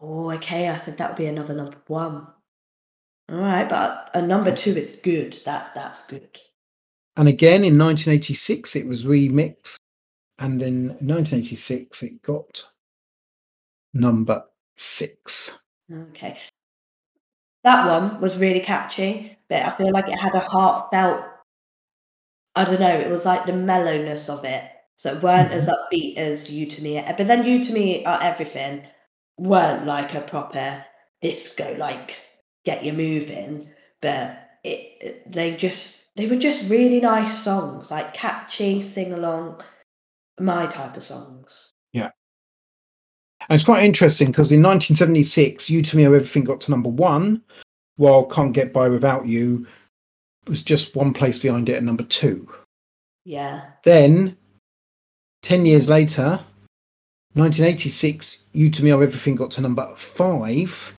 Oh, 0.00 0.30
okay. 0.32 0.68
I 0.68 0.78
said 0.78 0.96
that 0.98 1.10
would 1.10 1.18
be 1.18 1.26
another 1.26 1.54
number 1.54 1.76
one. 1.86 2.26
All 3.30 3.36
right, 3.36 3.68
but 3.68 4.10
a 4.14 4.22
number 4.22 4.54
two 4.54 4.72
is 4.72 4.98
good. 5.02 5.38
That 5.44 5.72
that's 5.74 6.04
good. 6.06 6.36
And 7.16 7.28
again 7.28 7.64
in 7.64 7.78
1986, 7.78 8.76
it 8.76 8.86
was 8.86 9.04
remixed. 9.04 9.76
And 10.38 10.62
in 10.62 10.88
1986, 10.88 12.02
it 12.02 12.22
got 12.22 12.66
number 13.92 14.42
six. 14.76 15.58
Okay. 15.92 16.38
That 17.62 17.86
one 17.86 18.20
was 18.20 18.38
really 18.38 18.60
catchy, 18.60 19.36
but 19.50 19.66
I 19.66 19.76
feel 19.76 19.90
like 19.90 20.08
it 20.08 20.18
had 20.18 20.34
a 20.34 20.40
heartfelt. 20.40 21.24
I 22.54 22.64
don't 22.64 22.80
know. 22.80 22.98
It 22.98 23.10
was 23.10 23.26
like 23.26 23.44
the 23.44 23.52
mellowness 23.52 24.28
of 24.30 24.44
it, 24.44 24.64
so 24.96 25.12
it 25.12 25.22
weren't 25.22 25.50
mm-hmm. 25.50 25.58
as 25.58 25.68
upbeat 25.68 26.16
as 26.16 26.48
"You 26.48 26.66
to 26.66 26.82
Me." 26.82 27.02
But 27.04 27.26
then 27.26 27.44
"You 27.44 27.62
to 27.64 27.72
Me" 27.72 28.04
are 28.06 28.22
everything 28.22 28.86
weren't 29.36 29.86
like 29.86 30.14
a 30.14 30.20
proper 30.20 30.84
disco, 31.20 31.74
like 31.78 32.16
get 32.64 32.84
you 32.84 32.92
moving. 32.92 33.68
But 34.00 34.50
it, 34.64 34.96
it- 35.00 35.32
they 35.32 35.56
just 35.56 36.14
they 36.16 36.26
were 36.26 36.36
just 36.36 36.68
really 36.70 37.00
nice 37.00 37.42
songs, 37.42 37.90
like 37.90 38.14
catchy, 38.14 38.82
sing 38.84 39.12
along, 39.12 39.60
my 40.38 40.66
type 40.66 40.96
of 40.96 41.02
songs. 41.02 41.72
Yeah. 41.92 42.10
And 43.48 43.56
it's 43.56 43.64
quite 43.64 43.84
interesting 43.84 44.28
because 44.28 44.52
in 44.52 44.62
1976, 44.62 45.70
You 45.70 45.82
to 45.82 45.96
Me 45.96 46.04
Are 46.04 46.14
Everything 46.14 46.44
got 46.44 46.60
to 46.62 46.70
number 46.70 46.90
one, 46.90 47.42
while 48.00 48.24
Can't 48.24 48.54
Get 48.54 48.72
By 48.72 48.88
Without 48.88 49.26
You 49.26 49.66
was 50.46 50.62
just 50.62 50.96
one 50.96 51.12
place 51.12 51.38
behind 51.38 51.68
it 51.68 51.74
at 51.74 51.84
number 51.84 52.04
two. 52.04 52.50
Yeah. 53.26 53.64
Then, 53.84 54.38
10 55.42 55.66
years 55.66 55.86
later, 55.86 56.40
1986, 57.34 58.38
You 58.54 58.70
to 58.70 58.82
Me 58.82 58.90
Are 58.90 59.02
Everything 59.02 59.34
got 59.34 59.50
to 59.50 59.60
number 59.60 59.86
five. 59.96 60.96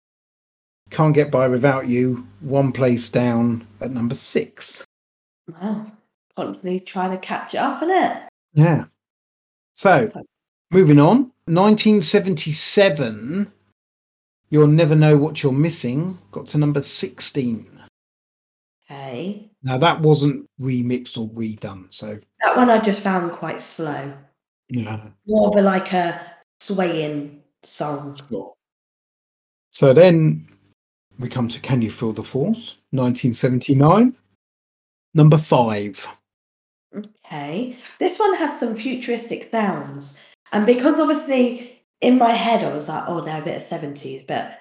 Can't 0.91 1.15
Get 1.15 1.31
By 1.31 1.49
Without 1.49 1.89
You, 1.89 2.29
one 2.41 2.71
place 2.71 3.09
down 3.09 3.67
at 3.81 3.93
number 3.93 4.15
six. 4.15 4.85
Wow. 5.49 5.91
Constantly 6.37 6.81
trying 6.81 7.13
to 7.13 7.19
catch 7.19 7.55
up, 7.55 7.81
innit? 7.81 8.27
Yeah. 8.53 8.85
So, 9.73 10.13
moving 10.71 11.01
on. 11.01 11.33
1977, 11.47 13.51
You'll 14.51 14.67
Never 14.67 14.97
Know 14.97 15.17
What 15.17 15.43
You're 15.43 15.53
Missing 15.53 16.19
got 16.33 16.47
to 16.49 16.59
number 16.59 16.83
16. 16.83 17.67
Okay. 18.91 19.51
Now, 19.63 19.79
that 19.79 20.01
wasn't 20.01 20.47
remixed 20.61 21.17
or 21.19 21.29
redone. 21.31 21.87
So, 21.91 22.19
That 22.43 22.57
one 22.57 22.71
I 22.71 22.81
just 22.81 23.03
found 23.03 23.31
quite 23.33 23.63
slow. 23.63 24.13
yeah. 24.69 25.01
More 25.27 25.49
of 25.49 25.57
a 25.57 25.63
like 25.63 25.93
a 25.93 26.21
swaying 26.59 27.43
song. 27.63 28.19
Sure. 28.29 28.53
So 29.71 29.93
then 29.93 30.49
we 31.21 31.29
come 31.29 31.47
to 31.49 31.61
Can 31.61 31.81
You 31.83 31.91
Feel 31.91 32.13
the 32.13 32.25
Force, 32.25 32.77
1979. 32.91 34.17
Number 35.15 35.39
five. 35.39 36.05
Okay. 36.97 37.77
This 38.01 38.19
one 38.19 38.35
had 38.35 38.57
some 38.59 38.77
futuristic 38.77 39.49
sounds. 39.51 40.19
And 40.53 40.67
because 40.67 40.99
obviously 40.99 41.70
in 42.01 42.19
my 42.19 42.33
head 42.33 42.65
I 42.65 42.75
was 42.75 42.89
like, 42.89 43.05
oh, 43.07 43.21
they're 43.21 43.43
a 43.43 43.45
bit 43.45 43.57
of 43.57 43.63
70s, 43.63 44.27
but 44.27 44.59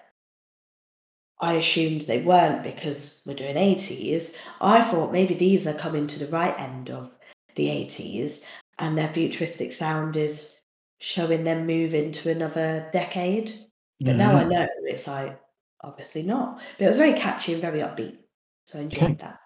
I 1.41 1.53
assumed 1.53 2.01
they 2.01 2.21
weren't 2.21 2.63
because 2.63 3.23
we're 3.25 3.35
doing 3.35 3.55
80s. 3.55 4.35
I 4.59 4.81
thought 4.81 5.13
maybe 5.13 5.33
these 5.35 5.65
are 5.67 5.73
coming 5.73 6.05
to 6.07 6.19
the 6.19 6.27
right 6.27 6.57
end 6.59 6.89
of 6.89 7.15
the 7.55 7.67
80s 7.67 8.43
and 8.77 8.97
their 8.97 9.13
futuristic 9.13 9.71
sound 9.71 10.17
is 10.17 10.59
showing 10.99 11.43
them 11.43 11.65
move 11.65 11.93
into 11.93 12.29
another 12.29 12.89
decade. 12.91 13.53
But 14.01 14.15
now 14.15 14.35
I 14.35 14.41
mm-hmm. 14.41 14.49
know 14.49 14.67
it's 14.83 15.07
like 15.07 15.39
obviously 15.81 16.23
not. 16.23 16.61
But 16.77 16.85
it 16.85 16.89
was 16.89 16.97
very 16.97 17.13
catchy 17.13 17.53
and 17.53 17.61
very 17.61 17.79
upbeat. 17.79 18.17
So 18.65 18.79
I 18.79 18.83
enjoyed 18.83 19.03
Okay. 19.03 19.13
that. 19.21 19.39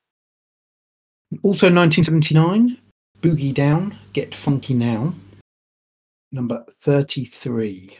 Also 1.41 1.67
1979, 1.73 2.77
Boogie 3.21 3.53
Down, 3.53 3.97
Get 4.13 4.35
Funky 4.35 4.73
Now, 4.75 5.13
number 6.33 6.65
33. 6.81 7.97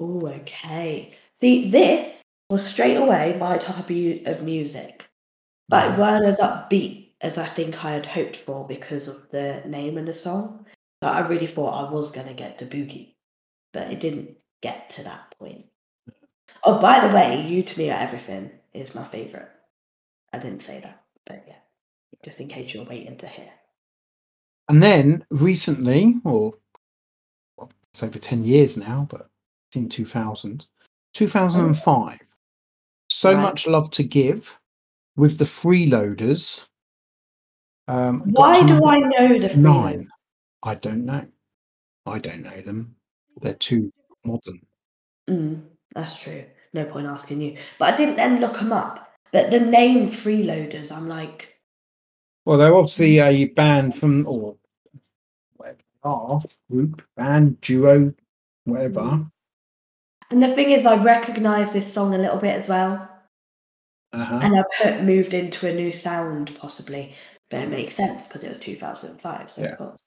Oh, 0.00 0.26
okay. 0.26 1.14
See, 1.34 1.68
this 1.68 2.22
was 2.48 2.66
straight 2.66 2.96
away 2.96 3.36
my 3.38 3.58
type 3.58 3.90
of 3.90 4.42
music, 4.42 5.04
but 5.68 5.84
it 5.84 5.90
Right. 5.90 5.98
weren't 5.98 6.24
as 6.24 6.40
upbeat 6.40 7.12
as 7.20 7.38
I 7.38 7.46
think 7.46 7.84
I 7.84 7.92
had 7.92 8.06
hoped 8.06 8.38
for 8.38 8.66
because 8.66 9.06
of 9.08 9.30
the 9.30 9.62
name 9.66 9.98
and 9.98 10.08
the 10.08 10.14
song. 10.14 10.66
But 11.00 11.14
I 11.14 11.20
really 11.20 11.46
thought 11.46 11.86
I 11.86 11.90
was 11.90 12.10
going 12.10 12.26
to 12.26 12.34
get 12.34 12.58
the 12.58 12.66
boogie, 12.66 13.14
but 13.72 13.90
it 13.92 14.00
didn't 14.00 14.36
get 14.62 14.90
to 14.90 15.04
that 15.04 15.34
point. 15.38 15.66
Oh, 16.64 16.78
by 16.78 17.06
the 17.06 17.14
way, 17.14 17.46
You 17.46 17.62
to 17.62 17.78
Me 17.78 17.90
Are 17.90 17.98
Everything 18.00 18.50
is 18.74 18.94
my 18.94 19.04
favourite. 19.04 19.48
I 20.32 20.38
didn't 20.38 20.62
say 20.62 20.80
that, 20.80 21.02
but 21.26 21.44
yeah, 21.46 21.56
just 22.24 22.40
in 22.40 22.48
case 22.48 22.74
you're 22.74 22.84
waiting 22.84 23.16
to 23.18 23.26
hear. 23.26 23.50
And 24.68 24.82
then 24.82 25.24
recently, 25.30 26.16
or 26.24 26.54
it's 27.92 28.02
over 28.02 28.18
10 28.18 28.44
years 28.44 28.76
now, 28.76 29.06
but 29.10 29.28
it's 29.68 29.76
in 29.76 29.88
2000, 29.88 30.66
2005. 31.14 32.20
So 33.08 33.34
Right. 33.34 33.42
much 33.42 33.66
love 33.66 33.90
to 33.92 34.02
give 34.02 34.58
with 35.16 35.38
the 35.38 35.44
freeloaders. 35.44 36.66
Um, 37.88 38.20
Why 38.30 38.64
do 38.64 38.84
I 38.86 38.98
know 39.00 39.38
the 39.38 39.54
nine? 39.56 40.08
I 40.62 40.76
don't 40.76 41.04
know. 41.04 41.26
I 42.06 42.18
don't 42.18 42.42
know 42.42 42.60
them. 42.60 42.94
They're 43.40 43.54
too 43.54 43.92
modern. 44.24 44.64
Mm, 45.28 45.62
that's 45.94 46.16
true. 46.16 46.44
No 46.72 46.84
point 46.84 47.08
asking 47.08 47.40
you. 47.40 47.56
But 47.78 47.94
I 47.94 47.96
didn't 47.96 48.16
then 48.16 48.40
look 48.40 48.58
them 48.58 48.72
up. 48.72 49.12
But 49.32 49.50
the 49.50 49.60
name 49.60 50.10
Freeloaders, 50.10 50.92
I'm 50.92 51.08
like, 51.08 51.56
Well, 52.44 52.58
they're 52.58 52.74
obviously 52.74 53.18
a 53.20 53.46
band 53.46 53.94
from, 53.94 54.26
or 54.26 54.56
whatever 56.02 56.38
they 56.40 56.46
are, 56.46 56.50
group, 56.70 57.02
band, 57.16 57.60
duo, 57.60 58.12
whatever. 58.64 59.00
Mm. 59.00 59.30
and 60.30 60.42
the 60.42 60.54
thing 60.54 60.70
is, 60.70 60.86
I 60.86 60.96
recognise 61.02 61.72
this 61.72 61.90
song 61.92 62.14
a 62.14 62.18
little 62.18 62.38
bit 62.38 62.54
as 62.56 62.68
well. 62.68 63.06
Uh-huh. 64.12 64.40
And 64.42 64.58
I 64.58 64.64
put 64.82 65.02
moved 65.04 65.34
into 65.34 65.68
a 65.68 65.74
new 65.74 65.92
sound, 65.92 66.56
possibly. 66.58 67.14
But 67.48 67.62
it 67.62 67.68
makes 67.68 67.94
sense 67.96 68.26
because 68.28 68.44
it 68.44 68.48
was 68.48 68.58
2005, 68.58 69.50
so 69.50 69.62
Yeah. 69.62 69.68
of 69.68 69.78
course. 69.78 70.00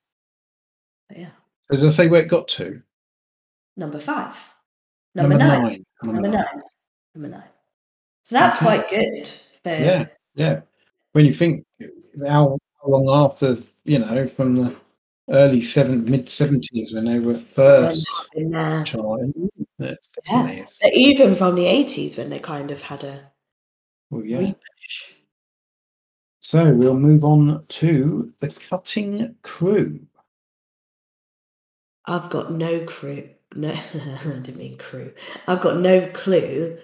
But 1.10 1.18
yeah. 1.20 1.30
So 1.72 1.78
did 1.78 1.86
I 1.86 1.90
say 1.90 2.08
where 2.08 2.22
it 2.22 2.28
got 2.28 2.48
to? 2.50 2.82
Number 3.78 4.00
five. 4.00 4.36
Number, 5.16 5.38
nine. 5.38 5.84
Number 6.02 6.22
Number 6.22 6.38
nine. 6.38 6.46
nine. 6.54 6.64
Number 7.16 7.30
nine. 7.30 7.50
So 8.26 8.36
that's 8.36 8.56
Okay. 8.56 8.66
quite 8.66 8.90
good. 8.90 9.28
For, 9.64 9.70
Yeah, 9.70 10.06
yeah. 10.36 10.62
When 11.14 11.26
you 11.26 11.34
think 11.34 11.66
how, 12.26 12.58
how 12.82 12.88
long 12.88 13.10
after, 13.10 13.56
you 13.84 14.00
know, 14.00 14.26
from 14.28 14.56
the 14.56 14.76
early 15.30 15.62
seven, 15.62 16.06
mid 16.06 16.30
seventies 16.30 16.94
when 16.94 17.06
they 17.06 17.20
were 17.20 17.36
first 17.36 18.08
in 18.36 18.52
there. 18.52 18.84
charting, 18.84 19.50
it 19.80 19.98
definitely 20.26 20.62
is. 20.62 20.80
But 20.82 20.94
even 20.94 21.36
from 21.36 21.56
the 21.56 21.66
80s 21.66 22.18
when 22.18 22.30
they 22.30 22.40
kind 22.40 22.72
of 22.72 22.82
had 22.82 23.04
a 23.04 23.32
Well, 24.10 24.26
yeah. 24.26 24.40
repush. 24.40 25.14
So 26.40 26.74
we'll 26.74 26.96
move 27.00 27.24
on 27.24 27.66
to 27.68 28.32
the 28.40 28.50
cutting 28.50 29.36
crew. 29.44 30.00
I've 32.06 32.30
got 32.30 32.52
no 32.52 32.84
crew. 32.86 33.30
No, 33.56 33.72
I 33.94 34.24
didn't 34.24 34.58
mean 34.58 34.78
crew. 34.78 35.14
I've 35.48 35.62
got 35.62 35.78
no 35.78 36.08
clue 36.14 36.78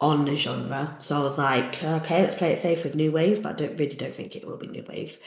on 0.00 0.24
the 0.24 0.36
genre. 0.36 0.96
So 1.00 1.16
I 1.16 1.22
was 1.22 1.38
like, 1.38 1.82
okay, 1.82 2.22
let's 2.22 2.36
play 2.36 2.52
it 2.52 2.60
safe 2.60 2.84
with 2.84 2.94
new 2.94 3.10
wave, 3.10 3.42
but 3.42 3.52
I 3.54 3.66
don't 3.66 3.78
really 3.78 3.96
don't 3.96 4.14
think 4.14 4.36
it 4.36 4.46
will 4.46 4.56
be 4.58 4.66
new 4.68 4.84
wave. 4.88 5.18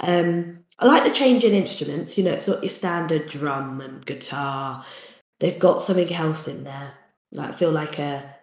Um, 0.00 0.60
I 0.78 0.86
like 0.86 1.04
the 1.04 1.10
change 1.10 1.44
in 1.44 1.52
instruments. 1.52 2.18
You 2.18 2.24
know, 2.24 2.34
it's 2.34 2.48
not 2.48 2.62
your 2.62 2.70
standard 2.70 3.28
drum 3.28 3.80
and 3.80 4.04
guitar. 4.04 4.84
They've 5.40 5.58
got 5.58 5.82
something 5.82 6.12
else 6.12 6.48
in 6.48 6.64
there. 6.64 6.92
Like 7.32 7.50
I 7.50 7.56
feel 7.56 7.72
like 7.72 7.98
a 7.98 8.34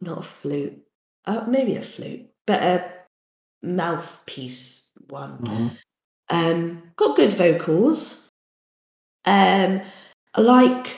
not 0.00 0.18
a 0.18 0.22
flute, 0.22 0.78
uh, 1.26 1.44
maybe 1.48 1.76
a 1.76 1.82
flute, 1.82 2.26
but 2.46 2.62
a 2.62 2.92
mouthpiece 3.62 4.82
one. 5.08 5.46
Uh-huh. 5.46 5.70
Um, 6.28 6.82
got 6.96 7.16
good 7.16 7.32
vocals. 7.34 8.28
Um, 9.24 9.80
I 10.34 10.40
like 10.40 10.96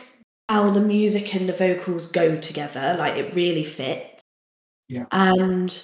how 0.49 0.71
the 0.71 0.81
music 0.81 1.35
and 1.35 1.49
the 1.49 1.53
vocals 1.53 2.11
go 2.11 2.37
together. 2.39 2.97
Like 2.99 3.17
it 3.17 3.35
really 3.35 3.65
fits. 3.65 4.23
Yeah. 4.89 5.05
And 5.13 5.75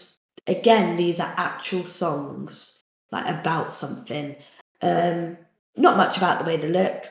again, 0.46 0.96
these 0.96 1.20
are 1.20 1.34
actual 1.36 1.84
songs, 1.84 2.73
like 3.14 3.26
about 3.26 3.72
something. 3.72 4.36
Um, 4.82 5.38
not 5.76 5.96
much 5.96 6.16
about 6.16 6.38
the 6.38 6.44
way 6.44 6.56
they 6.56 6.68
look. 6.68 7.04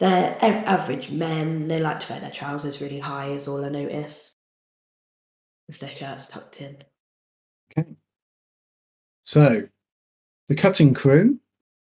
They're 0.00 0.38
average 0.40 1.10
men. 1.10 1.68
They 1.68 1.80
like 1.80 2.00
to 2.00 2.12
wear 2.12 2.20
their 2.20 2.30
trousers 2.30 2.80
really 2.80 3.00
high, 3.00 3.30
is 3.30 3.48
all 3.48 3.64
I 3.64 3.68
notice. 3.68 4.34
With 5.66 5.78
their 5.80 5.90
shirts 5.90 6.26
tucked 6.26 6.60
in. 6.60 6.76
Okay. 7.70 7.88
So 9.24 9.68
the 10.48 10.54
cutting 10.54 10.94
crew 10.94 11.38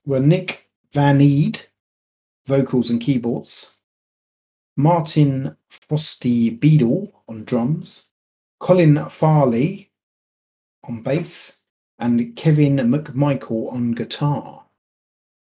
were 0.05 0.19
Nick 0.19 0.69
Van 0.93 1.19
Eede, 1.19 1.61
vocals 2.45 2.89
and 2.89 3.01
keyboards, 3.01 3.73
Martin 4.77 5.57
Frosty 5.69 6.51
Beadle 6.51 7.23
on 7.27 7.43
drums, 7.43 8.09
Colin 8.59 9.09
Farley 9.09 9.91
on 10.87 11.01
bass, 11.01 11.57
and 11.99 12.35
Kevin 12.35 12.77
MacMichael 12.77 13.71
on 13.71 13.91
guitar. 13.91 14.65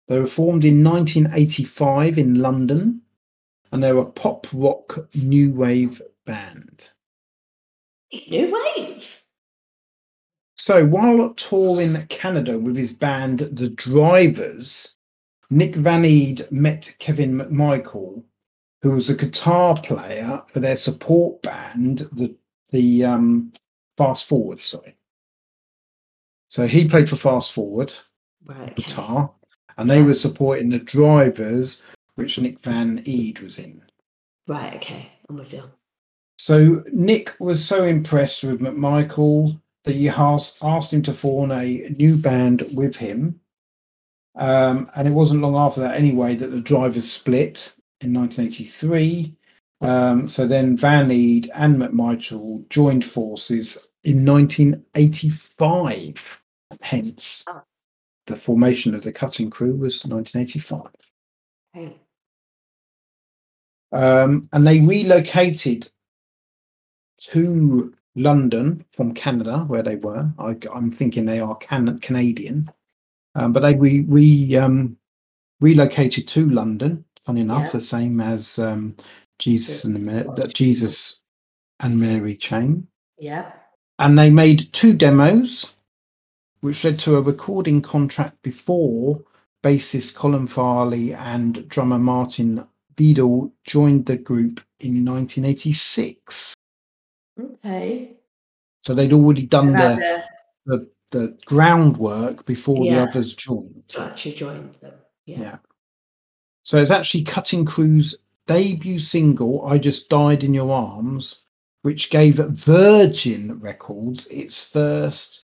They 0.09 0.19
were 0.19 0.27
formed 0.27 0.65
in 0.65 0.83
1985 0.83 2.19
in 2.19 2.41
London, 2.41 3.03
and 3.71 3.83
they're 3.83 3.99
a 3.99 4.05
pop 4.05 4.47
rock 4.53 5.09
new 5.15 5.53
wave 5.53 6.03
band. 6.27 6.91
New 8.13 8.53
wave. 8.53 9.09
So 10.57 10.85
while 10.85 11.33
touring 11.35 11.97
Canada 12.09 12.59
with 12.59 12.77
his 12.77 12.93
band 12.93 13.39
The 13.39 13.71
Drivers, 13.71 14.97
Nick 15.49 15.75
Van 15.77 16.05
Eede 16.05 16.51
met 16.51 16.95
Kevin 16.99 17.39
McMichael, 17.39 18.23
who 18.83 18.91
was 18.91 19.11
a 19.11 19.17
guitar 19.17 19.77
player 19.77 20.43
for 20.49 20.61
their 20.61 20.77
support 20.77 21.43
band, 21.43 22.09
the 22.13 22.37
the 22.71 23.05
um, 23.05 23.53
Fast 23.97 24.27
Forward. 24.27 24.61
Sorry. 24.61 24.97
So 26.51 26.67
he 26.67 26.89
played 26.89 27.09
for 27.09 27.17
Fast 27.17 27.53
Forward 27.53 27.93
Right. 28.45 28.73
Okay. 28.73 28.83
guitar, 28.83 29.31
and 29.79 29.89
they 29.91 30.01
Yeah. 30.01 30.07
were 30.07 30.15
supporting 30.15 30.69
the 30.71 30.79
Drivers, 30.81 31.81
which 32.17 32.39
Nick 32.39 32.61
Van 32.63 33.03
Eede 33.07 33.41
was 33.41 33.59
in. 33.59 33.81
Right. 34.47 34.75
Okay. 34.75 35.11
I'm 35.29 35.37
with 35.37 35.53
you. 35.53 35.65
So 36.39 36.83
Nick 36.93 37.35
was 37.39 37.65
so 37.65 37.85
impressed 37.85 38.43
with 38.45 38.61
MacMichael 38.61 39.61
that 39.85 39.95
he 39.95 40.09
asked, 40.09 40.59
asked 40.63 40.93
him 40.93 41.03
to 41.03 41.13
form 41.13 41.53
a 41.53 41.89
new 41.99 42.17
band 42.17 42.63
with 42.75 42.97
him. 42.97 43.41
Um, 44.37 44.91
and 44.97 45.07
it 45.07 45.13
wasn't 45.13 45.43
long 45.43 45.55
after 45.57 45.81
that, 45.83 45.97
anyway, 45.97 46.35
that 46.37 46.49
the 46.49 46.61
drivers 46.61 47.11
split 47.11 47.73
in 48.01 48.13
1983. 48.13 49.35
Um, 49.83 50.27
so 50.29 50.47
then 50.47 50.77
Van 50.77 51.11
Eede 51.11 51.51
and 51.55 51.77
MacMichael 51.77 52.67
joined 52.71 53.05
forces 53.05 53.87
in 54.05 54.25
1985. 54.25 56.40
Hence, 56.81 57.45
Oh. 57.49 57.63
the 58.27 58.37
formation 58.37 58.95
of 58.95 59.03
the 59.03 59.13
cutting 59.13 59.51
crew 59.51 59.75
was 59.75 60.05
1985. 60.05 60.93
Okay. 61.77 61.97
Um, 63.93 64.49
and 64.53 64.67
they 64.67 64.81
relocated 64.81 65.91
to 67.19 67.95
London 68.15 68.85
from 68.91 69.15
Canada, 69.15 69.65
where 69.67 69.83
they 69.83 69.97
were. 69.97 70.31
I, 70.39 70.57
am 70.75 70.91
thinking 70.93 71.25
they 71.25 71.41
are 71.41 71.57
can, 71.57 71.99
Canadian, 72.01 72.71
um, 73.35 73.53
but 73.53 73.61
they 73.61 73.75
re, 73.75 74.01
re 74.01 74.57
um, 74.57 74.97
relocated 75.61 76.29
to 76.29 76.49
London. 76.49 77.05
Funny 77.25 77.41
enough, 77.43 77.65
Yeah. 77.65 77.71
the 77.73 77.81
same 77.81 78.21
as 78.21 78.59
um, 78.59 78.97
Jesus 79.39 79.85
and 79.85 79.95
the 79.97 80.33
that 80.37 80.55
Jesus 80.55 81.23
and 81.81 81.99
Mary 81.99 82.37
chain. 82.37 82.87
Yeah. 83.19 83.53
And 83.99 84.19
they 84.19 84.31
made 84.31 84.73
two 84.73 84.95
demos, 84.95 85.67
which 86.61 86.85
led 86.85 86.99
to 87.01 87.17
a 87.17 87.23
recording 87.23 87.81
contract 87.83 88.41
before 88.43 89.23
bassist 89.63 90.15
Colin 90.15 90.47
Farley 90.47 91.13
and 91.15 91.69
drummer 91.69 91.99
Martin 91.99 92.65
Beadle 92.97 93.53
joined 93.65 94.07
the 94.07 94.17
group 94.17 94.61
in 94.81 95.05
1986. 95.05 96.55
Okay. 97.41 98.13
So 98.83 98.95
they'd 98.95 99.13
already 99.13 99.47
done 99.47 99.73
the, 99.73 100.23
the, 100.67 100.91
the 101.11 101.39
groundwork 101.47 102.47
before 102.47 102.85
Yeah. 102.85 103.05
the 103.05 103.11
others 103.11 103.35
joined. 103.35 103.95
actually 103.99 104.35
join 104.35 104.75
them. 104.81 104.95
Yeah. 105.27 105.41
Yeah. 105.41 105.59
So 106.63 106.79
it's 106.79 106.91
actually 106.91 107.25
Cutting 107.25 107.65
Crew's 107.65 108.17
debut 108.47 108.99
single, 108.99 109.65
I 109.67 109.79
Just 109.79 110.09
Died 110.09 110.45
in 110.45 110.55
Your 110.55 110.73
Arms, 110.73 111.41
which 111.83 112.11
gave 112.11 112.37
Virgin 112.37 113.59
Records 113.61 114.27
its 114.27 114.63
first 114.63 115.45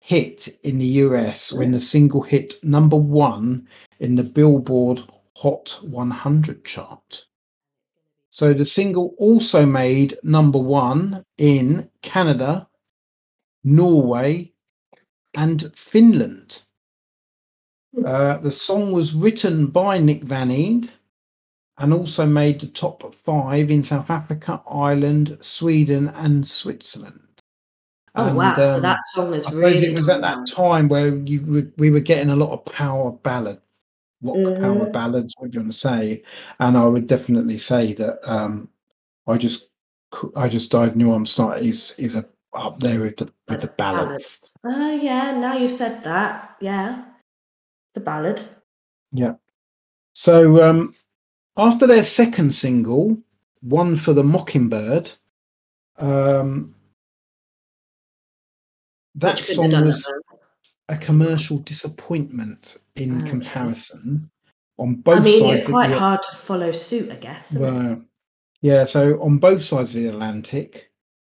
hit 0.00 0.58
in 0.64 0.78
the 0.78 0.86
US 1.04 1.52
when 1.52 1.70
the 1.70 1.80
single 1.80 2.22
hit 2.22 2.54
number 2.64 2.96
one 2.96 3.68
in 4.00 4.16
the 4.16 4.24
Billboard 4.24 5.02
Hot 5.36 5.78
100 5.82 6.64
chart. 6.64 7.24
So 8.30 8.52
the 8.52 8.66
single 8.66 9.14
also 9.18 9.64
made 9.64 10.18
number 10.22 10.58
one 10.58 11.24
in 11.38 11.88
Canada, 12.02 12.68
Norway, 13.64 14.52
and 15.34 15.72
Finland. 15.74 16.62
Uh, 18.04 18.38
the 18.38 18.50
song 18.50 18.92
was 18.92 19.14
written 19.14 19.66
by 19.66 19.98
Nick 19.98 20.22
Van 20.24 20.50
Eede 20.50 20.90
and 21.78 21.92
also 21.92 22.26
made 22.26 22.60
the 22.60 22.66
top 22.66 23.14
five 23.14 23.70
in 23.70 23.82
South 23.82 24.10
Africa, 24.10 24.62
Ireland, 24.70 25.38
Sweden, 25.40 26.08
and 26.08 26.46
Switzerland. 26.46 27.29
Oh 28.16 28.26
And, 28.26 28.36
wow! 28.36 28.56
so 28.56 28.76
um, 28.76 28.82
that 28.82 28.98
song 29.14 29.34
is 29.34 29.46
I 29.46 29.50
suppose 29.50 29.74
really. 29.82 29.86
it 29.86 29.94
was 29.94 30.08
at 30.08 30.20
that 30.22 30.46
time 30.46 30.88
where 30.88 31.14
you 31.14 31.42
were- 31.46 31.72
we 31.78 31.90
were 31.90 32.00
getting 32.00 32.30
a 32.30 32.36
lot 32.36 32.50
of 32.50 32.64
power 32.64 33.12
ballads, 33.12 33.84
rock 34.22 34.34
power 34.36 34.86
Mhm. 34.86 34.92
ballads, 34.92 35.34
what 35.38 35.50
do 35.50 35.56
you 35.58 35.60
want 35.62 35.72
to 35.72 35.78
say? 35.78 36.22
And 36.58 36.76
I 36.76 36.86
would 36.86 37.06
definitely 37.06 37.58
say 37.58 37.94
that 37.94 38.18
um, 38.28 38.68
I 39.26 39.36
just 39.38 39.68
I 40.34 40.48
just 40.48 40.72
died 40.72 40.92
in 40.94 41.00
your 41.00 41.12
arms 41.12 41.34
tonight 41.36 41.62
is 41.62 41.94
is 41.98 42.16
a, 42.16 42.24
up 42.52 42.80
there 42.80 42.98
with 43.00 43.16
the 43.18 43.30
with 43.48 43.60
the 43.60 43.68
ballads. 43.68 44.50
Oh 44.64 44.90
yeah, 44.90 45.38
now 45.38 45.54
you've 45.56 45.70
said 45.76 46.02
that. 46.02 46.56
Yeah, 46.60 47.04
the 47.94 48.00
ballad. 48.00 48.42
Yeah. 49.12 49.34
So 50.14 50.68
um, 50.68 50.94
after 51.56 51.86
their 51.86 52.02
second 52.02 52.52
single, 52.54 53.16
one 53.60 53.94
for 53.94 54.12
the 54.12 54.24
Mockingbird, 54.24 55.12
um, 55.98 56.74
that 59.16 59.38
song 59.38 59.70
was 59.84 60.04
that, 60.04 60.22
a 60.88 60.96
commercial 60.96 61.58
disappointment 61.58 62.78
in 62.96 63.12
oh, 63.12 63.20
Okay. 63.20 63.30
comparison 63.30 64.30
on 64.78 64.94
both 64.96 65.20
I 65.20 65.22
mean, 65.22 65.40
sides 65.40 65.60
it's 65.60 65.68
of 65.68 65.72
quite 65.72 65.88
the 65.88 65.98
hard 65.98 66.20
to 66.22 66.36
follow 66.36 66.72
suit, 66.72 67.10
I 67.10 67.16
guess. 67.16 67.54
It? 67.54 67.60
well, 67.60 68.02
yeah 68.62 68.84
so 68.84 69.20
on 69.22 69.38
both 69.38 69.62
sides 69.62 69.94
of 69.94 70.02
the 70.02 70.08
atlantic 70.08 70.90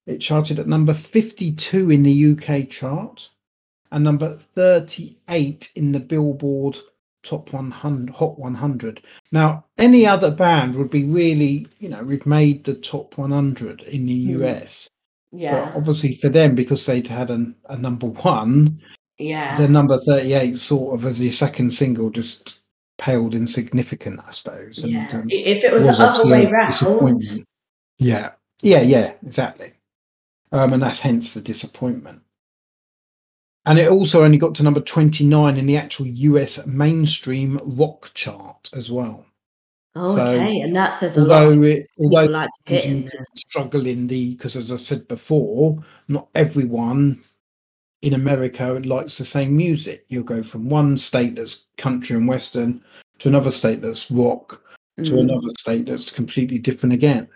it 0.07 0.19
charted 0.19 0.59
at 0.59 0.67
number 0.67 0.95
52 0.95 1.91
in 1.91 2.03
the 2.03 2.33
uk 2.33 2.69
chart 2.69 3.29
and 3.93 4.05
number 4.05 4.37
38 4.55 5.71
in 5.77 5.93
the 5.93 6.01
billboard 6.01 6.77
top 7.23 7.53
100 7.53 8.11
hot 8.15 8.39
100 8.39 9.03
now 9.31 9.65
any 9.79 10.07
other 10.07 10.31
band 10.31 10.75
would 10.75 10.91
be 10.91 11.05
really 11.05 11.67
you 11.79 11.89
know 11.89 12.03
we've 12.03 12.27
made 12.27 12.65
the 12.65 12.75
top 12.75 13.17
100 13.17 13.83
in 13.83 14.07
the 14.07 14.33
hmm. 14.33 14.43
us 14.43 14.89
Yeah, 15.33 15.71
but 15.71 15.77
obviously 15.79 16.15
for 16.15 16.29
them 16.29 16.55
because 16.55 16.85
they'd 16.85 17.09
had 17.09 17.31
an, 17.31 17.57
a 17.69 17.77
number 17.77 18.07
one 18.09 18.81
yeah. 19.19 19.57
the 19.57 19.69
number 19.69 19.99
38 19.99 20.57
sort 20.59 20.95
of 20.95 21.07
as 21.07 21.23
your 21.23 21.33
second 21.33 21.73
single 21.73 22.11
just 22.11 22.61
paled 22.99 23.35
insignificant 23.35 24.21
i 24.27 24.31
suppose 24.31 24.83
and 24.85 24.93
yeah. 24.93 25.09
um, 25.13 25.27
if 25.29 25.65
it 25.65 25.73
was, 25.73 25.85
the 25.87 26.05
other 26.05 26.31
way 26.31 26.45
a 26.45 26.51
round, 26.51 27.23
yeah. 27.99 28.33
Yeah 28.63 28.83
yeah 28.83 29.13
exactly. 29.25 29.73
Um 30.53 30.73
and 30.73 30.83
that's 30.83 31.01
hence 31.01 31.35
the 31.35 31.41
disappointment. 31.41 32.21
And 33.65 33.79
it 33.79 33.89
also 33.89 34.25
only 34.25 34.39
got 34.39 34.57
to 34.57 34.65
number 34.65 34.81
29 34.81 35.57
in 35.57 35.67
the 35.67 35.77
actual 35.77 36.07
us 36.07 36.67
mainstream 36.67 37.61
rock 37.65 38.11
chart 38.15 38.71
as 38.75 38.91
well 38.91 39.25
oh, 39.95 40.15
so, 40.15 40.27
okay, 40.27 40.61
and 40.61 40.75
that 40.75 40.99
says 40.99 41.17
a 41.17 41.23
lot. 41.23 41.43
although 41.43 41.63
it 41.63 41.87
although 41.99 42.25
like 42.25 42.51
to 42.67 42.75
you 42.75 42.81
in 42.81 43.09
can 43.09 43.25
struggle 43.37 43.87
in 43.87 44.07
the 44.07 44.35
because 44.35 44.57
as 44.57 44.73
i 44.73 44.77
said 44.77 45.07
before 45.09 45.79
not 46.09 46.29
everyone 46.35 47.23
in 48.03 48.15
america 48.15 48.81
likes 48.85 49.17
the 49.17 49.25
same 49.25 49.57
music. 49.57 50.05
You'll 50.09 50.25
go 50.25 50.43
from 50.43 50.69
one 50.69 50.99
state 50.99 51.37
that's 51.37 51.65
country 51.79 52.17
and 52.17 52.27
western 52.27 52.83
to 53.21 53.29
another 53.29 53.51
state 53.51 53.81
that's 53.81 54.11
rock 54.11 54.63
to 55.05 55.13
Mm, 55.13 55.21
another 55.21 55.49
state 55.59 55.87
that's 55.87 56.11
completely 56.11 56.59
different 56.59 56.93
again. 56.93 57.29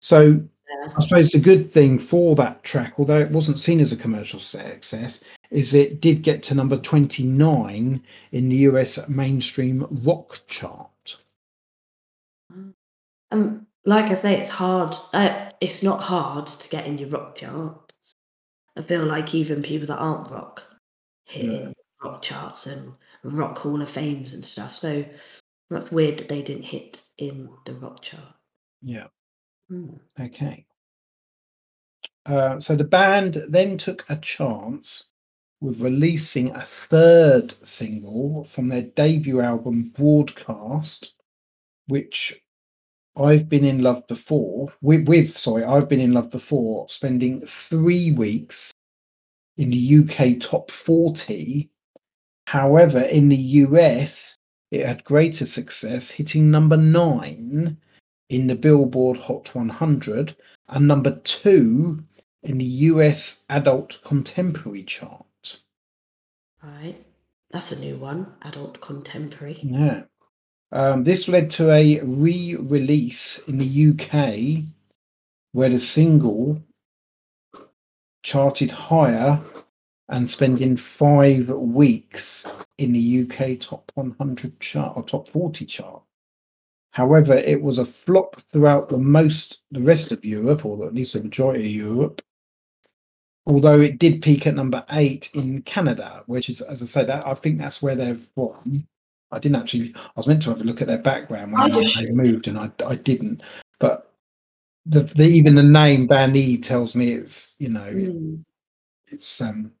So 0.00 0.40
yeah. 0.68 0.92
i 0.96 1.00
suppose 1.00 1.30
the 1.30 1.40
good 1.40 1.70
thing 1.70 1.98
for 1.98 2.36
that 2.36 2.62
track 2.62 2.94
although 2.98 3.18
it 3.18 3.30
wasn't 3.30 3.58
seen 3.58 3.80
as 3.80 3.92
a 3.92 3.96
commercial 3.96 4.38
success 4.38 5.24
is 5.50 5.74
it 5.74 6.00
did 6.00 6.22
get 6.22 6.42
to 6.42 6.54
number 6.54 6.76
29 6.76 8.02
in 8.32 8.48
the 8.48 8.56
us 8.56 8.98
mainstream 9.08 9.86
rock 10.04 10.40
chart 10.46 10.87
Um, 13.30 13.66
like 13.84 14.10
I 14.10 14.14
say, 14.14 14.38
it's 14.38 14.48
hard. 14.48 14.94
Uh, 15.12 15.48
it's 15.60 15.82
not 15.82 16.00
hard 16.00 16.46
to 16.46 16.68
get 16.68 16.86
in 16.86 16.98
your 16.98 17.08
rock 17.10 17.36
charts. 17.36 18.14
I 18.76 18.82
feel 18.82 19.04
like 19.04 19.34
even 19.34 19.62
people 19.62 19.86
that 19.88 19.98
aren't 19.98 20.30
rock 20.30 20.62
hit 21.24 21.44
Yeah. 21.46 21.72
rock 22.02 22.22
charts 22.22 22.66
and 22.66 22.92
rock 23.24 23.58
hall 23.58 23.82
of 23.82 23.90
fames 23.90 24.34
and 24.34 24.44
stuff. 24.44 24.76
So 24.76 25.04
that's 25.70 25.90
weird 25.90 26.18
that 26.18 26.28
they 26.28 26.42
didn't 26.42 26.62
hit 26.64 27.02
in 27.18 27.48
the 27.66 27.74
rock 27.74 28.02
chart. 28.02 28.34
yeah 28.82 29.08
Hmm. 29.68 29.96
Okay. 30.18 30.64
Uh, 32.24 32.58
so 32.60 32.74
the 32.76 32.84
band 32.84 33.36
then 33.48 33.76
took 33.76 34.04
a 34.08 34.16
chance 34.16 35.10
with 35.60 35.80
releasing 35.80 36.50
a 36.54 36.62
third 36.62 37.52
single 37.66 38.44
from 38.44 38.68
their 38.68 38.82
debut 38.82 39.40
album, 39.40 39.90
Broadcast, 39.94 41.14
which 41.88 42.40
I've 43.18 43.48
been 43.48 43.64
in 43.64 43.82
love 43.82 44.06
before. 44.06 44.68
With, 44.80 45.08
with 45.08 45.36
sorry, 45.36 45.64
I've 45.64 45.88
been 45.88 46.00
in 46.00 46.12
love 46.12 46.30
before, 46.30 46.88
spending 46.88 47.40
three 47.40 48.12
weeks 48.12 48.72
in 49.56 49.70
the 49.70 49.98
UK 49.98 50.40
top 50.40 50.70
40. 50.70 51.68
However, 52.46 53.00
in 53.00 53.28
the 53.28 53.36
US, 53.36 54.36
it 54.70 54.86
had 54.86 55.04
greater 55.04 55.46
success, 55.46 56.10
hitting 56.10 56.50
number 56.50 56.76
nine 56.76 57.76
in 58.28 58.46
the 58.46 58.54
Billboard 58.54 59.16
Hot 59.16 59.54
100 59.54 60.36
and 60.68 60.86
number 60.86 61.18
two 61.24 62.04
in 62.42 62.58
the 62.58 62.64
US 62.64 63.44
Adult 63.48 64.00
Contemporary 64.04 64.84
chart. 64.84 65.58
Right. 66.62 66.96
That's 67.50 67.72
a 67.72 67.80
new 67.80 67.96
one. 67.96 68.34
Adult 68.42 68.80
contemporary. 68.80 69.58
Yeah. 69.62 70.02
Um, 70.70 71.04
this 71.04 71.28
led 71.28 71.50
to 71.52 71.70
a 71.70 72.00
re 72.02 72.56
release 72.56 73.38
in 73.48 73.58
the 73.58 73.88
UK 73.90 74.64
where 75.52 75.70
the 75.70 75.80
single 75.80 76.62
charted 78.22 78.70
higher 78.70 79.40
and 80.10 80.28
spending 80.28 80.76
five 80.76 81.48
weeks 81.48 82.46
in 82.78 82.92
the 82.92 83.22
UK 83.22 83.58
top 83.58 83.90
100 83.94 84.60
chart 84.60 84.96
or 84.96 85.02
top 85.02 85.28
40 85.28 85.64
chart. 85.66 86.02
However, 86.92 87.34
it 87.34 87.62
was 87.62 87.78
a 87.78 87.84
flop 87.84 88.36
throughout 88.50 88.88
the 88.88 88.98
most 88.98 89.60
the 89.70 89.80
rest 89.80 90.10
of 90.10 90.24
Europe, 90.24 90.64
or 90.64 90.86
at 90.86 90.94
least 90.94 91.14
the 91.14 91.22
majority 91.22 91.64
of 91.64 91.88
Europe. 91.94 92.22
Although 93.46 93.80
it 93.80 93.98
did 93.98 94.20
peak 94.20 94.46
at 94.46 94.54
number 94.54 94.84
eight 94.90 95.30
in 95.34 95.62
Canada, 95.62 96.22
which 96.26 96.50
is, 96.50 96.60
as 96.60 96.82
I 96.82 96.86
said, 96.86 97.08
I 97.08 97.34
think 97.34 97.58
that's 97.58 97.80
where 97.80 97.94
they're 97.94 98.16
from. 98.16 98.86
I 99.30 99.38
didn't 99.38 99.56
actually. 99.56 99.94
I 99.96 100.10
was 100.16 100.26
meant 100.26 100.42
to 100.44 100.50
have 100.50 100.60
a 100.60 100.64
look 100.64 100.80
at 100.80 100.88
their 100.88 100.98
background 100.98 101.52
when 101.52 101.60
I 101.72 101.92
they 102.00 102.10
moved, 102.10 102.48
and 102.48 102.58
I, 102.58 102.70
I 102.86 102.94
didn't. 102.94 103.42
But 103.78 104.12
the, 104.86 105.00
the 105.00 105.24
even 105.24 105.54
the 105.54 105.62
name 105.62 106.08
Van 106.08 106.34
E 106.34 106.56
tells 106.58 106.94
me 106.94 107.12
it's 107.12 107.54
you 107.58 107.68
know 107.68 107.90
Hmm. 107.90 108.36
it's 109.08 109.40
um 109.40 109.72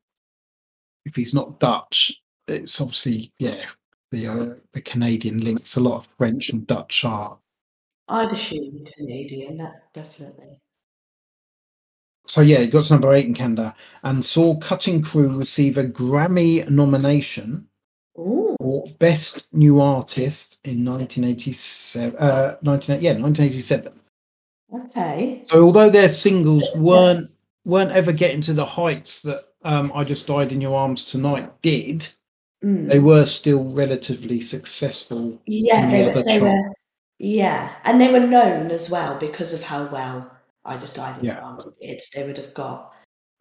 if 1.06 1.16
he's 1.16 1.32
not 1.32 1.58
Dutch, 1.60 2.12
it's 2.46 2.80
obviously 2.80 3.32
yeah 3.38 3.64
the 4.10 4.26
uh, 4.26 4.54
the 4.72 4.80
Canadian 4.82 5.40
links. 5.40 5.76
A 5.76 5.80
lot 5.80 5.96
of 5.96 6.06
French 6.18 6.50
and 6.50 6.66
Dutch 6.66 7.04
are 7.04 7.38
I'd 8.08 8.32
assume 8.32 8.86
Canadian, 8.96 9.58
that 9.58 9.92
definitely. 9.92 10.56
So 12.26 12.42
yeah, 12.42 12.58
it 12.58 12.70
got 12.70 12.84
to 12.84 12.92
number 12.92 13.12
eight 13.14 13.26
in 13.26 13.34
Canada 13.34 13.74
and 14.02 14.24
saw 14.24 14.58
Cutting 14.58 15.02
Crew 15.02 15.38
receive 15.38 15.78
a 15.78 15.84
Grammy 15.84 16.68
nomination. 16.68 17.66
For 18.68 18.86
Best 18.98 19.46
New 19.52 19.80
Artist 19.80 20.60
in 20.64 20.84
1987. 20.84 22.18
Uh, 22.18 22.56
19, 22.60 23.00
yeah, 23.00 23.12
1987. 23.12 23.92
Okay. 24.74 25.42
So 25.44 25.62
although 25.64 25.88
their 25.88 26.10
singles 26.10 26.70
weren't 26.76 27.30
weren't 27.64 27.92
ever 27.92 28.12
getting 28.12 28.42
to 28.42 28.52
the 28.52 28.64
heights 28.66 29.22
that 29.22 29.44
um, 29.64 29.90
I 29.94 30.04
Just 30.04 30.26
Died 30.26 30.52
in 30.52 30.60
Your 30.60 30.76
Arms 30.76 31.04
Tonight 31.04 31.50
did, 31.62 32.06
Mm. 32.64 32.88
they 32.88 32.98
were 32.98 33.24
still 33.24 33.62
relatively 33.70 34.40
successful. 34.40 35.40
Yeah, 35.46 35.88
they, 35.88 35.98
the 36.00 36.04
were, 36.06 36.10
other 36.10 36.22
they 36.24 36.40
were. 36.40 36.72
Yeah, 37.20 37.72
and 37.84 38.00
they 38.00 38.10
were 38.10 38.18
known 38.18 38.72
as 38.72 38.90
well 38.90 39.16
because 39.16 39.52
of 39.52 39.62
how 39.62 39.86
well 39.86 40.28
I 40.64 40.76
just 40.76 40.96
died 40.96 41.16
in 41.18 41.24
Yeah. 41.24 41.34
the 41.34 41.42
arms 41.42 41.66
did. 41.80 42.00
They 42.12 42.26
would 42.26 42.36
have 42.36 42.52
got 42.54 42.92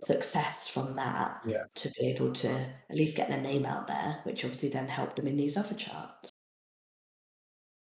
success 0.01 0.67
from 0.67 0.95
that 0.95 1.41
Yeah. 1.45 1.63
to 1.75 1.89
be 1.91 2.07
able 2.07 2.33
to 2.33 2.49
at 2.49 2.95
least 2.95 3.15
get 3.15 3.29
their 3.29 3.41
name 3.41 3.65
out 3.65 3.87
there, 3.87 4.19
which 4.23 4.43
obviously 4.45 4.69
then 4.69 4.87
helped 4.87 5.15
them 5.15 5.27
in 5.27 5.37
these 5.37 5.57
other 5.57 5.75
charts. 5.75 6.29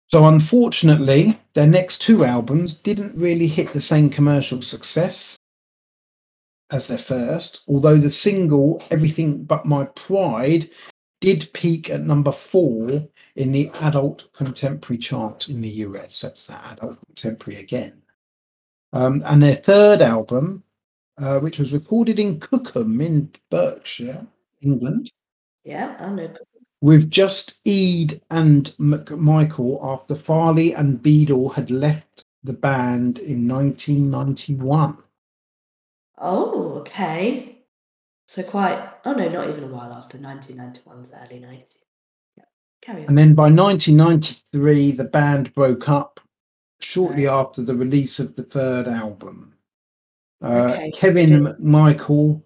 So, 0.09 0.25
unfortunately, 0.27 1.39
their 1.55 1.67
next 1.67 1.99
two 2.01 2.25
albums 2.25 2.77
didn't 2.77 3.17
really 3.21 3.49
hit 3.49 3.73
the 3.73 3.81
same 3.81 4.09
commercial 4.09 4.63
success 4.63 5.37
as 6.71 6.89
their 6.89 6.99
first, 6.99 7.63
although 7.69 7.97
the 7.99 8.11
single 8.11 8.83
Everything 8.91 9.45
But 9.45 9.67
My 9.67 9.85
Pride 9.87 10.71
did 11.21 11.53
peak 11.55 11.91
at 11.91 12.03
number 12.03 12.33
four 12.33 13.09
in 13.37 13.53
the 13.53 13.69
adult 13.81 14.33
contemporary 14.33 14.99
chart 14.99 15.49
in 15.49 15.61
the 15.61 15.69
US. 15.69 16.21
That's 16.21 16.47
that 16.47 16.65
adult 16.73 16.99
contemporary 17.07 17.61
again. 17.61 18.03
Um, 18.93 19.23
and 19.27 19.43
their 19.43 19.57
third 19.57 20.01
album, 20.03 20.63
uh, 21.19 21.41
which 21.41 21.59
was 21.59 21.73
recorded 21.73 22.19
in 22.19 22.41
Cookham 22.41 23.01
in 23.01 23.31
Berkshire, 23.51 24.27
England. 24.61 25.11
Yeah, 25.65 25.97
I 25.99 26.11
know. 26.11 26.35
With 26.81 27.11
just 27.11 27.57
Eede 27.65 28.21
and 28.31 28.75
MacMichael 28.79 29.85
after 29.85 30.15
Farley 30.15 30.75
and 30.75 31.03
Beadle 31.03 31.49
had 31.49 31.71
left 31.71 32.25
the 32.45 32.53
band 32.53 33.19
in 33.19 33.49
1991. 33.49 34.99
Oh, 36.19 36.75
okay. 36.81 37.59
So 38.27 38.43
quite. 38.43 38.89
Oh 39.05 39.13
no, 39.13 39.29
not 39.29 39.49
even 39.49 39.65
a 39.65 39.69
while 39.69 39.93
after 39.93 40.19
1991's 40.19 41.15
early 41.15 41.41
90s. 41.41 41.75
Yeah, 42.37 42.45
carry 42.83 43.03
on. 43.03 43.09
And 43.09 43.19
then 43.19 43.35
by 43.35 43.51
1993, 43.51 44.93
the 44.93 45.05
band 45.05 45.55
broke 45.55 45.89
up 45.89 46.21
shortly 46.81 47.27
after 47.27 47.63
the 47.63 47.75
release 47.75 48.19
of 48.19 48.37
the 48.37 48.43
third 48.43 48.87
album. 48.89 49.56
Uh, 50.43 50.73
Okay. 50.75 50.91
Kevin 50.91 51.31
MacMichael 51.45 52.43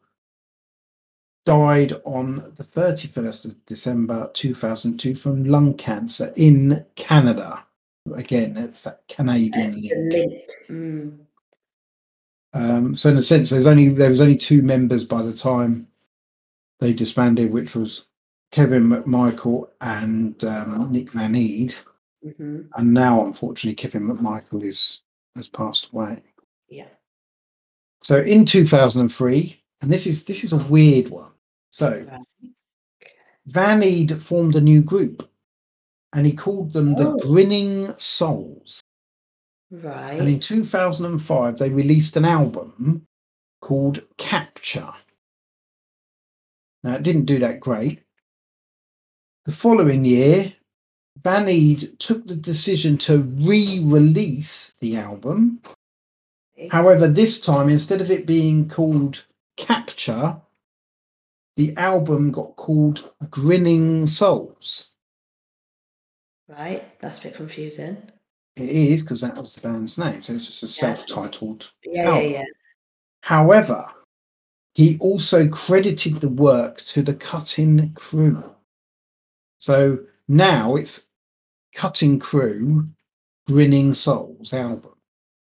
died 1.47 1.95
on 2.05 2.53
the 2.57 2.65
31st 2.65 3.47
of 3.47 3.67
December 3.67 4.31
2002 4.35 5.15
from 5.15 5.45
lung 5.45 5.75
cancer 5.75 6.33
in 6.37 6.85
Canada. 6.97 7.65
Again, 8.15 8.57
it's 8.57 8.85
that 8.85 9.03
Canadian 9.09 9.81
link. 10.09 10.43
Mm. 10.69 11.19
Um, 12.53 12.95
so 12.95 13.11
in 13.11 13.17
a 13.17 13.23
sense, 13.23 13.51
there's 13.51 13.67
only 13.67 13.89
there 13.89 14.11
was 14.11 14.21
only 14.21 14.37
two 14.37 14.63
members 14.63 15.05
by 15.05 15.23
the 15.23 15.33
time 15.33 15.87
they 16.81 16.93
disbanded, 16.93 17.53
which 17.53 17.75
was 17.75 18.07
Kevin 18.53 18.89
MacMichael 18.89 19.69
and 19.81 20.43
um, 20.45 20.91
Nick 20.91 21.13
Van 21.13 21.35
Eede. 21.35 21.75
hmm 22.23 22.63
And 22.75 22.93
now, 22.95 23.25
unfortunately, 23.25 23.77
Kevin 23.77 24.09
MacMichael 24.09 24.65
is 24.65 25.03
has 25.37 25.49
passed 25.49 25.91
away. 25.93 26.23
Yeah. 26.69 26.89
So 28.03 28.21
in 28.23 28.45
2003, 28.45 29.63
and 29.83 29.93
this 29.93 30.07
is 30.07 30.25
this 30.25 30.45
is 30.45 30.53
a 30.53 30.59
weird 30.69 31.09
one. 31.11 31.31
So. 31.71 32.07
Van 33.47 33.83
Eede 33.83 34.21
formed 34.21 34.55
a 34.55 34.61
new 34.61 34.83
group, 34.83 35.29
and 36.13 36.25
he 36.25 36.33
called 36.33 36.73
them 36.73 36.95
the 36.95 37.09
Oh. 37.09 37.19
Grinning 37.19 37.93
Souls. 37.99 38.81
Right. 39.71 40.21
And 40.21 40.29
in 40.29 40.39
2005, 40.39 41.59
they 41.59 41.71
released 41.71 42.17
an 42.17 42.25
album 42.25 43.07
called 43.61 44.03
Capture. 44.19 44.93
Now, 46.85 46.95
it 46.95 47.03
didn't 47.03 47.25
do 47.25 47.39
that 47.41 47.61
great. 47.61 48.03
The 49.47 49.53
following 49.53 50.05
year, 50.05 50.53
Van 51.23 51.49
Eede 51.49 51.99
took 51.99 52.27
the 52.27 52.37
decision 52.37 52.97
to 52.99 53.23
re 53.23 53.81
release 53.83 54.75
the 54.81 54.97
album. 54.97 55.61
However, 56.69 57.09
this 57.09 57.41
time, 57.41 57.69
instead 57.69 58.01
of 58.01 58.11
it 58.11 58.27
being 58.27 58.69
called 58.69 59.25
Capture, 59.57 60.41
the 61.57 61.77
album 61.77 62.31
got 62.31 62.57
called 62.57 63.13
Grinning 63.31 64.07
Souls. 64.07 64.91
Right. 66.49 66.99
That's 67.01 67.19
a 67.19 67.23
bit 67.23 67.35
confusing. 67.35 67.97
It 68.57 68.69
is 68.69 69.03
because 69.03 69.21
that 69.21 69.37
was 69.37 69.55
the 69.55 69.61
band's 69.63 69.97
name. 69.99 70.23
So 70.23 70.35
it's 70.35 70.47
just 70.47 70.63
a 70.63 70.67
Yeah. 70.67 70.95
self 70.95 71.07
titled 71.07 71.71
Yeah, 71.85 72.09
album. 72.09 72.25
yeah, 72.25 72.39
yeah. 72.41 72.45
However, 73.23 73.87
he 74.75 74.99
also 74.99 75.49
credited 75.49 76.21
the 76.21 76.29
work 76.29 76.79
to 76.83 77.03
the 77.03 77.15
cutting 77.15 77.93
crew. 77.95 78.43
So 79.59 79.99
now 80.29 80.77
it's 80.77 81.07
cutting 81.75 82.19
crew, 82.19 82.89
Grinning 83.47 83.95
Souls 83.95 84.53
album, 84.53 84.90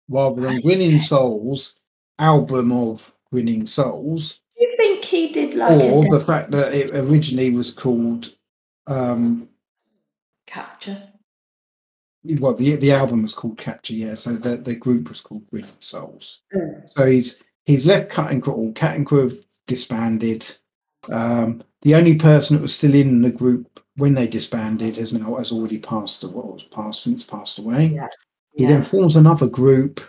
rather 0.10 0.42
than 0.42 0.62
Grinning 0.62 1.00
Souls 1.00 1.76
album 2.20 2.72
of 2.72 3.12
Grinning 3.32 3.68
Souls, 3.68 4.40
Do 4.58 4.66
you 4.66 4.78
think 4.78 5.04
he 5.04 5.32
did 5.32 5.54
like 5.54 5.80
or 5.80 6.04
the 6.10 6.24
fact 6.24 6.52
that 6.52 6.74
it 6.74 6.96
originally 6.96 7.52
was 7.52 7.72
called. 7.72 8.34
Um, 8.88 9.50
capture? 10.46 11.02
well, 12.40 12.54
the 12.54 12.76
the 12.76 12.92
album 12.92 13.24
was 13.24 13.34
called 13.34 13.58
Capture, 13.58 13.94
yeah. 13.94 14.16
So 14.16 14.34
the, 14.34 14.58
the 14.58 14.76
group 14.76 15.10
was 15.10 15.22
called 15.22 15.48
Grinning 15.50 15.70
Souls. 15.80 16.42
Mm. 16.54 16.90
So 16.90 17.06
he's 17.06 17.42
he's 17.66 17.86
left 17.86 18.10
Cutting 18.10 18.42
Crew. 18.42 18.54
All 18.54 18.74
Cutting 18.74 19.06
Crew 19.06 19.30
have 19.30 19.38
disbanded. 19.68 20.50
Um, 21.10 21.64
the 21.84 21.96
only 21.96 22.16
person 22.16 22.58
that 22.58 22.62
was 22.62 22.76
still 22.76 22.96
in 22.96 23.22
the 23.22 23.30
group 23.30 23.82
when 23.98 24.14
they 24.14 24.28
disbanded 24.28 24.98
has 24.98 25.14
now 25.14 25.36
has 25.36 25.52
already 25.52 25.80
passed. 25.80 26.24
What 26.24 26.54
was 26.54 26.64
passed 26.64 27.04
since 27.04 27.24
passed 27.24 27.60
away. 27.60 27.88
Yeah. 27.88 28.08
He 28.58 28.64
Yeah. 28.64 28.70
then 28.70 28.82
forms 28.84 29.16
another 29.16 29.48
group. 29.48 30.02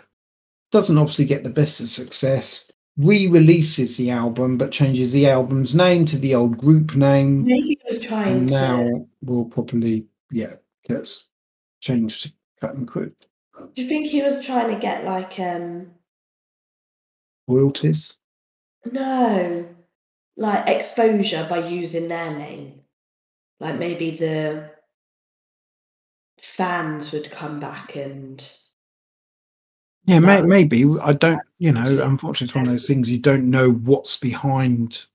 Doesn't 0.71 0.97
obviously 0.97 1.25
get 1.25 1.43
the 1.43 1.49
best 1.49 1.79
of 1.79 1.89
success. 1.89 2.67
Re-releases 2.97 3.95
the 3.95 4.09
album, 4.09 4.57
but 4.57 4.71
changes 4.71 5.11
the 5.13 5.27
album's 5.27 5.73
name 5.75 6.05
to 6.05 6.17
the 6.17 6.35
old 6.35 6.57
group 6.57 6.95
name, 6.95 7.45
Maybe 7.45 7.61
he 7.69 7.79
was 7.87 8.01
trying 8.01 8.39
and 8.39 8.49
to. 8.49 8.53
now 8.53 9.07
will 9.21 9.45
probably 9.45 10.05
yeah 10.31 10.55
gets 10.87 11.29
changed 11.79 12.23
to 12.23 12.33
Cutting 12.59 12.85
Crew. 12.85 13.13
Do 13.73 13.81
you 13.81 13.87
think 13.87 14.07
he 14.07 14.21
was 14.21 14.43
trying 14.45 14.73
to 14.73 14.79
get 14.81 15.05
like 15.05 15.39
um 15.39 15.91
Royalties. 17.47 18.17
no, 18.91 19.65
like 20.37 20.67
exposure 20.67 21.45
by 21.49 21.67
using 21.67 22.07
their 22.07 22.31
name? 22.37 22.81
Like 23.59 23.77
maybe 23.79 24.11
the 24.11 24.71
fans 26.41 27.11
would 27.11 27.31
come 27.31 27.59
back 27.59 27.95
and 27.95 28.45
Yeah, 30.05 30.19
may, 30.19 30.41
maybe. 30.41 30.85
I 31.01 31.13
don't, 31.13 31.41
you 31.57 31.71
know, 31.71 32.03
unfortunately, 32.03 32.45
it's 32.45 32.55
one 32.55 32.65
of 32.65 32.71
those 32.71 32.87
things 32.87 33.09
you 33.09 33.19
don't 33.19 33.49
know 33.49 33.71
what's 33.71 34.17
behind 34.17 35.05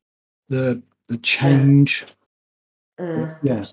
the 0.49 0.83
the 1.09 1.19
change. 1.19 2.05
uh, 2.99 3.35
Yeah. 3.43 3.65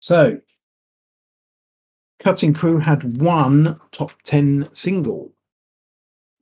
So, 0.00 0.40
Cutting 2.20 2.54
Crew 2.54 2.78
had 2.78 3.20
one 3.20 3.80
top 3.90 4.12
10 4.22 4.72
single. 4.74 5.32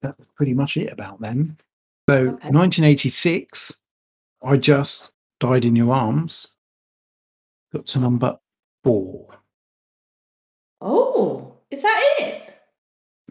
That 0.02 0.18
was 0.18 0.26
pretty 0.34 0.52
much 0.52 0.76
it 0.76 0.92
about 0.92 1.20
them. 1.20 1.56
So, 2.08 2.16
Okay. 2.16 2.50
1986, 2.50 3.78
I 4.42 4.56
Just 4.56 5.10
Died 5.38 5.64
in 5.64 5.76
Your 5.76 5.94
Arms 5.94 6.48
got 7.72 7.86
to 7.86 7.98
number 8.00 8.38
four. 8.84 9.26
Oh, 10.82 11.56
is 11.70 11.80
that 11.82 12.16
it? 12.18 12.54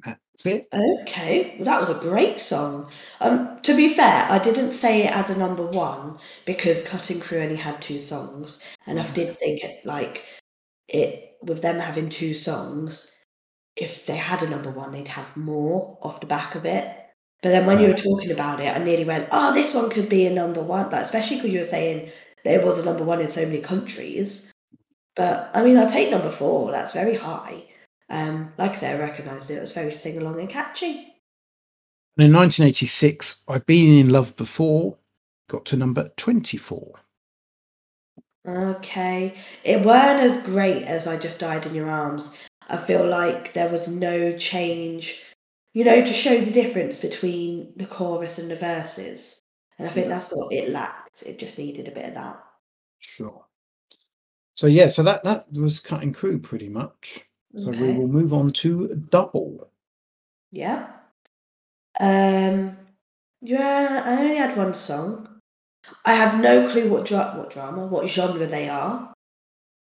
That's 0.05 0.45
it. 0.45 0.67
Okay, 0.73 1.55
well, 1.57 1.65
that 1.65 1.81
was 1.81 1.89
a 1.89 1.99
great 1.99 2.39
song. 2.39 2.89
Um, 3.19 3.59
to 3.61 3.75
be 3.75 3.93
fair, 3.93 4.25
I 4.29 4.39
didn't 4.39 4.71
say 4.71 5.03
it 5.03 5.11
as 5.11 5.29
a 5.29 5.37
number 5.37 5.65
one 5.65 6.17
because 6.45 6.83
Cutting 6.83 7.19
Crew 7.19 7.39
only 7.39 7.55
had 7.55 7.81
two 7.81 7.99
songs, 7.99 8.61
and 8.87 8.99
I 8.99 9.09
did 9.11 9.37
think 9.39 9.63
it 9.63 9.85
like 9.85 10.23
it 10.89 11.37
with 11.43 11.61
them 11.61 11.79
having 11.79 12.09
two 12.09 12.33
songs. 12.33 13.11
If 13.75 14.05
they 14.05 14.17
had 14.17 14.43
a 14.43 14.49
number 14.49 14.71
one, 14.71 14.91
they'd 14.91 15.07
have 15.07 15.35
more 15.37 15.97
off 16.01 16.19
the 16.21 16.27
back 16.27 16.55
of 16.55 16.65
it. 16.65 16.95
But 17.43 17.49
then 17.51 17.65
when 17.65 17.79
you 17.79 17.87
were 17.89 17.93
talking 17.95 18.31
about 18.31 18.59
it, 18.61 18.67
I 18.75 18.79
nearly 18.79 19.05
went, 19.05 19.29
"Oh, 19.31 19.53
this 19.53 19.73
one 19.73 19.89
could 19.89 20.09
be 20.09 20.25
a 20.27 20.31
number 20.33 20.61
one." 20.63 20.91
Like 20.91 21.03
especially 21.03 21.37
because 21.37 21.51
you 21.53 21.59
were 21.59 21.65
saying 21.65 22.11
there 22.43 22.61
was 22.65 22.77
a 22.79 22.85
number 22.85 23.03
one 23.05 23.21
in 23.21 23.29
so 23.29 23.45
many 23.45 23.59
countries. 23.61 24.50
But 25.15 25.51
I 25.53 25.63
mean, 25.63 25.77
I'll 25.77 25.89
take 25.89 26.11
number 26.11 26.31
four. 26.31 26.71
That's 26.71 26.93
very 26.93 27.15
high. 27.15 27.65
Um, 28.09 28.53
like 28.57 28.71
I 28.71 28.75
say, 28.75 28.91
I 28.91 28.99
recognised 28.99 29.49
it. 29.49 29.55
It 29.55 29.61
was 29.61 29.73
very 29.73 29.93
sing 29.93 30.17
along 30.17 30.39
and 30.39 30.49
catchy. 30.49 31.07
And 32.17 32.27
in 32.27 32.33
1986, 32.33 33.43
I've 33.47 33.65
Been 33.65 33.97
in 33.97 34.09
Love 34.09 34.35
Before 34.35 34.97
got 35.51 35.65
to 35.65 35.77
number 35.77 36.09
24. 36.17 36.93
Okay. 38.47 39.33
It 39.63 39.85
weren't 39.85 40.19
as 40.19 40.41
great 40.43 40.83
as 40.83 41.07
I 41.07 41.17
Just 41.17 41.39
Died 41.39 41.65
in 41.65 41.75
Your 41.75 41.89
Arms. 41.89 42.31
I 42.69 42.77
feel 42.77 43.05
like 43.05 43.53
there 43.53 43.69
was 43.69 43.87
no 43.87 44.37
change, 44.37 45.23
you 45.73 45.83
know, 45.83 46.03
to 46.03 46.13
show 46.13 46.39
the 46.39 46.51
difference 46.51 46.97
between 46.97 47.73
the 47.75 47.85
chorus 47.85 48.39
and 48.39 48.49
the 48.49 48.55
verses. 48.55 49.41
And 49.77 49.87
I 49.87 49.91
think 49.91 50.07
that's 50.07 50.29
what 50.29 50.53
it 50.53 50.69
lacked. 50.69 51.23
It 51.23 51.37
just 51.37 51.57
needed 51.57 51.87
a 51.87 51.91
bit 51.91 52.05
of 52.05 52.13
that. 52.13 52.41
Sure. 52.99 53.45
So 54.53 54.67
yeah, 54.67 54.89
so 54.89 55.03
that 55.03 55.23
that 55.23 55.51
was 55.53 55.79
cutting 55.79 56.13
crew 56.13 56.39
pretty 56.39 56.69
much. 56.69 57.25
So 57.55 57.69
we 57.69 57.91
will 57.91 58.07
move 58.07 58.33
on 58.33 58.51
to 58.53 58.95
double. 59.09 59.69
Yeah. 60.51 60.87
Um. 61.99 62.77
Yeah, 63.41 64.03
I 64.05 64.21
only 64.21 64.37
had 64.37 64.55
one 64.55 64.73
song. 64.73 65.27
I 66.05 66.13
have 66.13 66.39
no 66.39 66.67
clue 66.71 66.89
what 66.89 67.05
dra- 67.05 67.33
what 67.35 67.49
drama, 67.49 67.87
what 67.87 68.07
genre 68.07 68.45
they 68.45 68.69
are. 68.69 69.13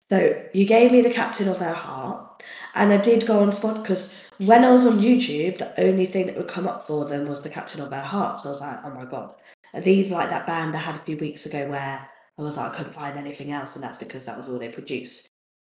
So 0.10 0.42
you 0.54 0.66
gave 0.66 0.92
me 0.92 1.02
the 1.02 1.14
Captain 1.14 1.48
of 1.50 1.62
Our 1.62 1.74
Heart, 1.74 2.44
and 2.76 2.94
I 2.94 2.98
did 2.98 3.28
go 3.28 3.42
on 3.42 3.52
spot 3.52 3.82
because 3.82 4.14
when 4.38 4.64
I 4.64 4.72
was 4.72 4.86
on 4.86 5.00
YouTube, 5.00 5.58
the 5.58 5.78
only 5.82 6.06
thing 6.06 6.28
that 6.28 6.38
would 6.38 6.48
come 6.48 6.68
up 6.68 6.88
for 6.88 7.06
them 7.06 7.28
was 7.28 7.44
the 7.44 7.50
Captain 7.50 7.82
of 7.82 7.92
Our 7.92 8.04
Heart. 8.04 8.42
So 8.42 8.50
I 8.50 8.52
was 8.54 8.62
like, 8.62 8.80
oh 8.86 8.92
my 8.92 9.06
god, 9.06 9.34
are 9.74 9.82
these 9.82 10.12
like 10.12 10.30
that 10.30 10.48
band 10.48 10.76
I 10.76 10.80
had 10.80 10.96
a 10.96 11.00
few 11.00 11.18
weeks 11.18 11.46
ago 11.46 11.68
where 11.68 12.08
I 12.38 12.42
was 12.44 12.58
like, 12.58 12.72
I 12.72 12.78
couldn't 12.78 12.94
find 12.94 13.18
anything 13.18 13.52
else, 13.52 13.76
and 13.76 13.84
that's 13.84 13.98
because 13.98 14.26
that 14.26 14.38
was 14.38 14.48
all 14.48 14.60
they 14.60 14.70
produced. 14.70 15.28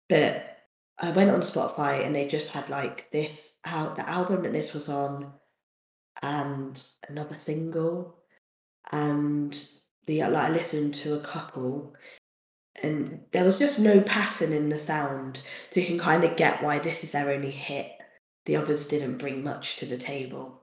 But 0.10 0.52
I 1.02 1.10
went 1.10 1.32
on 1.32 1.42
Spotify 1.42 2.06
and 2.06 2.16
they 2.16 2.28
just 2.28 2.52
had 2.52 2.70
like 2.70 3.10
this 3.12 3.56
how 3.64 3.94
the 3.94 4.08
album 4.08 4.44
that 4.44 4.54
this 4.54 4.74
was 4.74 4.88
on 4.88 5.32
and 6.22 6.80
another 7.10 7.34
single 7.34 8.18
and 8.92 9.64
the 10.06 10.22
like 10.22 10.36
I 10.36 10.50
listened 10.50 10.94
to 10.96 11.16
a 11.16 11.22
couple 11.22 11.96
and 12.84 13.20
there 13.32 13.44
was 13.44 13.58
just 13.58 13.80
no 13.80 14.00
pattern 14.02 14.54
in 14.54 14.70
the 14.70 14.78
sound 14.78 15.42
so 15.72 15.80
you 15.80 15.88
can 15.88 16.00
kind 16.00 16.24
of 16.24 16.38
get 16.38 16.62
why 16.62 16.78
this 16.78 17.04
is 17.04 17.12
their 17.14 17.32
only 17.32 17.52
hit 17.52 17.92
the 18.46 18.56
others 18.56 18.88
didn't 18.88 19.18
bring 19.18 19.44
much 19.44 19.78
to 19.78 19.86
the 19.86 19.98
table 19.98 20.62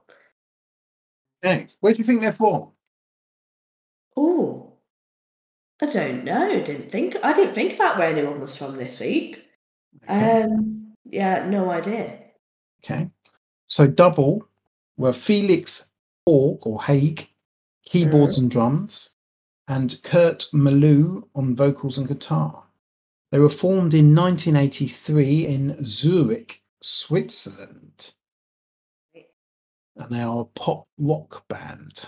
Okay. 1.43 1.67
Where 1.79 1.93
do 1.93 1.99
you 1.99 2.03
think 2.03 2.21
they're 2.21 2.33
from? 2.33 2.71
oh 4.15 4.68
i 5.81 5.85
don't 5.85 6.23
know 6.23 6.61
didn't 6.63 6.91
think 6.91 7.15
i 7.23 7.33
didn't 7.33 7.53
think 7.53 7.73
about 7.75 7.97
where 7.97 8.09
anyone 8.11 8.39
was 8.39 8.55
from 8.57 8.77
this 8.77 8.99
week 8.99 9.45
Okay. 10.03 10.43
um 10.43 10.93
yeah 11.05 11.47
no 11.47 11.69
idea 11.71 12.19
okay. 12.83 13.09
So 13.67 13.85
double 13.87 14.47
were 14.97 15.13
Felix 15.13 15.87
Hawk 16.25 16.65
or 16.65 16.81
Haig, 16.81 17.27
keyboards 17.85 18.37
and 18.37 18.49
drums, 18.49 19.11
and 19.67 20.01
Kurt 20.03 20.47
Maloo 20.53 21.23
on 21.35 21.55
vocals 21.55 21.97
and 21.97 22.07
guitar. 22.07 22.63
They 23.31 23.39
were 23.39 23.49
formed 23.49 23.93
in 23.93 24.15
1983 24.15 25.45
in 25.45 25.85
Zurich, 25.85 26.61
Switzerland. 26.81 28.13
And 29.13 30.09
they 30.09 30.21
are 30.21 30.41
a 30.41 30.45
pop 30.45 30.87
rock 30.99 31.47
band. 31.47 32.05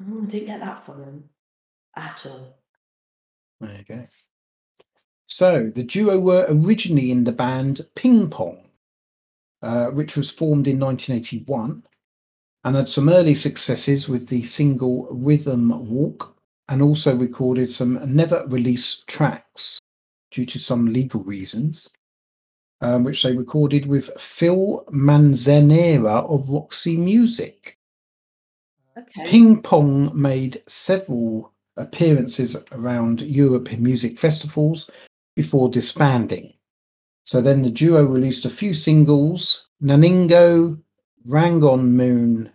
oh, 0.00 0.22
i 0.22 0.26
didn't 0.26 0.46
get 0.46 0.60
that 0.60 0.84
from 0.86 1.00
them 1.00 1.24
at 1.96 2.24
all 2.26 2.56
There 3.60 3.76
you 3.78 3.84
go. 3.84 4.06
So 5.26 5.70
the 5.74 5.84
duo 5.84 6.18
were 6.18 6.46
originally 6.48 7.10
in 7.10 7.24
the 7.24 7.32
band 7.32 7.80
Ping 7.94 8.28
Pong, 8.28 8.68
uh, 9.62 9.88
which 9.88 10.16
was 10.16 10.30
formed 10.30 10.66
in 10.66 10.78
1981 10.78 11.82
and 12.64 12.76
had 12.76 12.88
some 12.88 13.08
early 13.08 13.34
successes 13.34 14.08
with 14.08 14.28
the 14.28 14.44
single 14.44 15.08
Rhythm 15.10 15.88
Walk 15.88 16.36
and 16.68 16.80
also 16.80 17.16
recorded 17.16 17.70
some 17.70 17.98
never 18.14 18.44
released 18.46 19.06
tracks 19.06 19.80
due 20.30 20.46
to 20.46 20.58
some 20.58 20.86
legal 20.86 21.22
reasons, 21.24 21.90
um, 22.80 23.04
which 23.04 23.22
they 23.22 23.36
recorded 23.36 23.86
with 23.86 24.10
Phil 24.20 24.84
Manzanera 24.90 26.28
of 26.28 26.48
Roxy 26.48 26.96
Music. 26.96 27.78
okay 28.96 29.28
Ping 29.28 29.60
Pong 29.62 30.10
made 30.14 30.62
several 30.68 31.51
appearances 31.76 32.56
around 32.72 33.22
Europe 33.22 33.72
in 33.72 33.82
music 33.82 34.18
festivals 34.18 34.90
before 35.36 35.68
disbanding. 35.68 36.52
So 37.24 37.40
then 37.40 37.62
the 37.62 37.70
duo 37.70 38.04
released 38.04 38.44
a 38.44 38.50
few 38.50 38.74
singles 38.74 39.68
Naningo, 39.82 40.80
Rangoon 41.26 41.96
Moon, 41.96 42.52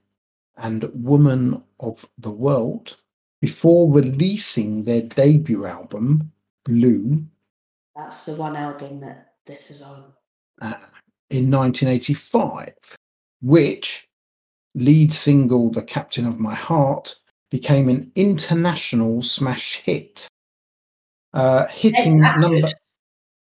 and 0.57 0.89
Woman 0.93 1.61
of 1.79 2.05
the 2.17 2.31
World 2.31 2.97
before 3.41 3.91
releasing 3.91 4.83
their 4.83 5.03
debut 5.03 5.65
album, 5.65 6.31
Blue, 6.63 7.25
that's 7.97 8.25
the 8.25 8.35
one 8.35 8.55
album 8.55 8.99
that 8.99 9.33
this 9.47 9.71
is 9.71 9.81
on 9.81 10.13
uh, 10.61 10.77
in 11.31 11.49
1985, 11.49 12.73
which 13.41 14.07
lead 14.75 15.11
single 15.11 15.71
The 15.71 15.81
Captain 15.81 16.27
of 16.27 16.39
My 16.39 16.53
Heart 16.53 17.15
became 17.49 17.89
an 17.89 18.11
international 18.15 19.21
smash 19.21 19.75
hit, 19.75 20.27
uh, 21.33 21.67
hitting 21.67 22.19
that 22.19 22.39
number 22.39 22.67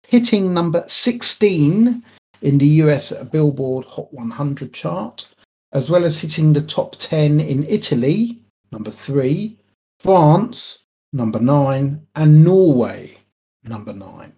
hitting 0.08 0.54
number 0.54 0.84
16 0.88 2.04
in 2.42 2.58
the 2.58 2.68
US 2.84 3.12
Billboard 3.32 3.86
Hot 3.86 4.14
100 4.14 4.74
chart, 4.74 5.28
as 5.72 5.90
well 5.90 6.06
as 6.06 6.20
hitting 6.20 6.54
the 6.54 6.62
top 6.62 6.96
10 7.00 7.40
in 7.40 7.64
Italy, 7.66 8.40
number 8.72 8.92
3, 8.92 9.58
France, 10.00 10.84
number 11.14 11.40
9, 11.40 12.06
and 12.16 12.44
Norway, 12.44 13.18
number 13.64 13.94
9. 13.94 14.34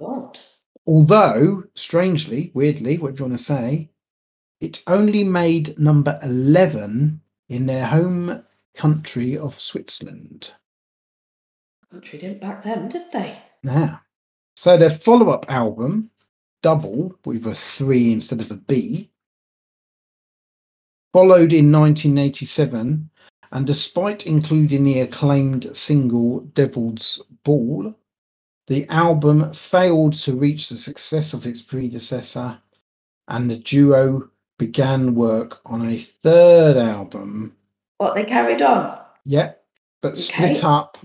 god. 0.00 0.38
Although, 0.86 1.64
strangely, 1.74 2.50
weirdly, 2.54 2.98
what 2.98 3.14
do 3.14 3.24
you 3.24 3.28
want 3.30 3.38
to 3.38 3.44
say, 3.44 3.88
it 4.60 4.82
only 4.86 5.24
made 5.24 5.78
number 5.78 6.18
11 6.22 7.20
in 7.48 7.66
their 7.66 7.86
home 7.86 8.44
country 8.74 9.36
of 9.36 9.58
Switzerland. 9.60 10.52
country 11.90 12.18
didn't 12.18 12.40
back 12.40 12.62
them 12.62 12.88
did 12.88 13.10
they 13.12 13.38
Yeah. 13.62 13.98
so 14.56 14.76
their 14.76 14.90
follow 14.90 15.30
up 15.30 15.50
album, 15.50 16.10
Double, 16.62 17.18
with 17.24 17.46
a 17.46 17.54
three 17.54 18.12
instead 18.12 18.40
of 18.40 18.50
a 18.50 18.56
B, 18.56 19.10
followed 21.12 21.52
in 21.52 21.70
1987. 21.70 23.10
And 23.52 23.66
despite 23.66 24.26
including 24.26 24.82
the 24.82 25.00
acclaimed 25.00 25.76
single 25.76 26.40
Devil's 26.40 27.22
Ball, 27.44 27.94
the 28.66 28.88
album 28.88 29.52
failed 29.52 30.14
to 30.14 30.34
reach 30.34 30.68
the 30.68 30.78
success 30.78 31.34
of 31.34 31.46
its 31.46 31.62
predecessor, 31.62 32.58
and 33.28 33.48
the 33.48 33.58
duo 33.58 34.28
began 34.58 35.14
work 35.14 35.60
on 35.66 35.88
a 35.88 35.98
third 35.98 36.76
album 36.76 37.54
what 37.98 38.14
they 38.14 38.24
carried 38.24 38.62
on 38.62 38.98
Yep, 39.26 39.64
but 40.02 40.18
split 40.18 40.62
up 40.64 40.98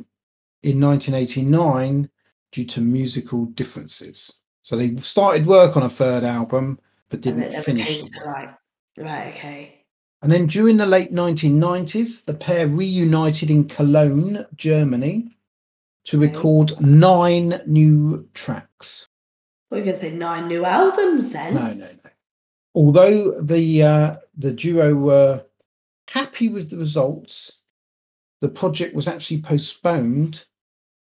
in 0.63 0.79
1989 0.81 2.09
due 2.51 2.65
to 2.65 2.81
musical 2.81 3.45
differences. 3.45 4.39
So 4.61 4.75
they 4.75 4.95
started 4.97 5.45
work 5.45 5.77
on 5.77 5.83
a 5.83 5.89
third 5.89 6.23
album, 6.23 6.79
but 7.09 7.21
didn't 7.21 7.51
finish 7.63 7.87
came 7.87 8.05
the 8.05 8.11
to 8.11 8.17
work. 8.19 8.35
like 8.35 8.49
right 8.97 9.33
okay 9.33 9.85
And 10.21 10.29
then 10.31 10.47
during 10.47 10.75
the 10.75 10.85
late 10.85 11.13
1990s, 11.13 12.25
the 12.25 12.33
pair 12.33 12.67
reunited 12.67 13.49
in 13.49 13.67
Cologne, 13.69 14.45
Germany, 14.55 15.37
to 16.05 16.17
Okay. 16.21 16.33
record 16.33 16.79
nine 16.81 17.61
new 17.65 18.27
tracks. 18.33 19.07
you 19.71 19.77
going 19.77 19.93
to 19.93 19.95
say 19.95 20.11
nine 20.11 20.47
new 20.47 20.65
albums 20.65 21.31
then 21.31 21.53
No, 21.53 21.67
no, 21.73 21.87
no. 22.03 22.08
Although 22.75 23.41
the 23.41 23.83
uh, 23.83 24.15
the 24.37 24.53
duo 24.53 24.93
were 24.95 25.43
happy 26.07 26.49
with 26.49 26.69
the 26.69 26.77
results, 26.77 27.59
the 28.41 28.49
project 28.49 28.95
was 28.95 29.07
actually 29.07 29.41
postponed 29.41 30.45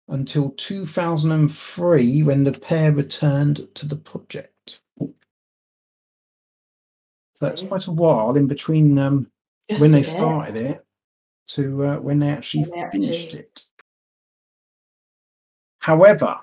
until 0.09 0.51
2003 0.51 2.23
when 2.25 2.45
the 2.45 2.53
pair 2.53 2.93
returned 2.93 3.69
to 3.75 3.87
the 3.87 3.97
project. 3.97 4.81
So 4.99 5.15
that's 7.41 7.63
quite 7.63 7.87
a 7.87 7.93
while 7.93 8.37
in 8.37 8.47
between 8.47 8.99
um, 8.99 9.31
when 9.79 9.91
they 9.93 10.03
started 10.03 10.57
it 10.57 10.85
to 11.49 11.85
uh, 11.87 11.97
when 11.99 12.19
they 12.19 12.29
actually 12.29 12.65
When 12.65 12.81
they 12.81 12.91
finished 12.91 13.25
actually- 13.27 13.39
it. 13.41 13.65
However, 15.79 16.39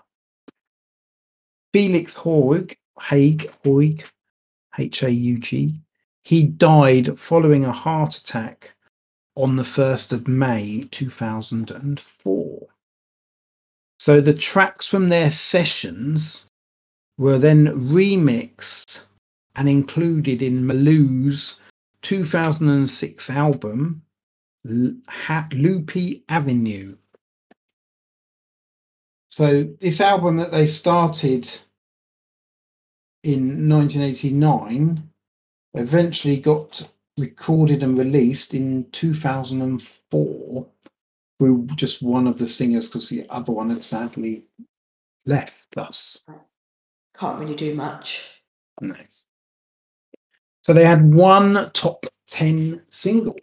Felix 1.71 2.13
Haug, 2.13 2.73
Haig, 2.99 3.49
Haug, 3.63 4.03
H 4.79 5.03
A 5.03 5.11
U 5.11 5.37
G, 5.37 5.79
he 6.23 6.43
died 6.43 7.19
following 7.19 7.65
a 7.65 7.71
heart 7.71 8.15
attack 8.17 8.71
on 9.35 9.55
the 9.55 9.63
1st 9.63 10.13
of 10.13 10.27
May 10.27 10.87
2004. 10.91 12.67
So 13.99 14.21
the 14.21 14.33
tracks 14.33 14.87
from 14.87 15.09
their 15.09 15.29
sessions 15.31 16.45
were 17.17 17.37
then 17.37 17.67
remixed 17.67 19.01
and 19.55 19.67
included 19.69 20.41
in 20.41 20.65
Maloo's 20.65 21.55
2006 22.01 23.29
album 23.29 24.01
Loopy 24.65 26.23
Avenue. 26.29 26.95
So 29.27 29.63
this 29.79 30.01
album 30.01 30.37
that 30.37 30.51
they 30.51 30.65
started 30.65 31.49
in 33.23 33.69
1989 33.69 35.03
eventually 35.75 36.37
got 36.37 36.87
recorded 37.17 37.83
and 37.83 37.97
released 37.97 38.53
in 38.53 38.89
2004 38.91 40.67
through 41.37 41.67
just 41.75 42.01
one 42.01 42.27
of 42.27 42.37
the 42.37 42.47
singers 42.47 42.87
because 42.87 43.09
the 43.09 43.25
other 43.29 43.51
one 43.51 43.69
had 43.69 43.83
sadly 43.83 44.43
left 45.25 45.77
us. 45.77 46.25
can't 47.17 47.39
really 47.39 47.55
do 47.55 47.75
much 47.75 48.41
No. 48.81 48.95
So 50.63 50.73
they 50.73 50.85
had 50.85 51.13
one 51.13 51.71
top 51.73 52.05
10 52.27 52.81
single. 52.89 53.35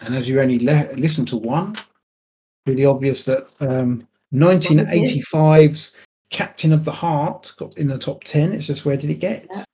And 0.00 0.14
as 0.14 0.28
you 0.28 0.40
only 0.40 0.58
le- 0.58 0.92
listen 0.96 1.24
to 1.26 1.36
one, 1.36 1.76
really 2.66 2.84
obvious 2.84 3.24
that 3.26 3.54
um, 3.60 4.06
1985's 4.34 5.96
Captain 6.32 6.72
of 6.72 6.84
the 6.84 6.92
Heart 6.92 7.52
got 7.58 7.76
in 7.78 7.88
the 7.88 7.98
top 7.98 8.24
10. 8.24 8.52
It's 8.52 8.66
just 8.66 8.84
where 8.84 8.96
did 8.96 9.10
it 9.10 9.20
get? 9.20 9.46
Yeah. 9.52 9.64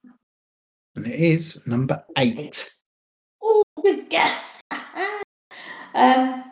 And 0.97 1.07
it 1.07 1.19
is 1.19 1.65
number 1.67 2.05
eight. 2.19 2.69
Oh, 3.43 3.63
good 3.83 4.11
guess. 4.11 4.61
um, 5.95 6.45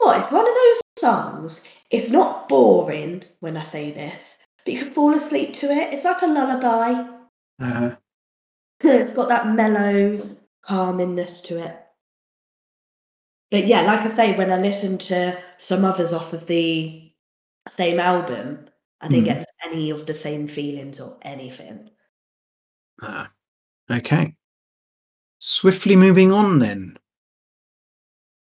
well, 0.00 0.20
it's 0.20 0.30
one 0.30 0.48
of 0.48 0.54
those 0.54 0.80
songs. 0.98 1.64
It's 1.90 2.08
not 2.08 2.48
boring 2.48 3.24
when 3.40 3.56
I 3.56 3.64
say 3.64 3.90
this, 3.90 4.36
but 4.64 4.72
you 4.72 4.80
can 4.84 4.92
fall 4.92 5.14
asleep 5.14 5.52
to 5.54 5.70
it. 5.70 5.92
It's 5.92 6.04
like 6.04 6.22
a 6.22 6.26
lullaby. 6.26 7.10
Uh-huh. 7.60 7.96
It's 8.80 9.10
got 9.10 9.28
that 9.30 9.48
mellow 9.48 10.36
calmingness 10.68 11.42
to 11.44 11.64
it. 11.64 11.76
But 13.50 13.66
yeah, 13.66 13.80
like 13.80 14.00
I 14.00 14.08
say, 14.08 14.36
when 14.36 14.52
I 14.52 14.60
listen 14.60 14.98
to 14.98 15.36
some 15.56 15.84
others 15.84 16.12
off 16.12 16.32
of 16.32 16.46
the 16.46 17.10
same 17.68 17.98
album, 17.98 18.68
I 19.00 19.08
didn't 19.08 19.24
Mm. 19.24 19.34
get 19.34 19.46
any 19.64 19.90
of 19.90 20.06
the 20.06 20.14
same 20.14 20.48
feelings 20.48 21.00
or 21.00 21.18
anything. 21.22 21.90
uh, 23.02 23.26
okay. 23.90 24.34
Swiftly 25.38 25.96
moving 25.96 26.32
on 26.32 26.58
then. 26.58 26.98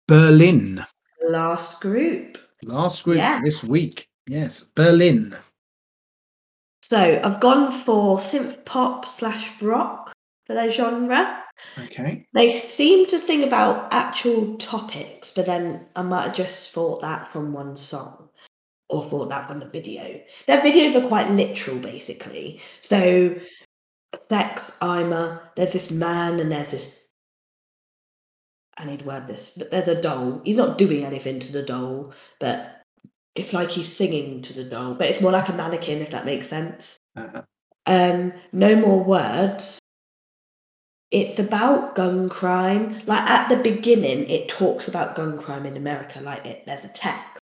Berlin. 0.08 0.84
Last 1.28 1.80
group. 1.80 2.38
Last 2.64 3.04
group 3.04 3.18
Yes. 3.18 3.40
this 3.44 3.64
week. 3.64 4.08
Yes, 4.26 4.62
Berlin. 4.64 5.36
So 6.82 7.20
I've 7.22 7.40
gone 7.40 7.70
for 7.84 8.18
synth 8.18 8.64
pop 8.64 9.06
slash 9.06 9.62
rock 9.62 10.12
for 10.46 10.54
their 10.54 10.70
genre. 10.70 11.44
Okay. 11.78 12.26
They 12.34 12.58
seem 12.58 13.06
to 13.06 13.18
sing 13.20 13.44
about 13.44 13.92
actual 13.92 14.56
topics, 14.58 15.32
but 15.32 15.46
then 15.46 15.86
I 15.94 16.02
might 16.02 16.24
have 16.26 16.34
just 16.36 16.72
thought 16.72 17.00
that 17.02 17.32
from 17.32 17.52
one 17.52 17.76
song 17.76 18.28
or 18.92 19.08
thought 19.08 19.28
that 19.30 19.48
from 19.48 19.60
the 19.60 19.66
video. 19.66 20.20
Their 20.46 20.60
videos 20.60 20.94
are 20.94 21.08
quite 21.08 21.30
literal, 21.30 21.78
basically. 21.78 22.60
So, 22.80 23.34
sex, 24.28 24.72
I'm 24.80 25.12
a, 25.12 25.50
there's 25.56 25.72
this 25.72 25.90
man 25.90 26.38
and 26.40 26.52
there's 26.52 26.70
this. 26.70 26.98
I 28.78 28.84
need 28.84 29.00
to 29.00 29.04
word 29.04 29.26
this, 29.26 29.52
but 29.56 29.70
there's 29.70 29.88
a 29.88 30.00
doll. 30.00 30.40
He's 30.44 30.56
not 30.56 30.78
doing 30.78 31.04
anything 31.04 31.40
to 31.40 31.52
the 31.52 31.62
doll, 31.62 32.12
but 32.40 32.82
it's 33.34 33.52
like 33.52 33.70
he's 33.70 33.94
singing 33.94 34.42
to 34.42 34.52
the 34.52 34.64
doll, 34.64 34.94
but 34.94 35.08
it's 35.08 35.20
more 35.20 35.32
like 35.32 35.48
a 35.48 35.52
mannequin, 35.52 36.02
if 36.02 36.10
that 36.10 36.24
makes 36.26 36.48
sense 36.48 36.96
Uh, 37.16 37.42
um, 37.86 38.32
no 38.52 38.76
more 38.76 39.02
words. 39.02 39.78
It's 41.10 41.38
about 41.38 41.94
gun 41.94 42.28
crime. 42.28 43.02
Like 43.06 43.28
at 43.28 43.48
the 43.48 43.56
beginning, 43.56 44.28
it 44.30 44.48
talks 44.48 44.88
about 44.88 45.14
gun 45.14 45.36
crime 45.38 45.66
in 45.66 45.76
America. 45.76 46.20
Like 46.20 46.46
it, 46.46 46.64
there's 46.64 46.84
a 46.84 46.88
text, 46.88 47.41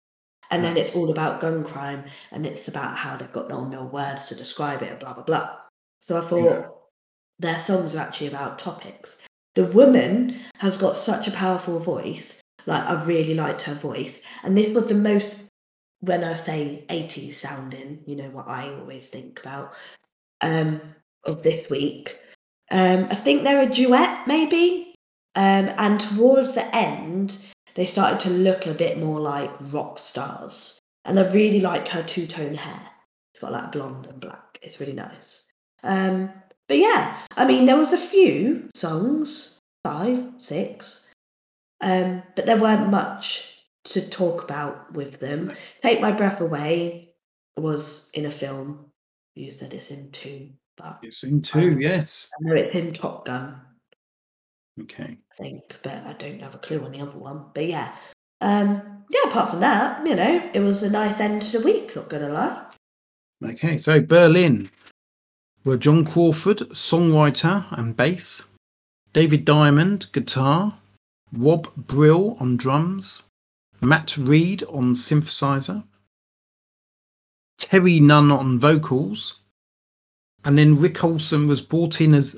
and 0.54 0.64
then 0.64 0.76
it's 0.76 0.94
all 0.94 1.10
about 1.10 1.40
gun 1.40 1.64
crime, 1.64 2.04
and 2.32 2.46
it's 2.46 2.68
about 2.68 2.96
how 2.96 3.16
they've 3.16 3.32
got 3.32 3.48
no 3.48 3.64
more 3.64 3.84
words 3.84 4.26
to 4.26 4.34
describe 4.34 4.82
it, 4.82 4.90
and 4.90 4.98
blah 5.00 5.14
blah 5.14 5.24
blah. 5.24 5.56
So 6.00 6.18
I 6.20 6.26
thought 6.26 6.50
Yeah. 6.50 6.66
their 7.38 7.60
songs 7.60 7.94
are 7.94 8.00
actually 8.00 8.28
about 8.28 8.58
topics. 8.58 9.20
The 9.54 9.66
woman 9.66 10.40
has 10.58 10.76
got 10.76 10.96
such 10.96 11.28
a 11.28 11.32
powerful 11.32 11.78
voice. 11.78 12.40
Like 12.66 12.84
I 12.84 13.04
really 13.04 13.34
liked 13.34 13.62
her 13.62 13.74
voice, 13.74 14.20
and 14.42 14.56
this 14.56 14.70
was 14.70 14.86
the 14.86 14.94
most. 14.94 15.44
When 16.00 16.22
I 16.22 16.36
say 16.36 16.84
80s 16.90 17.36
sounding, 17.36 18.02
you 18.06 18.14
know 18.14 18.28
what 18.28 18.46
I 18.46 18.68
always 18.68 19.06
think 19.06 19.40
about 19.40 19.74
um, 20.42 20.80
of 21.24 21.42
this 21.42 21.70
week. 21.70 22.18
Um, 22.70 23.06
I 23.10 23.14
think 23.14 23.42
they're 23.42 23.62
a 23.62 23.68
duet, 23.68 24.26
maybe. 24.26 24.94
Um, 25.34 25.70
and 25.78 25.98
towards 26.00 26.54
the 26.54 26.76
end, 26.76 27.38
they 27.74 27.86
started 27.86 28.20
to 28.20 28.30
look 28.30 28.66
a 28.66 28.74
bit 28.74 28.98
more 28.98 29.20
like 29.20 29.50
rock 29.72 29.98
stars. 29.98 30.78
And 31.04 31.18
I 31.18 31.30
really 31.32 31.60
like 31.60 31.88
her 31.88 32.02
two 32.02 32.26
tone 32.26 32.54
hair. 32.54 32.80
It's 33.32 33.40
got 33.40 33.52
like 33.52 33.72
blonde 33.72 34.06
and 34.06 34.20
black. 34.20 34.58
It's 34.62 34.80
really 34.80 34.92
nice. 34.92 35.42
Um, 35.82 36.32
but 36.68 36.78
yeah, 36.78 37.18
I 37.36 37.44
mean, 37.44 37.66
there 37.66 37.76
was 37.76 37.92
a 37.92 37.98
few 37.98 38.70
songs, 38.74 39.58
five, 39.82 40.24
six, 40.38 41.10
um, 41.80 42.22
but 42.36 42.46
there 42.46 42.56
weren't 42.56 42.90
much 42.90 43.60
to 43.84 44.08
talk 44.08 44.42
about 44.42 44.92
with 44.94 45.20
them. 45.20 45.54
Take 45.82 46.00
My 46.00 46.12
Breath 46.12 46.40
Away 46.40 47.12
was 47.58 48.10
in 48.14 48.24
a 48.24 48.30
film. 48.30 48.86
You 49.34 49.50
said 49.50 49.74
it's 49.74 49.90
in 49.90 50.10
two, 50.10 50.50
but 50.78 51.00
it's 51.02 51.24
in 51.24 51.42
two, 51.42 51.72
Um, 51.72 51.80
yes. 51.82 52.30
I 52.32 52.44
know 52.48 52.54
it's 52.54 52.74
in 52.74 52.94
Top 52.94 53.26
Gun, 53.26 53.60
Okay. 54.80 55.16
I 55.32 55.34
think, 55.42 55.76
but 55.82 56.04
I 56.04 56.14
don't 56.14 56.40
have 56.40 56.54
a 56.54 56.58
clue 56.58 56.84
on 56.84 56.92
the 56.92 57.00
other 57.00 57.18
one. 57.18 57.44
But 57.54 57.66
yeah, 57.66 57.92
um, 58.40 59.04
yeah. 59.08 59.28
Apart 59.28 59.50
from 59.50 59.60
that, 59.60 60.06
you 60.06 60.16
know, 60.16 60.50
it 60.52 60.60
was 60.60 60.82
a 60.82 60.90
nice 60.90 61.20
end 61.20 61.42
to 61.42 61.58
the 61.58 61.64
week. 61.64 61.94
Not 61.94 62.10
gonna 62.10 62.28
lie. 62.28 62.64
Okay, 63.44 63.78
so 63.78 64.00
Berlin 64.00 64.70
were 65.64 65.76
John 65.76 66.04
Crawford, 66.04 66.58
songwriter 66.70 67.66
and 67.78 67.96
bass, 67.96 68.44
David 69.12 69.44
Diamond, 69.44 70.08
guitar, 70.12 70.78
Rob 71.32 71.74
Brill 71.76 72.36
on 72.40 72.56
drums, 72.56 73.22
Matt 73.80 74.16
Reid 74.16 74.62
on 74.64 74.94
synthesizer, 74.94 75.84
Terri 77.60 78.00
Nunn 78.00 78.30
on 78.30 78.58
vocals, 78.58 79.38
and 80.44 80.58
then 80.58 80.78
Ric 80.78 81.02
Olsen 81.02 81.46
was 81.46 81.62
brought 81.62 82.00
in 82.00 82.14
as 82.14 82.36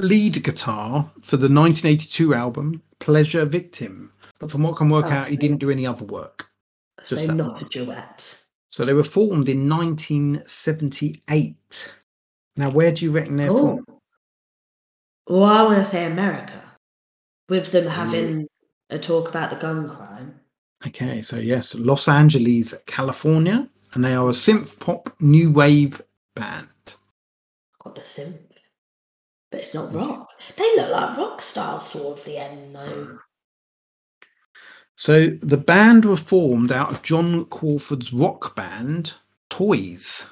lead 0.00 0.42
guitar 0.42 1.10
for 1.22 1.36
the 1.36 1.48
1982 1.48 2.34
album 2.34 2.82
Pleasure 2.98 3.44
Victim. 3.44 4.12
But 4.38 4.50
from 4.50 4.62
what 4.62 4.74
I 4.74 4.78
can 4.78 4.88
work 4.88 5.06
Oh, 5.06 5.10
out, 5.10 5.28
he 5.28 5.36
didn't 5.36 5.58
do 5.58 5.70
any 5.70 5.86
other 5.86 6.04
work. 6.04 6.48
Just 7.06 7.26
so 7.26 7.34
not 7.34 7.62
a 7.62 7.64
duet. 7.66 8.44
So 8.68 8.84
they 8.84 8.92
were 8.92 9.04
formed 9.04 9.48
in 9.48 9.68
1978. 9.68 11.92
Now, 12.56 12.70
where 12.70 12.92
do 12.92 13.04
you 13.04 13.12
reckon 13.12 13.36
they're 13.36 13.50
Oh. 13.50 13.76
from? 13.76 13.84
Well, 15.28 15.44
I 15.44 15.62
want 15.62 15.78
to 15.78 15.84
say 15.90 16.06
America, 16.06 16.62
with 17.48 17.68
Mm. 17.68 17.72
them 17.72 17.86
having 17.86 18.48
a 18.90 18.98
talk 18.98 19.28
about 19.28 19.50
the 19.50 19.56
gun 19.56 19.88
crime. 19.88 20.40
Okay, 20.86 21.22
so 21.22 21.36
yes, 21.36 21.74
Los 21.74 22.08
Angeles, 22.08 22.74
California, 22.86 23.68
and 23.92 24.04
they 24.04 24.14
are 24.14 24.28
a 24.28 24.32
synth 24.32 24.78
pop 24.80 25.14
new 25.20 25.50
wave 25.52 26.02
band. 26.34 26.68
Got 27.84 27.94
the 27.94 28.00
synth, 28.00 28.38
but 29.50 29.60
it's 29.60 29.74
not 29.74 29.92
rock. 29.94 30.28
They 30.56 30.76
look 30.76 30.90
like 30.90 31.16
rock 31.18 31.42
stars 31.42 31.90
towards 31.90 32.24
the 32.24 32.38
end, 32.38 32.74
though. 32.74 33.18
So 34.96 35.28
the 35.40 35.56
band 35.56 36.04
were 36.04 36.16
formed 36.16 36.70
out 36.72 36.90
of 36.92 37.02
John 37.02 37.46
Crawford's 37.46 38.12
rock 38.12 38.54
band, 38.54 39.14
Toys, 39.48 40.26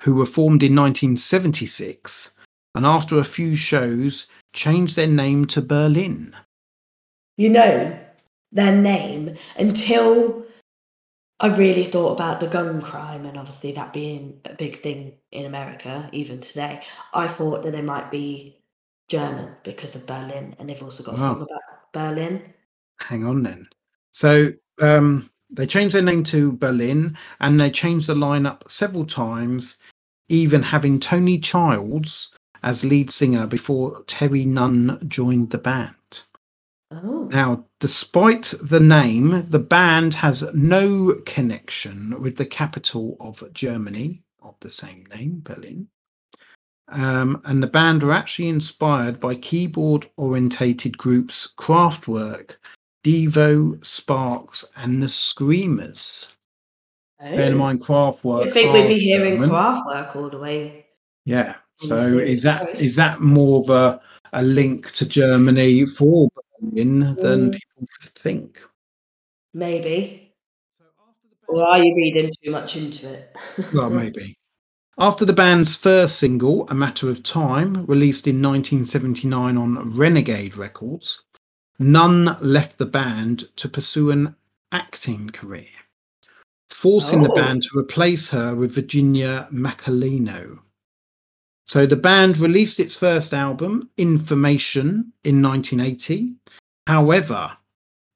who 0.00 0.14
were 0.14 0.26
formed 0.26 0.62
in 0.62 0.74
1976, 0.74 2.30
and 2.74 2.84
after 2.84 3.18
a 3.18 3.24
few 3.24 3.54
shows, 3.54 4.26
changed 4.52 4.96
their 4.96 5.06
name 5.06 5.46
to 5.46 5.62
Berlin. 5.62 6.34
you 7.36 7.48
know 7.48 7.96
their 8.52 8.74
name 8.74 9.36
until 9.56 10.44
I 11.42 11.46
really 11.56 11.84
thought 11.84 12.12
about 12.12 12.40
the 12.40 12.46
gun 12.46 12.82
crime 12.82 13.24
and 13.24 13.38
obviously 13.38 13.72
that 13.72 13.94
being 13.94 14.40
a 14.44 14.54
big 14.54 14.78
thing 14.80 15.14
in 15.32 15.46
America 15.46 16.08
even 16.12 16.40
today. 16.40 16.82
I 17.14 17.28
thought 17.28 17.62
that 17.62 17.70
they 17.72 17.80
might 17.80 18.10
be 18.10 18.62
German 19.08 19.56
because 19.64 19.94
of 19.94 20.06
Berlin 20.06 20.54
and 20.58 20.68
they've 20.68 20.82
also 20.82 21.02
got 21.02 21.14
a 21.14 21.18
Wow. 21.18 21.34
song 21.34 21.42
about 21.42 21.92
Berlin. 21.92 22.42
Hang 23.00 23.24
on 23.24 23.42
then. 23.42 23.66
So 24.12 24.52
um, 24.80 25.30
they 25.48 25.66
changed 25.66 25.94
their 25.94 26.02
name 26.02 26.24
to 26.24 26.52
Berlin 26.52 27.16
and 27.40 27.58
they 27.58 27.70
changed 27.70 28.06
the 28.06 28.14
lineup 28.14 28.68
several 28.68 29.06
times, 29.06 29.78
even 30.28 30.62
having 30.62 31.00
Toni 31.00 31.38
Childs 31.38 32.30
as 32.62 32.84
lead 32.84 33.10
singer 33.10 33.46
before 33.46 34.02
Terri 34.02 34.46
Nunn 34.46 35.02
joined 35.08 35.50
the 35.50 35.58
band. 35.58 35.94
Oh. 36.92 37.28
Now, 37.30 37.66
despite 37.78 38.52
the 38.62 38.80
name, 38.80 39.46
the 39.48 39.60
band 39.60 40.14
has 40.14 40.42
no 40.54 41.14
connection 41.24 42.20
with 42.20 42.36
the 42.36 42.46
capital 42.46 43.16
of 43.20 43.44
Germany 43.52 44.22
of 44.42 44.56
the 44.60 44.70
same 44.70 45.06
name, 45.14 45.40
Berlin. 45.44 45.88
Um, 46.88 47.40
and 47.44 47.62
the 47.62 47.68
band 47.68 48.02
were 48.02 48.12
actually 48.12 48.48
inspired 48.48 49.20
by 49.20 49.36
keyboard 49.36 50.08
orientated 50.16 50.98
groups 50.98 51.48
Kraftwerk, 51.56 52.56
Devo, 53.04 53.84
Sparks, 53.84 54.64
and 54.76 55.00
the 55.00 55.08
Screamers. 55.08 56.34
Bear 57.20 57.48
in 57.48 57.54
Oh. 57.54 57.58
mind, 57.58 57.82
Kraftwerk. 57.82 58.48
I 58.48 58.50
think 58.50 58.72
we'd 58.72 58.88
be 58.88 58.98
hearing 58.98 59.34
German. 59.34 59.50
Kraftwerk 59.50 60.16
all 60.16 60.30
the 60.30 60.38
way. 60.38 60.86
Yeah. 61.24 61.54
So 61.76 62.18
is 62.18 62.42
that 62.42 62.74
that 62.96 63.20
more 63.20 63.60
of 63.60 63.70
a, 63.70 64.00
a 64.32 64.42
link 64.42 64.90
to 64.92 65.06
Germany 65.06 65.86
for 65.86 66.28
Berlin 66.60 67.00
than 67.16 67.50
Mm. 67.50 67.52
people 67.52 67.86
think? 68.14 68.62
Maybe. 69.54 70.32
Or 71.48 71.64
are 71.66 71.82
you 71.82 71.94
reading 71.96 72.30
too 72.44 72.50
much 72.52 72.76
into 72.76 73.12
it? 73.12 73.36
Well, 73.74 73.90
maybe. 73.90 74.36
After 74.98 75.24
the 75.24 75.32
band's 75.32 75.74
first 75.76 76.18
single, 76.18 76.68
A 76.68 76.74
Matter 76.74 77.08
of 77.08 77.22
Time, 77.22 77.86
released 77.86 78.26
in 78.28 78.40
1979 78.42 79.56
on 79.56 79.96
Renegade 79.96 80.56
Records, 80.56 81.22
Nunn 81.78 82.36
left 82.40 82.78
the 82.78 82.86
band 82.86 83.48
to 83.56 83.68
pursue 83.68 84.10
an 84.10 84.36
acting 84.70 85.30
career, 85.30 85.66
forcing 86.68 87.22
the 87.22 87.30
Oh. 87.30 87.34
band 87.34 87.62
to 87.62 87.78
replace 87.78 88.28
her 88.28 88.54
with 88.54 88.72
Virginia 88.74 89.48
Macolino. 89.50 90.58
So 91.66 91.86
the 91.86 91.96
band 91.96 92.38
released 92.38 92.80
its 92.80 92.96
first 92.96 93.32
album, 93.32 93.90
Information, 93.96 95.12
in 95.24 95.40
1980. 95.42 96.34
However, 96.86 97.56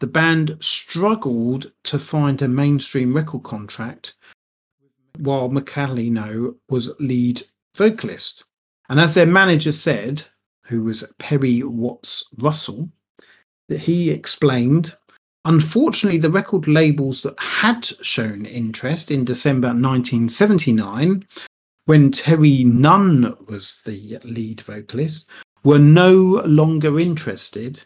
the 0.01 0.07
band 0.07 0.57
struggled 0.61 1.73
to 1.85 1.99
find 1.99 2.43
a 2.43 2.49
mainstream 2.49 3.15
record 3.15 3.43
contract 3.43 4.15
while 5.19 5.49
Macolino 5.49 6.57
was 6.69 6.91
lead 6.99 7.43
vocalist. 7.77 8.45
And 8.89 9.01
as 9.01 9.15
their 9.15 9.27
manager 9.27 9.73
said, 9.73 10.25
who 10.67 10.83
was 10.83 11.05
Perry 11.19 11.63
Watts 11.63 12.25
Russell, 12.39 12.91
that 13.69 13.81
he 13.81 14.11
explained, 14.11 14.95
unfortunately, 15.45 16.19
the 16.19 16.31
record 16.31 16.67
labels 16.69 17.23
that 17.23 17.39
had 17.39 17.87
shown 18.03 18.47
interest 18.47 19.11
in 19.11 19.25
December 19.25 19.69
1979, 19.69 21.27
when 21.87 22.11
Terri 22.11 22.65
Nunn 22.65 23.37
was 23.47 23.83
the 23.85 24.19
lead 24.25 24.63
vocalist, 24.63 25.27
were 25.63 25.79
no 25.79 26.43
longer 26.47 26.99
interested. 26.99 27.83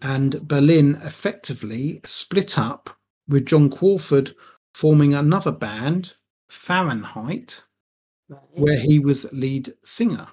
And 0.00 0.46
Berlin 0.48 1.00
effectively 1.04 2.00
split 2.04 2.58
up 2.58 2.90
with 3.28 3.46
John 3.46 3.70
Crawford 3.70 4.34
forming 4.74 5.14
another 5.14 5.52
band, 5.52 6.14
Fahrenheit, 6.48 7.62
where 8.52 8.78
he 8.78 8.98
was 8.98 9.32
lead 9.32 9.74
singer. 9.84 10.26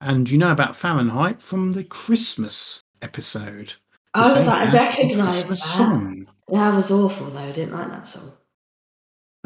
And 0.00 0.28
you 0.28 0.38
know 0.38 0.50
about 0.50 0.76
Fahrenheit 0.76 1.40
from 1.40 1.72
the 1.72 1.84
Christmas 1.84 2.82
episode. 3.02 3.74
Oh, 4.14 4.22
I 4.22 4.36
was 4.36 4.46
like, 4.46 4.74
I 4.74 5.12
Christmas 5.12 5.60
that. 5.60 5.68
song. 5.68 6.26
That 6.48 6.74
was 6.74 6.90
awful 6.90 7.30
though. 7.30 7.38
I 7.38 7.52
didn't 7.52 7.74
like 7.74 7.88
that 7.88 8.08
song. 8.08 8.32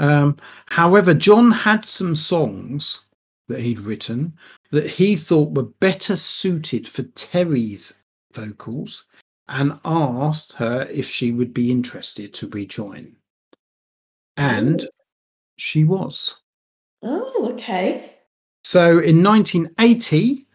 Um, 0.00 0.38
however, 0.66 1.12
John 1.12 1.50
had 1.50 1.84
some 1.84 2.16
songs 2.16 3.02
that 3.48 3.60
he'd 3.60 3.78
written 3.80 4.32
that 4.70 4.86
he 4.86 5.14
thought 5.14 5.54
were 5.54 5.74
better 5.80 6.16
suited 6.16 6.88
for 6.88 7.02
Terri's 7.02 7.92
vocals 8.32 9.04
and 9.48 9.78
asked 9.84 10.52
her 10.54 10.88
if 10.90 11.06
she 11.06 11.32
would 11.32 11.52
be 11.52 11.70
interested 11.70 12.32
to 12.32 12.48
rejoin. 12.48 13.14
And 14.38 14.88
she 15.56 15.84
was. 15.84 16.36
Oh, 17.02 17.50
okay. 17.52 18.14
So 18.64 19.00
in 19.00 19.22
1980, 19.22 20.46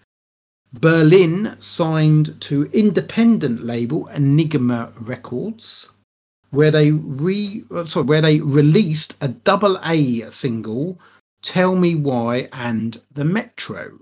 Berlin 0.73 1.55
signed 1.59 2.41
to 2.41 2.63
independent 2.73 3.63
label 3.63 4.07
Enigma 4.07 4.91
Records, 4.99 5.89
where 6.55 6.71
they 6.71 6.91
re 6.91 7.63
sorry, 7.85 8.05
where 8.05 8.21
they 8.21 8.39
released 8.39 9.15
a 9.21 9.27
double 9.27 9.77
A 9.83 10.29
single, 10.31 10.99
"Tell 11.41 11.75
Me 11.75 11.95
Why" 11.95 12.49
and 12.51 13.01
"The 13.11 13.25
Metro," 13.25 13.99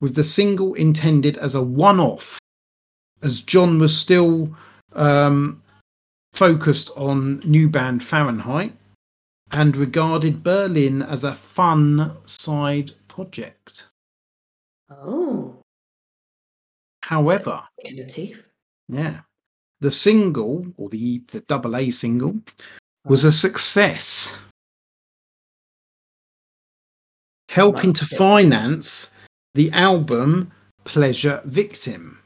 with 0.00 0.14
the 0.14 0.24
single 0.24 0.74
intended 0.74 1.36
as 1.38 1.54
a 1.54 1.62
one-off, 1.62 2.38
as 3.22 3.42
John 3.42 3.78
was 3.78 3.96
still 3.96 4.56
um, 4.92 5.62
focused 6.32 6.90
on 6.96 7.40
new 7.40 7.68
band 7.68 8.02
Fahrenheit 8.04 8.72
and 9.50 9.76
regarded 9.76 10.42
Berlin 10.42 11.02
as 11.02 11.24
a 11.24 11.34
fun 11.34 12.16
side 12.26 12.92
project. 13.08 13.86
Oh, 14.90 15.62
However, 17.02 17.62
in 17.84 17.96
the 17.96 18.06
teeth. 18.06 18.42
yeah, 18.88 19.20
the 19.80 19.90
single 19.90 20.66
or 20.76 20.88
the 20.88 21.22
the 21.32 21.40
double 21.40 21.76
A 21.76 21.90
single 21.90 22.38
was 23.04 23.24
a 23.24 23.32
success, 23.32 24.34
helping 27.48 27.92
to 27.92 28.04
finance 28.04 29.12
the 29.54 29.70
album 29.72 30.50
Pleasure 30.84 31.40
Victim, 31.44 32.18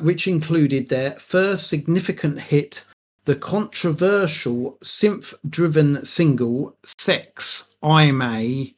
which 0.00 0.26
included 0.26 0.88
their 0.88 1.12
first 1.12 1.68
significant 1.68 2.38
hit, 2.40 2.84
the 3.24 3.36
controversial 3.36 4.78
synth 4.82 5.34
driven 5.48 6.04
single 6.04 6.76
Sex 6.98 7.74
I'm 7.82 8.20
a 8.22 8.74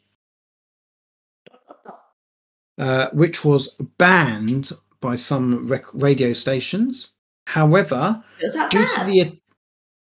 uh, 2.78 3.08
which 3.12 3.44
was 3.44 3.70
banned 3.98 4.72
by 5.00 5.16
some 5.16 5.66
rec- 5.66 5.92
radio 5.94 6.32
stations. 6.32 7.08
However, 7.46 8.22
due 8.70 8.86
to 8.86 9.04
the 9.04 9.40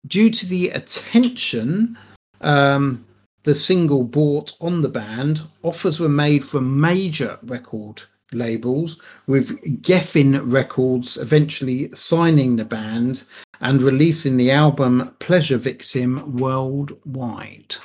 due 0.07 0.29
to 0.29 0.45
the 0.45 0.69
attention 0.69 1.97
um, 2.41 3.05
the 3.43 3.55
single 3.55 4.03
brought 4.03 4.53
on 4.59 4.81
the 4.81 4.89
band, 4.89 5.41
offers 5.63 5.99
were 5.99 6.09
made 6.09 6.43
from 6.43 6.79
major 6.79 7.39
record 7.43 8.03
labels, 8.31 8.99
with 9.27 9.59
Geffen 9.81 10.39
Records 10.51 11.17
eventually 11.17 11.89
signing 11.95 12.55
the 12.55 12.65
band 12.65 13.23
and 13.61 13.81
releasing 13.81 14.37
the 14.37 14.51
album 14.51 15.15
Pleasure 15.19 15.57
Victim 15.57 16.37
worldwide. 16.37 17.75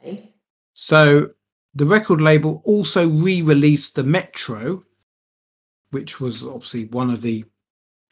Okay. 0.00 0.32
So 0.72 1.30
the 1.74 1.86
record 1.86 2.20
label 2.20 2.62
also 2.64 3.08
re-released 3.08 3.94
the 3.94 4.04
Metro, 4.04 4.82
which 5.90 6.20
was 6.20 6.42
obviously 6.42 6.86
one 6.86 7.10
of 7.10 7.20
the 7.20 7.44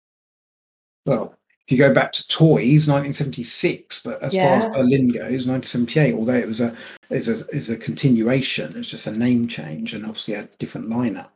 Well, 1.06 1.34
if 1.66 1.72
you 1.72 1.78
go 1.78 1.92
back 1.92 2.12
to 2.12 2.26
Toys, 2.28 2.88
1976, 2.88 4.02
but 4.02 4.22
as 4.22 4.34
far 4.34 4.42
as 4.42 4.64
Berlin 4.74 5.08
goes, 5.08 5.46
1978. 5.46 6.14
Although 6.14 6.32
it 6.34 6.48
was 6.48 6.60
a 6.60 6.74
is 7.10 7.28
a 7.28 7.46
is 7.48 7.70
a 7.70 7.76
continuation, 7.76 8.74
it's 8.76 8.88
just 8.88 9.06
a 9.06 9.12
name 9.12 9.48
change, 9.48 9.94
and 9.94 10.04
obviously 10.06 10.34
a 10.34 10.48
different 10.58 10.88
lineup. 10.88 11.30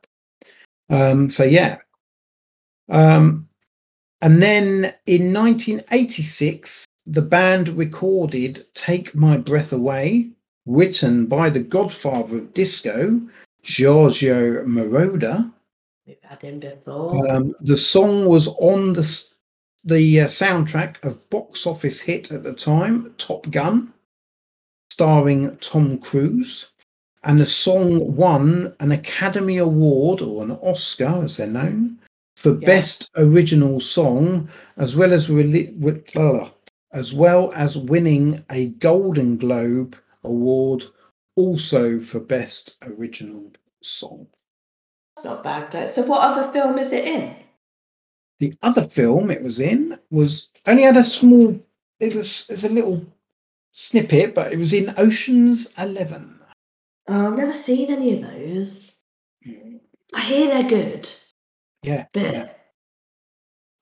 Um, 0.93 1.31
so 1.31 1.45
yeah, 1.45 1.79
um, 2.91 3.49
and 4.21 4.43
then 4.43 4.95
in 5.07 5.33
1986, 5.33 6.85
the 7.07 7.23
band 7.23 7.69
recorded 7.71 8.67
"Take 8.75 9.15
My 9.15 9.39
Breath 9.39 9.73
Away," 9.73 10.29
written 10.67 11.27
by 11.27 11.49
the 11.49 11.61
godfather 11.63 12.37
of 12.37 12.55
disco, 12.55 13.21
Giorgio 13.63 14.65
Moroder. 14.65 15.51
We've 16.07 16.17
had 16.23 16.43
him 16.43 16.61
before. 16.61 17.15
Um, 17.31 17.55
the 17.61 17.77
song 17.77 18.27
was 18.27 18.49
on 18.49 18.93
the 18.93 19.33
the 19.85 20.21
uh, 20.21 20.27
soundtrack 20.27 21.03
of 21.05 21.29
box 21.31 21.67
office 21.67 22.01
hit 22.01 22.31
at 22.31 22.45
the 22.45 22.53
time, 22.53 23.15
Top 23.17 23.51
Gun, 23.51 23.93
starring 24.91 25.57
Tom 25.57 25.99
Cruise, 25.99 26.69
and 27.25 27.41
the 27.41 27.47
song 27.47 28.17
won 28.17 28.75
an 28.81 28.93
Academy 28.93 29.59
Award 29.59 30.21
or 30.23 30.43
an 30.43 30.53
Oscar, 30.63 31.23
as 31.25 31.37
they're 31.37 31.47
known, 31.47 31.99
for 32.37 32.59
Yeah. 32.59 32.67
best 32.67 33.11
original 33.17 33.81
song, 33.81 34.49
as 34.77 34.97
well 34.97 35.13
as 35.13 35.31
uh, 35.31 36.49
as 36.93 37.15
well 37.15 37.53
as 37.55 37.79
winning 37.79 38.45
a 38.51 38.67
Golden 38.67 39.37
Globe 39.37 39.97
Award, 40.25 40.85
also 41.37 41.99
for 41.99 42.21
best 42.21 42.77
original 42.83 43.51
song. 43.83 44.27
Not 45.25 45.45
bad. 45.45 45.91
So, 45.91 46.03
what 46.03 46.21
other 46.21 46.53
film 46.53 46.79
is 46.79 46.93
it 46.93 47.05
in? 47.05 47.37
The 48.41 48.55
other 48.63 48.89
film 48.89 49.31
it 49.31 49.41
was 49.43 49.61
in 49.61 49.97
was 50.11 50.51
only 50.67 50.83
had 50.83 50.97
a 50.97 51.05
small. 51.05 51.59
It 52.01 52.17
was 52.17 52.47
it's 52.51 52.65
a 52.65 52.69
little 52.69 53.07
snippet, 53.71 54.35
but 54.35 54.53
it 54.53 54.59
was 54.59 54.73
in 54.73 54.93
Ocean's 54.97 55.73
Eleven. 55.79 56.32
Oh, 57.09 57.27
I've 57.29 57.37
never 57.37 57.53
seen 57.53 57.91
any 57.91 58.15
of 58.15 58.31
those. 58.31 58.93
I 60.15 60.21
hear 60.21 60.49
they're 60.49 60.69
good, 60.69 61.09
Yeah, 61.83 62.07
but 62.13 62.23
yeah. 62.23 62.49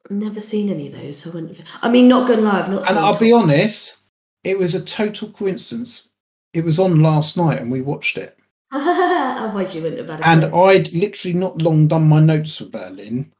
Never 0.08 0.40
seen 0.40 0.70
any 0.70 0.86
of 0.88 0.94
those. 0.94 1.18
So 1.18 1.30
I, 1.30 1.34
wouldn't... 1.34 1.58
I 1.82 1.90
mean, 1.90 2.08
not 2.08 2.28
gonna 2.28 2.42
lie, 2.42 2.60
I've 2.62 2.70
not. 2.70 2.88
And 2.88 2.98
I'll 2.98 3.12
Top- 3.12 3.20
be 3.20 3.32
honest, 3.32 3.98
it 4.44 4.58
was 4.58 4.74
a 4.74 4.82
total 4.84 5.30
coincidence. 5.30 6.08
It 6.54 6.64
was 6.64 6.78
on 6.80 7.00
last 7.00 7.36
night 7.36 7.60
and 7.60 7.70
we 7.70 7.82
watched 7.82 8.16
it. 8.16 8.36
Otherwise, 8.72 9.74
you 9.74 9.82
wouldn't 9.82 10.08
have 10.08 10.20
And. 10.22 10.44
I'd 10.54 10.92
literally 10.92 11.34
not 11.36 11.60
long 11.62 11.86
done 11.88 12.08
my 12.08 12.20
notes 12.20 12.56
for 12.56 12.64
Berlin. 12.66 13.32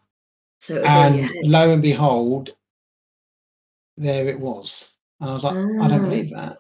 So 0.61 0.74
it 0.77 0.82
was 0.82 0.89
And 0.90 1.31
lo 1.44 1.70
and 1.73 1.81
behold, 1.82 2.55
there 3.97 4.28
it 4.28 4.39
was. 4.39 4.93
And 5.20 5.31
I 5.31 5.35
was 5.35 5.44
like, 5.44 5.57
I 5.57 5.89
don't 5.89 5.93
Ah. 5.93 5.98
believe 5.98 6.31
that. 6.31 6.59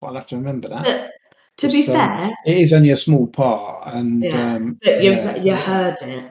But 0.00 0.06
I'll 0.08 0.14
have 0.14 0.26
to 0.28 0.36
remember 0.36 0.68
that. 0.68 0.84
But 0.84 1.10
to 1.58 1.68
be 1.68 1.82
So, 1.82 1.92
fair, 1.92 2.30
It 2.46 2.56
is 2.58 2.72
only 2.72 2.90
a 2.90 2.96
small 2.96 3.26
part. 3.26 3.94
And 3.94 4.22
Yeah, 4.24 4.54
um, 4.54 4.78
but 4.82 5.02
you 5.02 5.12
yeah, 5.12 5.36
you 5.36 5.54
heard 5.56 5.96
it. 6.02 6.30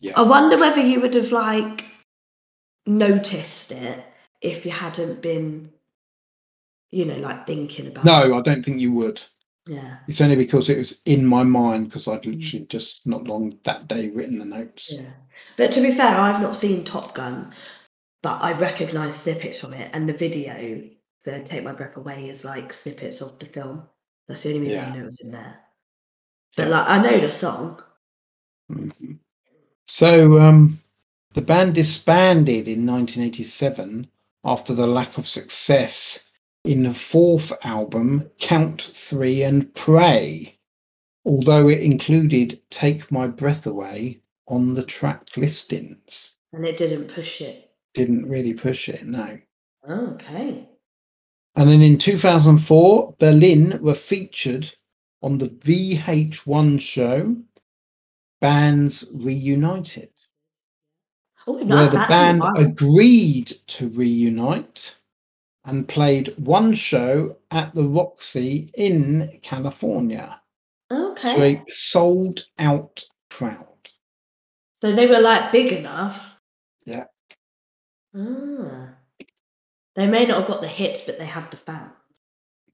Yeah. 0.00 0.12
I 0.16 0.22
wonder 0.22 0.56
whether 0.58 0.80
you 0.80 1.00
would 1.00 1.14
have 1.14 1.32
like 1.32 1.84
noticed 2.86 3.72
it 3.72 4.04
if 4.40 4.64
you 4.64 4.70
hadn't 4.72 5.20
been, 5.20 5.70
you 6.90 7.04
know, 7.04 7.16
like 7.16 7.46
thinking 7.46 7.86
about. 7.88 8.04
it. 8.04 8.06
No, 8.06 8.38
I 8.38 8.40
don't 8.42 8.64
think 8.64 8.80
you 8.80 8.92
would. 8.92 9.22
Yeah. 9.66 9.98
It's 10.06 10.20
only 10.20 10.36
because 10.36 10.70
it 10.70 10.78
was 10.78 11.00
in 11.04 11.26
my 11.26 11.42
mind 11.42 11.86
because 11.88 12.08
I'd 12.08 12.22
Mm. 12.22 12.36
literally 12.40 12.66
just 12.66 13.06
not 13.06 13.24
long 13.24 13.58
that 13.64 13.86
day 13.88 14.08
written 14.08 14.38
the 14.38 14.44
notes. 14.44 14.92
Yeah. 14.94 15.10
But 15.56 15.72
to 15.72 15.80
be 15.82 15.92
fair, 15.92 16.18
I've 16.18 16.40
not 16.40 16.56
seen 16.56 16.84
Top 16.84 17.14
Gun, 17.14 17.52
but 18.22 18.40
I 18.40 18.52
recognise 18.52 19.16
snippets 19.16 19.60
from 19.60 19.74
it, 19.74 19.90
and 19.92 20.08
the 20.08 20.12
video 20.14 20.88
for 21.22 21.38
Take 21.42 21.64
My 21.64 21.72
Breath 21.72 21.96
Away 21.96 22.30
is 22.30 22.44
like 22.44 22.72
snippets 22.72 23.20
of 23.20 23.38
the 23.38 23.46
film. 23.46 23.82
That's 24.28 24.42
the 24.42 24.54
only 24.54 24.68
reason 24.68 24.74
Yeah. 24.74 24.92
I 24.92 24.96
know 24.96 25.06
it's 25.06 25.20
in 25.20 25.30
there. 25.32 25.60
But 26.56 26.68
like, 26.68 26.88
I 26.88 26.98
know 26.98 27.20
the 27.26 27.32
song. 27.32 27.82
Mhm. 28.70 29.18
So 29.86 30.38
um, 30.38 30.80
the 31.32 31.40
band 31.42 31.74
disbanded 31.74 32.68
in 32.68 32.84
1987 32.84 34.08
after 34.44 34.74
the 34.74 34.86
lack 34.86 35.16
of 35.18 35.26
success 35.26 36.28
in 36.64 36.82
the 36.82 36.92
fourth 36.94 37.52
album, 37.64 38.30
Count 38.38 38.82
Three 38.82 39.42
and 39.42 39.72
Pray, 39.74 40.58
although 41.24 41.68
it 41.68 41.80
included 41.80 42.60
Take 42.70 43.10
My 43.10 43.26
Breath 43.26 43.66
Away 43.66 44.20
on 44.46 44.74
the 44.74 44.82
track 44.82 45.36
listings. 45.36 46.36
And 46.52 46.66
it 46.66 46.76
didn't 46.76 47.08
push 47.08 47.40
it. 47.40 47.70
Didn't 47.94 48.28
really 48.28 48.54
push 48.54 48.88
it, 48.88 49.06
no. 49.06 49.38
Oh, 49.86 50.06
okay. 50.14 50.68
And 51.58 51.68
then 51.68 51.82
in 51.82 51.98
2004, 51.98 53.16
Berlin 53.18 53.80
were 53.82 53.94
featured 53.96 54.72
on 55.22 55.38
the 55.38 55.48
VH1 55.48 56.80
show 56.80 57.36
Bands 58.40 59.10
Reunited, 59.12 60.10
Oh, 61.48 61.54
where 61.54 61.64
the 61.64 61.74
had 61.76 61.90
that 61.90 61.94
in 61.94 62.00
a 62.04 62.08
band 62.08 62.40
while. 62.42 62.56
agreed 62.58 63.48
to 63.66 63.88
reunite 63.88 64.94
and 65.64 65.88
played 65.88 66.32
one 66.38 66.74
show 66.74 67.36
at 67.50 67.74
the 67.74 67.82
Roxy 67.82 68.70
in 68.74 69.40
California 69.42 70.40
Okay. 70.92 71.34
to 71.34 71.42
a 71.42 71.64
sold 71.66 72.46
out 72.60 73.02
crowd. 73.30 73.64
So 74.76 74.94
they 74.94 75.08
were 75.08 75.18
like 75.20 75.50
big 75.50 75.72
enough. 75.72 76.36
Yeah. 76.86 77.06
Ah. 78.14 78.94
They 79.98 80.06
may 80.06 80.24
not 80.26 80.38
have 80.38 80.48
got 80.48 80.60
the 80.60 80.68
hits, 80.68 81.00
but 81.00 81.18
they 81.18 81.26
had 81.26 81.50
the 81.50 81.56
fans. 81.56 81.90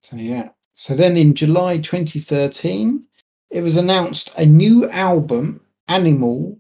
So, 0.03 0.17
yeah. 0.17 0.51
So 0.75 0.95
then 0.95 1.17
in 1.17 1.35
July 1.35 1.79
2013, 1.79 3.03
it 3.49 3.63
was 3.63 3.79
announced 3.79 4.31
a 4.37 4.45
new 4.45 4.91
album, 4.91 5.63
Animal, 5.89 6.59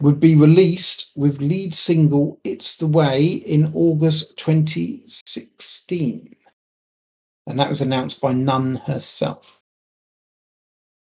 would 0.00 0.18
be 0.18 0.36
released 0.36 1.12
with 1.16 1.42
lead 1.42 1.74
single 1.74 2.40
It's 2.44 2.78
the 2.78 2.86
Way 2.86 3.26
in 3.26 3.72
August 3.74 4.38
2016. 4.38 6.34
And 7.46 7.60
that 7.60 7.68
was 7.68 7.82
announced 7.82 8.22
by 8.22 8.32
Nunn 8.32 8.76
herself, 8.76 9.62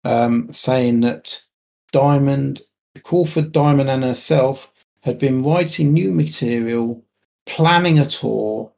um, 0.02 0.52
saying 0.52 1.02
that 1.02 1.44
Diamond, 1.92 2.62
Crawford 3.04 3.52
Diamond 3.52 3.88
and 3.88 4.02
herself 4.02 4.72
had 5.02 5.20
been 5.20 5.44
writing 5.44 5.92
new 5.92 6.10
material, 6.10 7.04
planning 7.46 7.98
a 7.98 8.06
tour, 8.06 8.72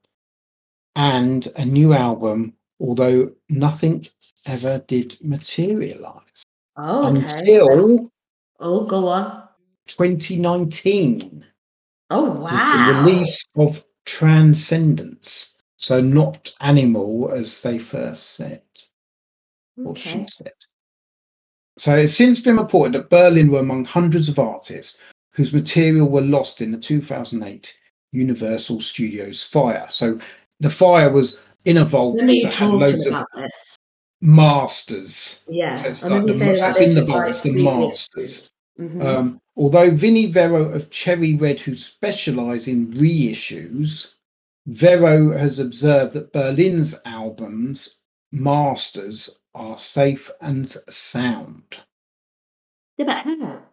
and 0.96 1.46
a 1.56 1.64
new 1.64 1.92
album, 1.92 2.54
although 2.80 3.30
nothing 3.48 4.06
ever 4.46 4.78
did 4.86 5.16
materialize 5.20 6.42
Oh, 6.76 7.06
okay. 7.16 7.58
until 7.58 8.10
Oh, 8.58 8.86
go 8.86 9.08
on. 9.08 9.48
2019 9.86 11.44
Oh, 12.10 12.30
wow. 12.30 12.86
the 12.86 12.94
release 12.94 13.44
of 13.56 13.84
Transcendence. 14.06 15.54
So 15.76 16.00
not 16.00 16.54
Animal 16.60 17.30
as 17.32 17.60
they 17.60 17.78
first 17.78 18.30
said, 18.30 18.62
or 19.76 19.90
Okay. 19.90 20.00
she 20.00 20.26
said. 20.28 20.52
So 21.78 21.96
it's 21.96 22.14
since 22.14 22.40
been 22.40 22.56
reported 22.56 22.94
that 22.94 23.10
Berlin 23.10 23.50
were 23.50 23.58
among 23.58 23.84
hundreds 23.84 24.28
of 24.30 24.38
artists 24.38 24.98
whose 25.32 25.52
material 25.52 26.08
were 26.08 26.22
lost 26.22 26.62
in 26.62 26.72
the 26.72 26.78
2008 26.78 27.76
Universal 28.16 28.80
Studios 28.80 29.42
fire. 29.42 29.86
So 29.90 30.18
the 30.60 30.70
fire 30.70 31.10
was 31.10 31.38
in 31.64 31.76
a 31.76 31.84
vault 31.84 32.16
that 32.18 32.54
had 32.54 32.70
loads 32.70 33.06
of 33.06 33.24
this? 33.34 33.76
masters. 34.20 35.42
Yeah. 35.48 35.74
So 35.74 35.88
it's 35.88 36.04
like 36.04 36.26
the, 36.26 36.32
you 36.32 36.38
saying 36.38 36.54
so 36.94 37.04
about 37.04 37.28
it's 37.28 37.44
in 37.44 37.54
the 37.54 37.62
vault, 37.62 37.90
it's 37.90 38.08
the 38.08 38.22
masters. 38.22 38.50
Mhm. 38.78 39.04
Um, 39.04 39.40
although 39.56 39.90
Vinnie 39.90 40.26
Vero 40.26 40.64
of 40.70 40.90
Cherry 40.90 41.34
Red, 41.34 41.60
who 41.60 41.74
specialise 41.74 42.68
in 42.68 42.92
reissues, 42.92 44.12
Vero 44.66 45.36
has 45.36 45.58
observed 45.58 46.12
that 46.14 46.32
Berlin's 46.32 46.94
albums, 47.04 47.96
masters, 48.32 49.38
are 49.54 49.78
safe 49.78 50.30
and 50.40 50.68
sound. 50.88 51.80
yeah, 52.98 53.22
but? 53.24 53.65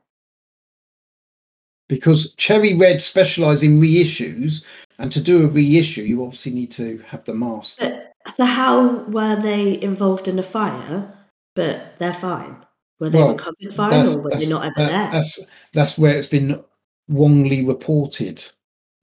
Because 1.89 2.33
Cherry 2.35 2.73
Red 2.75 3.01
specialise 3.01 3.61
in 3.63 3.79
reissues, 3.79 4.63
and 4.99 5.11
to 5.11 5.21
do 5.21 5.43
a 5.43 5.47
reissue, 5.47 6.03
you 6.03 6.23
obviously 6.23 6.53
need 6.53 6.71
to 6.71 6.99
have 7.07 7.23
the 7.25 7.33
master. 7.33 8.09
But, 8.25 8.35
so 8.35 8.45
how 8.45 9.03
were 9.09 9.35
they 9.35 9.81
involved 9.81 10.27
in 10.27 10.37
the 10.37 10.43
fire? 10.43 11.13
But 11.55 11.97
they're 11.99 12.13
fine. 12.13 12.55
Were 12.99 13.09
they 13.09 13.17
Well, 13.17 13.33
recovered 13.33 13.73
fine, 13.75 13.89
That's, 13.89 14.15
or 14.15 14.21
were 14.21 14.29
they 14.31 14.47
not 14.47 14.63
ever 14.65 14.73
that- 14.77 14.89
there? 14.89 15.11
that's, 15.11 15.45
that's 15.73 15.97
where 15.97 16.15
it's 16.17 16.27
been 16.27 16.63
wrongly 17.09 17.65
reported. 17.65 18.43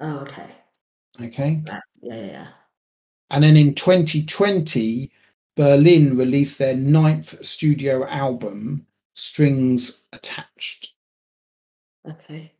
Oh, 0.01 0.19
okay. 0.21 0.47
Okay. 1.21 1.63
Yeah, 1.67 1.81
yeah, 2.03 2.15
yeah. 2.25 2.47
And 3.31 3.45
then 3.45 3.57
in 3.57 3.75
2020, 3.75 5.13
Berlin 5.57 6.17
released 6.17 6.59
their 6.59 6.75
ninth 6.75 7.45
studio 7.45 8.07
album, 8.07 8.87
Strings 9.15 10.07
Attached. 10.15 10.95
Okay. 12.09 12.53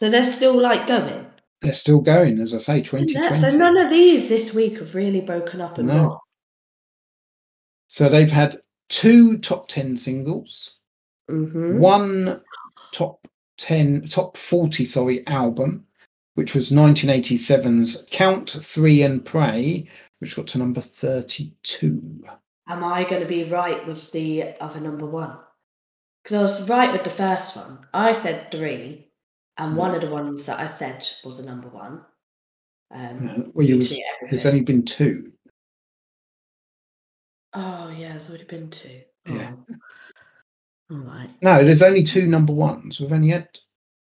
So 0.00 0.08
they're 0.08 0.32
still 0.32 0.58
like 0.58 0.86
going. 0.86 1.26
They're 1.60 1.74
still 1.74 2.00
going, 2.00 2.40
as 2.40 2.54
I 2.54 2.58
say, 2.58 2.76
Yeah, 2.78 2.84
2020. 2.84 3.38
so 3.38 3.54
none 3.54 3.76
of 3.76 3.90
these 3.90 4.30
this 4.30 4.54
week 4.54 4.78
have 4.78 4.94
really 4.94 5.20
broken 5.20 5.60
up 5.60 5.76
and 5.76 5.88
No. 5.88 5.94
gone. 6.08 6.18
So 7.88 8.08
they've 8.08 8.32
had 8.32 8.62
two 8.88 9.36
top 9.36 9.68
10 9.68 9.98
singles, 9.98 10.78
Mm-hmm. 11.30 11.80
one 11.80 12.40
top 12.92 13.28
10, 13.58 14.06
top 14.06 14.38
40, 14.38 14.86
sorry, 14.86 15.26
album, 15.26 15.86
which 16.34 16.54
was 16.54 16.72
1987's 16.72 18.06
Count 18.10 18.48
Three 18.48 19.02
and 19.02 19.22
Pray, 19.22 19.86
which 20.20 20.34
got 20.34 20.46
to 20.46 20.58
number 20.58 20.80
32. 20.80 22.24
Am 22.68 22.82
I 22.82 23.04
going 23.04 23.20
to 23.20 23.28
be 23.28 23.44
right 23.44 23.86
with 23.86 24.10
the 24.12 24.54
other 24.62 24.80
number 24.80 25.04
one? 25.04 25.36
Because 26.24 26.38
I 26.38 26.40
was 26.40 26.68
right 26.70 26.90
with 26.90 27.04
the 27.04 27.10
first 27.10 27.54
one. 27.54 27.86
I 27.92 28.14
said 28.14 28.50
three, 28.50 29.09
and 29.60 29.76
one 29.76 29.94
of 29.94 30.00
the 30.00 30.08
ones 30.10 30.46
that 30.46 30.58
I 30.58 30.66
said 30.66 31.06
was 31.24 31.38
a 31.38 31.44
number 31.44 31.68
one. 31.68 32.00
Um, 32.92 33.28
Uh, 33.28 33.50
well, 33.54 33.66
you 33.66 33.76
was, 33.76 33.96
there's 34.28 34.46
only 34.46 34.62
been 34.62 34.84
two. 34.84 35.32
Oh 37.52 37.90
yeah, 37.96 38.10
there's 38.12 38.28
already 38.28 38.44
been 38.44 38.70
two. 38.70 39.00
Yeah. 39.28 39.52
Oh. 39.70 39.74
All 40.92 40.98
right. 40.98 41.30
No, 41.42 41.64
there's 41.64 41.82
only 41.82 42.02
two 42.02 42.26
number 42.26 42.52
ones. 42.52 43.00
We've 43.00 43.12
only 43.12 43.28
had, 43.28 43.48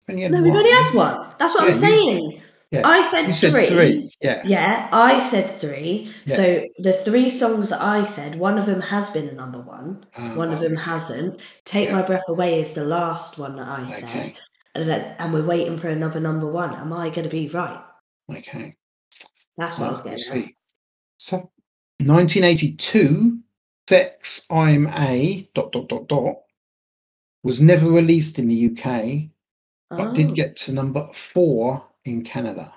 only 0.08 0.22
had 0.22 0.32
No, 0.32 0.38
we've 0.42 0.52
one. 0.52 0.56
already 0.62 0.72
had 0.74 0.94
one. 0.94 1.32
That's 1.38 1.54
what 1.54 1.62
Yeah, 1.62 1.68
I'm 1.68 1.74
you- 1.74 1.80
saying. 1.80 2.42
yeah, 2.70 2.82
I 2.86 3.08
said, 3.10 3.26
You 3.26 3.32
said 3.32 3.52
three. 3.52 3.66
three. 3.66 4.10
Yeah. 4.20 4.42
Yeah, 4.44 4.88
I 4.92 5.20
said 5.28 5.58
three. 5.58 6.12
Yeah. 6.26 6.36
So 6.36 6.64
the 6.78 6.92
three 6.92 7.30
songs 7.30 7.70
that 7.70 7.82
I 7.82 8.04
said, 8.04 8.36
one 8.36 8.56
of 8.58 8.66
them 8.66 8.80
has 8.80 9.10
been 9.10 9.28
a 9.28 9.32
number 9.32 9.60
one, 9.60 10.06
Ah, 10.16 10.34
one 10.34 10.52
of 10.52 10.60
them 10.60 10.76
hasn't. 10.76 11.40
Take 11.64 11.88
Yeah. 11.88 11.94
My 11.94 12.02
Breath 12.02 12.28
Away 12.28 12.60
is 12.60 12.70
the 12.72 12.84
last 12.84 13.36
one 13.38 13.56
that 13.56 13.68
I 13.68 13.88
said, 13.88 14.04
Okay. 14.04 14.18
then, 14.20 14.34
and 14.82 15.32
we're 15.32 15.44
waiting 15.44 15.78
for 15.78 15.88
another 15.88 16.20
number 16.20 16.46
one. 16.46 16.74
Am 16.74 16.92
I 16.92 17.08
going 17.10 17.24
to 17.24 17.28
be 17.28 17.48
right? 17.48 17.82
Okay. 18.34 18.74
That's 19.56 19.78
what 19.78 19.88
I 19.88 19.92
was 19.92 20.04
Well, 20.04 20.04
we'll 20.04 20.18
getting 20.18 20.42
see. 20.42 20.56
So, 21.18 21.36
1982, 22.00 23.38
Sex 23.88 24.46
I'm 24.50 24.88
A 24.88 25.48
dot 25.54 25.72
dot 25.72 25.88
dot 25.88 26.08
dot 26.08 26.34
was 27.44 27.60
never 27.60 27.88
released 27.88 28.38
in 28.38 28.48
the 28.48 28.66
UK, 28.66 29.30
but 29.90 30.08
Oh, 30.08 30.12
did 30.12 30.34
get 30.34 30.56
to 30.56 30.72
number 30.72 31.08
four 31.14 31.84
in 32.04 32.24
Canada. 32.24 32.72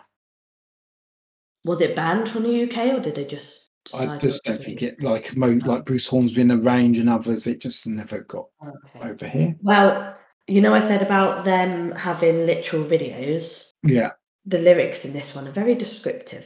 Was 1.65 1.81
it 1.81 1.95
banned 1.95 2.29
from 2.29 2.43
the 2.43 2.63
UK 2.63 2.93
or 2.93 2.99
did 2.99 3.15
they 3.15 3.25
just? 3.25 3.69
I 3.93 4.17
just 4.19 4.43
don't 4.43 4.63
think 4.63 4.83
it 4.83 5.01
like 5.01 5.35
mo- 5.35 5.59
like 5.65 5.79
oh. 5.79 5.83
Bruce 5.83 6.05
Hornsby 6.05 6.41
and 6.41 6.51
the 6.51 6.57
Range 6.57 6.99
and 6.99 7.09
others. 7.09 7.47
It 7.47 7.59
just 7.61 7.87
never 7.87 8.19
got 8.19 8.45
Okay. 8.63 9.09
over 9.09 9.27
here. 9.27 9.55
Well, 9.61 10.15
you 10.49 10.61
know, 10.61 10.73
I 10.73 10.79
said 10.79 11.01
about 11.01 11.45
them 11.45 11.91
having 11.91 12.45
literal 12.45 12.83
videos. 12.83 13.71
Yeah, 13.83 14.11
The 14.45 14.59
lyrics 14.59 15.05
in 15.05 15.13
this 15.13 15.35
one 15.35 15.47
are 15.47 15.51
very 15.51 15.75
descriptive. 15.75 16.45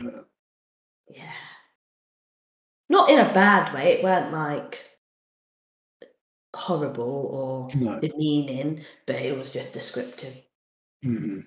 Yeah. 0.00 0.20
Yeah. 1.08 1.32
Not 2.88 3.10
in 3.10 3.18
a 3.18 3.32
bad 3.34 3.74
way. 3.74 3.94
It 3.94 4.04
weren't 4.04 4.32
like 4.32 4.78
horrible 6.54 7.68
or 7.72 7.78
no. 7.78 8.00
demeaning, 8.00 8.84
but 9.06 9.16
it 9.16 9.36
was 9.36 9.50
just 9.50 9.72
descriptive. 9.72 10.34
Mhm. 11.04 11.46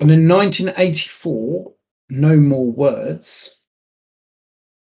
And 0.00 0.10
in 0.10 0.26
1984, 0.26 1.74
No 2.10 2.36
More 2.36 2.70
Words, 2.72 3.60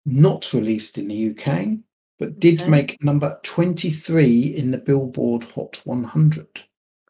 not 0.04 0.52
released 0.52 0.98
in 0.98 1.08
the 1.08 1.14
UK, 1.14 1.78
but 2.24 2.40
did 2.40 2.62
Okay. 2.62 2.70
make 2.70 3.02
number 3.04 3.38
23 3.42 4.54
in 4.56 4.70
the 4.70 4.78
Billboard 4.78 5.44
Hot 5.44 5.80
100. 5.84 6.62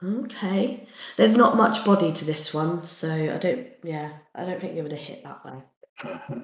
Okay. 0.03 0.89
There's 1.17 1.35
not 1.37 1.57
much 1.57 1.85
body 1.85 2.13
to 2.13 2.25
this 2.25 2.53
one, 2.53 2.85
so 2.85 3.09
I 3.13 3.39
don't. 3.39 3.69
Yeah, 3.85 4.11
I 4.35 4.45
don't 4.45 4.61
think 4.61 4.75
it 4.77 4.83
would 4.83 4.93
have 4.93 5.01
hit 5.01 5.23
that 5.23 5.45
way. 5.45 5.63
Uh-huh. 6.03 6.41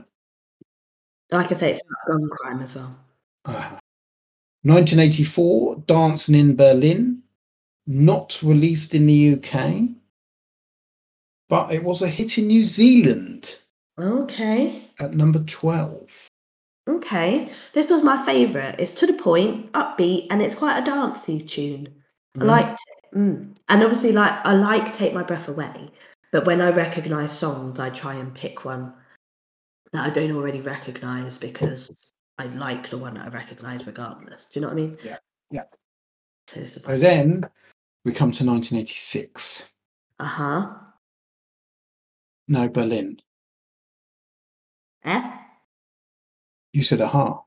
Like 1.33 1.51
I 1.51 1.55
say, 1.55 1.73
it's 1.73 1.83
about 1.83 2.19
gun 2.19 2.29
crime 2.31 2.61
as 2.63 2.77
well. 2.77 2.97
Uh-huh. 3.45 3.77
1984, 4.63 5.83
Dancing 5.87 6.35
in 6.37 6.55
Berlin, 6.55 7.23
not 7.87 8.41
released 8.43 8.95
in 8.95 9.07
the 9.07 9.35
UK, 9.35 9.89
but 11.49 11.73
it 11.75 11.83
was 11.83 12.03
a 12.03 12.09
hit 12.09 12.39
in 12.39 12.47
New 12.47 12.65
Zealand 12.65 13.59
Okay. 13.99 14.85
at 15.01 15.15
number 15.15 15.43
12. 15.43 16.30
Okay. 16.89 17.52
This 17.73 17.90
was 17.90 18.02
my 18.02 18.24
favourite. 18.24 18.78
It's 18.81 18.94
to 18.94 19.07
the 19.07 19.12
point, 19.15 19.73
upbeat, 19.73 20.27
and 20.31 20.43
it's 20.43 20.55
quite 20.55 20.78
a 20.81 20.85
dancey 20.85 21.43
tune. 21.43 22.02
I 22.36 22.39
Mm. 22.40 22.47
liked 22.47 22.81
it. 22.86 23.16
Mm. 23.16 23.57
And 23.69 23.82
obviously, 23.82 24.12
like 24.12 24.32
I 24.44 24.55
like 24.55 24.94
Take 24.94 25.12
My 25.15 25.23
Breath 25.23 25.48
Away, 25.48 25.90
but 26.32 26.47
when 26.47 26.61
I 26.61 26.70
recognise 26.70 27.36
songs, 27.36 27.78
I 27.78 27.90
try 27.90 28.15
and 28.15 28.35
pick 28.35 28.65
one 28.65 28.94
that 29.93 30.07
I 30.07 30.11
don't 30.11 30.32
already 30.36 30.61
recognise 30.61 31.36
because 31.39 32.12
I 32.39 32.44
like 32.47 32.89
the 32.89 32.98
one 32.98 33.15
that 33.15 33.27
I 33.27 33.28
recognise 33.28 33.86
regardless. 33.86 34.48
Do 34.52 34.61
you 34.61 34.61
know 34.62 34.69
what 34.69 34.78
I 34.78 34.81
mean? 34.81 34.98
Yeah, 35.02 35.19
yeah. 35.51 35.65
So 36.47 36.61
it's 36.61 36.82
So 36.82 36.98
then 36.98 37.44
we 38.05 38.12
come 38.12 38.31
to 38.31 38.44
1986. 38.44 39.69
uh 40.20 40.24
huh. 40.24 40.74
No, 42.48 42.69
Berlin. 42.69 43.20
Eh? 45.05 45.36
You 46.73 46.83
said 46.83 47.01
aha. 47.01 47.43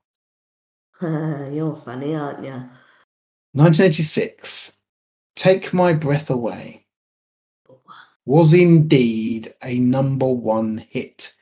You're 1.02 1.82
funny, 1.86 2.16
aren't 2.16 2.44
you? 2.44 2.62
1986. 3.54 4.74
Take 5.36 5.74
My 5.74 5.94
Breath 5.94 6.30
Away 6.30 6.86
was 8.26 8.54
indeed 8.54 9.54
a 9.64 9.80
number 9.80 10.28
one 10.28 10.78
hit. 10.90 11.36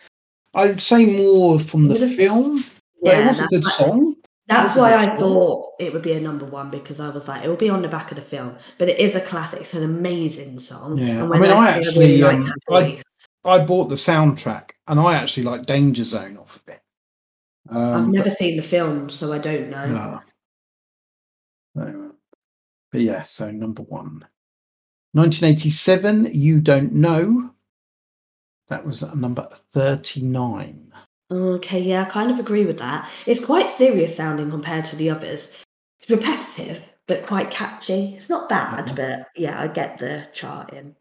I'd 0.54 0.82
say 0.82 1.06
more 1.06 1.60
from 1.60 1.86
the 1.88 1.96
film, 2.10 2.64
but 3.02 3.14
it 3.20 3.28
was 3.28 3.40
a 3.40 3.48
good 3.48 3.64
song. 3.66 4.16
That's 4.48 4.76
why 4.76 4.96
I 4.96 5.16
thought 5.18 5.74
it 5.80 5.94
would 5.94 6.02
be 6.02 6.12
a 6.14 6.20
number 6.20 6.46
one 6.46 6.70
because 6.72 7.00
I 7.00 7.10
was 7.10 7.28
like, 7.28 7.46
it 7.46 7.48
will 7.48 7.56
be 7.56 7.70
on 7.70 7.82
the 7.82 7.88
back 7.88 8.12
of 8.12 8.16
the 8.16 8.22
film. 8.22 8.58
But 8.78 8.90
it 8.90 9.00
is 9.00 9.16
a 9.16 9.22
classic. 9.22 9.62
It's 9.62 9.74
an 9.74 9.84
amazing 9.84 10.60
song. 10.60 10.98
Yeah, 10.98 11.24
And 11.24 11.34
I 11.34 11.40
mean, 11.40 11.52
I 11.52 11.74
say 11.74 11.80
actually, 11.88 12.22
really 12.22 12.24
um, 12.24 12.54
like 12.68 13.02
I- 13.46 13.56
I 13.56 13.64
bought 13.66 13.88
the 13.90 13.96
soundtrack 13.96 14.72
and 14.88 15.00
I 15.00 15.16
actually 15.16 15.44
like 15.44 15.66
Danger 15.66 16.04
Zone 16.04 16.38
off 16.38 16.58
of 16.58 16.68
it. 16.68 16.82
I've 17.70 17.78
Um, 17.78 18.12
never 18.12 18.32
seen 18.32 18.58
the 18.58 18.64
film, 18.64 19.10
so 19.10 19.32
I 19.34 19.38
don't 19.38 19.70
know. 19.70 19.86
No. 19.88 20.22
No. 21.76 22.12
But 22.92 23.02
yeah, 23.02 23.22
so 23.22 23.50
number 23.52 23.84
one. 23.84 24.26
1987, 25.14 26.32
You 26.34 26.60
Don't 26.62 26.94
Know. 26.94 27.52
That 28.70 28.86
was 28.86 29.02
number 29.16 29.48
39. 29.74 30.94
Okay, 31.30 31.80
yeah, 31.82 32.02
I 32.04 32.06
kind 32.06 32.32
of 32.32 32.40
agree 32.40 32.66
with 32.66 32.78
that. 32.80 33.10
It's 33.26 33.44
quite 33.44 33.70
serious 33.70 34.16
sounding 34.16 34.50
compared 34.50 34.86
to 34.86 34.96
the 34.96 35.10
others. 35.10 35.56
It's 36.02 36.12
repetitive, 36.12 36.82
but 37.08 37.26
quite 37.26 37.52
catchy. 37.52 38.16
It's 38.18 38.30
not 38.30 38.50
bad, 38.50 38.88
Mhm. 38.88 38.96
but 38.96 39.28
yeah, 39.36 39.60
I 39.62 39.68
get 39.68 39.98
the 40.00 40.28
charting. 40.34 40.96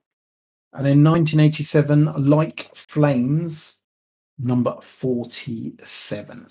And 0.72 0.86
in 0.86 1.02
1987, 1.02 2.04
Like 2.28 2.70
Flames, 2.76 3.79
number 4.42 4.76
47. 4.82 6.46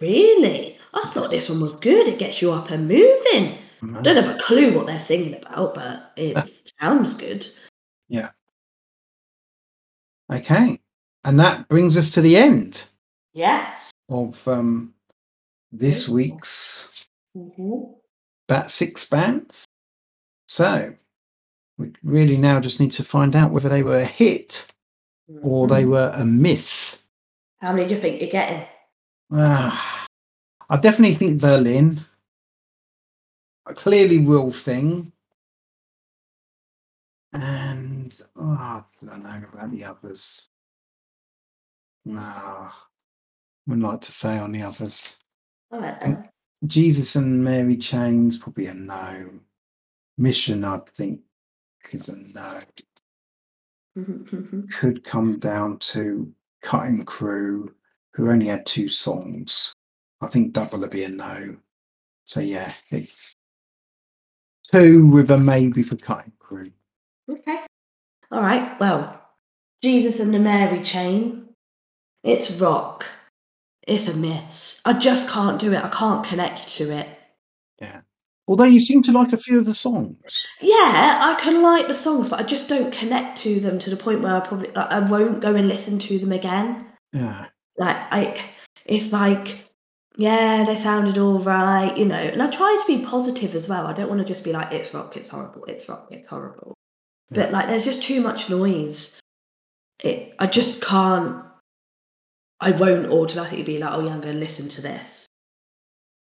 Really? 0.00 0.78
I 0.94 1.10
thought 1.10 1.30
this 1.30 1.48
one 1.48 1.60
was 1.60 1.76
good. 1.76 2.08
It 2.08 2.18
gets 2.18 2.40
you 2.40 2.52
up 2.52 2.70
and 2.70 2.88
moving. 2.88 3.58
I 3.82 4.00
don't 4.02 4.16
have 4.16 4.34
a 4.36 4.38
clue 4.40 4.74
what 4.74 4.86
they're 4.86 4.98
singing 4.98 5.34
about, 5.34 5.74
but 5.74 6.12
it 6.16 6.36
sounds 6.80 7.14
good. 7.14 7.46
Yeah. 8.08 8.30
Okay. 10.32 10.80
And 11.24 11.38
that 11.40 11.68
brings 11.68 11.96
us 11.96 12.10
to 12.12 12.20
the 12.20 12.36
end 12.36 12.84
Yes. 13.34 13.90
of 14.08 14.46
um, 14.48 14.94
this 15.72 16.08
week's 16.08 16.90
Mhm. 17.36 17.94
Bat 18.46 18.70
Six 18.70 19.04
Bands. 19.04 19.64
So 20.46 20.94
we 21.76 21.92
really 22.02 22.36
now 22.36 22.60
just 22.60 22.80
need 22.80 22.92
to 22.92 23.04
find 23.04 23.36
out 23.36 23.52
whether 23.52 23.68
they 23.68 23.82
were 23.82 23.98
a 23.98 24.04
hit 24.04 24.66
or 25.42 25.66
they 25.68 25.84
Mhm. 25.84 25.88
were 25.90 26.12
a 26.14 26.24
miss. 26.24 27.02
How 27.60 27.72
many 27.72 27.88
do 27.88 27.94
you 27.96 28.00
think 28.00 28.20
you're 28.20 28.30
getting? 28.30 28.64
Ah, 29.32 30.06
I 30.70 30.76
definitely 30.76 31.16
think 31.16 31.40
Berlin. 31.40 32.00
A 33.66 33.74
clearly 33.74 34.18
Real 34.18 34.52
Thing. 34.52 35.12
And 37.32 38.18
oh, 38.36 38.52
I 38.52 38.82
don't 39.04 39.22
know 39.22 39.42
about 39.52 39.70
the 39.72 39.84
others. 39.84 40.48
No, 42.04 42.70
wouldn't 43.66 43.86
like 43.86 44.00
to 44.02 44.12
say 44.12 44.38
on 44.38 44.52
the 44.52 44.62
others. 44.62 45.18
All 45.70 45.80
right 45.80 46.00
then. 46.00 46.28
Jesus 46.66 47.16
and 47.16 47.44
Mary 47.44 47.76
Chains 47.76 48.38
probably 48.38 48.66
a 48.66 48.74
no. 48.74 49.30
Mission, 50.16 50.64
I 50.64 50.78
think, 50.78 51.20
is 51.92 52.08
a 52.08 52.16
no. 52.16 52.60
Could 54.72 55.04
come 55.04 55.38
down 55.38 55.78
to 55.78 56.32
Cutting 56.62 57.04
Crew, 57.04 57.74
who 58.14 58.30
only 58.30 58.46
had 58.46 58.66
two 58.66 58.88
songs. 58.88 59.72
I 60.20 60.26
think 60.26 60.52
Double 60.52 60.80
would 60.80 60.90
be 60.90 61.04
a 61.04 61.08
no. 61.08 61.56
So 62.24 62.40
yeah, 62.40 62.72
it, 62.90 63.10
two 64.70 65.06
with 65.06 65.30
a 65.30 65.38
maybe 65.38 65.82
for 65.82 65.96
Cutting 65.96 66.32
Crew. 66.38 66.70
Okay. 67.30 67.60
All 68.30 68.42
right. 68.42 68.78
Well, 68.80 69.20
Jesus 69.82 70.20
and 70.20 70.34
the 70.34 70.38
Mary 70.38 70.82
chain. 70.82 71.48
It's 72.22 72.50
rock. 72.52 73.06
It's 73.86 74.08
a 74.08 74.14
miss. 74.14 74.82
I 74.84 74.92
just 74.94 75.28
can't 75.28 75.58
do 75.58 75.72
it. 75.72 75.82
I 75.82 75.88
can't 75.88 76.26
connect 76.26 76.68
to 76.76 76.90
it. 76.92 77.08
Although 78.48 78.64
you 78.64 78.80
seem 78.80 79.02
to 79.02 79.12
like 79.12 79.34
a 79.34 79.36
few 79.36 79.58
of 79.58 79.66
the 79.66 79.74
songs. 79.74 80.46
Yeah, 80.62 81.20
I 81.22 81.38
can 81.38 81.62
like 81.62 81.86
the 81.86 81.94
songs, 81.94 82.30
but 82.30 82.40
I 82.40 82.42
just 82.42 82.66
don't 82.66 82.90
connect 82.90 83.38
to 83.42 83.60
them 83.60 83.78
to 83.78 83.90
the 83.90 83.96
point 83.96 84.22
where 84.22 84.34
I 84.34 84.40
probably 84.40 84.70
like, 84.72 84.90
I 84.90 85.00
won't 85.00 85.42
go 85.42 85.54
and 85.54 85.68
listen 85.68 85.98
to 85.98 86.18
them 86.18 86.32
again. 86.32 86.86
Yeah, 87.12 87.46
Like 87.76 87.96
I, 88.10 88.40
it's 88.86 89.12
like, 89.12 89.66
yeah, 90.16 90.64
they 90.64 90.76
sounded 90.76 91.18
all 91.18 91.40
right, 91.42 91.94
you 91.96 92.06
know. 92.06 92.16
And 92.16 92.42
I 92.42 92.48
try 92.48 92.78
to 92.80 92.86
be 92.86 93.04
positive 93.04 93.54
as 93.54 93.68
well. 93.68 93.86
I 93.86 93.92
don't 93.92 94.08
want 94.08 94.20
to 94.20 94.26
just 94.26 94.44
be 94.44 94.52
like, 94.52 94.72
it's 94.72 94.94
rock, 94.94 95.16
it's 95.16 95.28
horrible, 95.28 95.64
it's 95.66 95.86
rock, 95.86 96.08
it's 96.10 96.26
horrible. 96.26 96.74
But 97.30 97.52
like, 97.52 97.68
there's 97.68 97.84
just 97.84 98.02
too 98.02 98.22
much 98.22 98.48
noise. 98.48 99.20
It, 100.02 100.34
I 100.38 100.46
just 100.46 100.80
can't. 100.80 101.44
I 102.60 102.70
won't 102.70 103.06
automatically 103.06 103.62
be 103.62 103.78
like, 103.78 103.92
oh 103.92 104.00
yeah, 104.00 104.14
I'm 104.14 104.22
going 104.22 104.34
to 104.34 104.40
listen 104.40 104.70
to 104.70 104.80
this. 104.80 105.26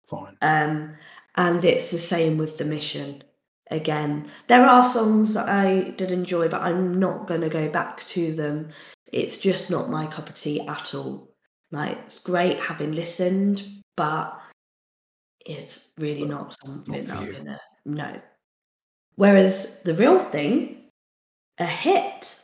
fine. 0.09 0.37
Um, 0.41 0.95
and 1.37 1.65
it's 1.65 1.91
the 1.91 1.99
same 1.99 2.39
with 2.39 2.59
the 2.59 2.65
mission. 2.65 3.23
Again, 3.71 4.31
there 4.49 4.67
are 4.67 4.85
songs 4.85 5.35
that 5.35 5.49
I 5.49 5.95
did 5.97 6.11
enjoy, 6.11 6.49
but 6.49 6.63
I'm 6.63 6.99
not 6.99 7.27
going 7.27 7.41
to 7.41 7.49
go 7.49 7.69
back 7.69 8.07
to 8.09 8.35
them. 8.35 8.69
It's 9.13 9.39
just 9.39 9.71
not 9.71 9.91
my 9.91 10.07
cup 10.07 10.29
of 10.29 10.35
tea 10.35 10.61
at 10.61 10.95
all. 10.95 11.35
Like, 11.71 11.99
it's 12.05 12.19
great 12.19 12.59
having 12.59 12.93
listened, 12.93 13.65
but 13.97 14.39
it's 15.47 15.93
really 15.99 16.25
not 16.27 16.57
something 16.65 16.95
Not 16.95 17.07
that 17.07 17.17
I'm 17.17 17.31
going 17.31 17.45
to 17.47 17.61
know. 17.87 18.21
Whereas 19.15 19.81
the 19.83 19.95
real 19.95 20.19
thing, 20.19 20.91
a 21.59 21.67
hit. 21.67 22.39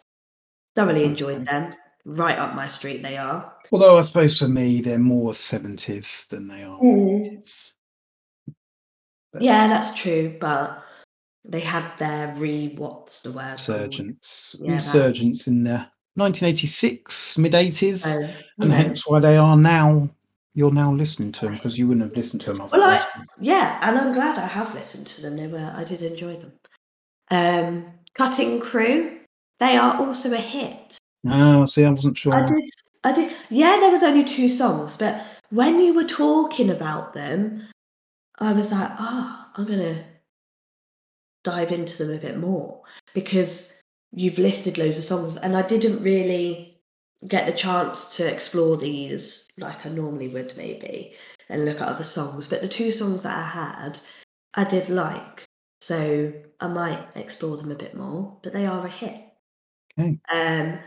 Thoroughly 0.77 1.05
enjoyed 1.05 1.47
them. 1.47 1.73
Right 2.05 2.39
up 2.39 2.55
my 2.55 2.69
street, 2.69 3.03
they 3.03 3.17
are. 3.19 3.53
Although 3.71 3.99
I 3.99 4.03
suppose 4.03 4.39
for 4.39 4.49
me 4.49 4.81
they're 4.81 4.99
more 4.99 5.35
seventies 5.35 6.27
than 6.31 6.49
they 6.49 6.63
are. 6.63 6.79
Mm. 6.79 7.73
80s. 9.35 9.45
Yeah, 9.45 9.69
that's 9.69 9.95
true, 9.95 10.37
but 10.41 10.83
they 11.45 11.61
had 11.61 11.97
their 11.99 12.35
re 12.37 12.75
what's 12.77 13.23
the 13.23 13.33
word? 13.33 13.53
Resurgence, 13.53 14.57
Yeah, 14.61 14.79
in 15.47 15.65
the 15.65 15.87
1986 16.17 17.39
mid 17.39 17.53
80s, 17.53 18.01
So, 18.03 18.21
you 18.21 18.33
and 18.61 18.71
know, 18.71 18.77
hence 18.77 19.07
why 19.07 19.21
they 19.21 19.37
are 19.37 19.57
now. 19.57 20.09
You're 20.55 20.73
now 20.73 20.93
listening 20.93 21.31
to 21.33 21.47
them 21.47 21.55
because 21.55 21.79
you 21.79 21.87
wouldn't 21.87 22.05
have 22.05 22.17
listened 22.17 22.41
to 22.43 22.47
them 22.49 22.59
Well, 22.59 22.83
otherwise. 22.83 23.07
yeah, 23.41 23.79
and 23.83 23.97
I'm 23.97 24.13
glad 24.13 24.39
I 24.39 24.47
have 24.47 24.75
listened 24.75 25.07
to 25.09 25.23
them. 25.23 25.37
They 25.37 25.47
were 25.47 25.73
I 25.75 25.85
did 25.85 26.03
enjoy 26.03 26.37
them. 26.37 26.53
Um, 27.31 27.87
Cutting 28.15 28.59
Crew, 28.59 29.21
they 29.61 29.77
are 29.77 29.99
also 30.01 30.33
a 30.33 30.39
hit. 30.39 30.99
Ah, 31.27 31.65
see, 31.67 31.85
I 31.85 31.91
wasn't 31.91 32.19
sure. 32.19 32.35
I 32.35 32.47
did, 32.47 32.71
I 33.05 33.13
did. 33.13 33.37
Yeah, 33.51 33.77
there 33.79 33.93
was 33.93 34.03
only 34.03 34.25
two 34.25 34.49
songs, 34.49 34.97
but 34.97 35.23
when 35.51 35.79
you 35.79 35.95
were 35.95 36.05
talking 36.05 36.71
about 36.71 37.13
them, 37.13 37.69
I 38.41 38.53
was 38.53 38.71
like, 38.73 38.91
ah, 38.91 39.51
I'm 39.57 39.67
gonna 39.67 40.05
dive 41.45 41.73
into 41.73 42.05
them 42.05 42.15
a 42.15 42.21
bit 42.21 42.39
more 42.39 42.83
because 43.15 43.81
you've 44.13 44.39
listed 44.39 44.79
loads 44.79 44.99
of 44.99 45.05
songs, 45.05 45.37
and 45.37 45.57
I 45.57 45.63
didn't 45.63 46.03
really 46.03 46.81
get 47.27 47.47
the 47.47 47.53
chance 47.53 48.17
to 48.17 48.25
explore 48.25 48.77
these 48.77 49.49
like 49.59 49.85
I 49.85 49.89
normally 49.89 50.29
would, 50.29 50.57
maybe, 50.57 51.15
and 51.49 51.65
look 51.65 51.81
at 51.81 51.89
other 51.89 52.05
songs. 52.05 52.47
But 52.47 52.61
the 52.61 52.69
two 52.69 52.93
songs 52.93 53.25
that 53.25 53.37
I 53.37 53.43
had, 53.43 53.99
I 54.55 54.65
did 54.65 54.89
like, 54.89 55.45
so 55.81 56.33
I 56.61 56.69
might 56.69 57.09
explore 57.17 57.57
them 57.57 57.73
a 57.73 57.77
bit 57.77 57.95
more. 57.95 58.39
But 58.43 58.53
they 58.53 58.67
are 58.67 58.87
a 58.87 58.91
hit. 58.91 59.21
Okay. 59.99 60.19
Um, 60.33 60.79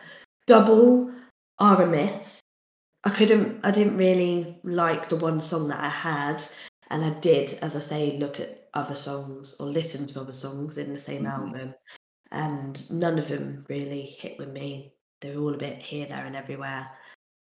double 0.47 1.11
are 1.59 1.81
a 1.81 1.87
miss. 1.87 2.39
I 3.03 3.09
couldn't. 3.09 3.59
I 3.65 3.71
didn't 3.71 3.97
really 3.97 4.59
like 4.63 5.09
the 5.09 5.15
one 5.17 5.41
song 5.41 5.67
that 5.69 5.83
I 5.83 5.89
had, 5.89 6.43
and 6.91 7.05
I 7.05 7.09
did, 7.21 7.53
as 7.61 7.75
I 7.75 7.79
say, 7.79 8.17
look 8.17 8.39
at 8.41 8.69
other 8.73 8.95
songs 8.95 9.55
or 9.59 9.65
listen 9.65 10.05
to 10.07 10.21
other 10.21 10.33
songs 10.33 10.77
in 10.77 10.93
the 10.93 10.99
same 10.99 11.23
Mhm. 11.23 11.31
album, 11.31 11.75
and 12.31 12.91
none 12.91 13.17
of 13.17 13.29
them 13.29 13.65
really 13.69 14.01
hit 14.01 14.37
with 14.37 14.49
me. 14.49 14.93
They 15.21 15.35
were 15.35 15.41
all 15.41 15.53
a 15.55 15.57
bit 15.57 15.81
here, 15.81 16.05
there, 16.05 16.25
and 16.25 16.35
everywhere. 16.35 16.91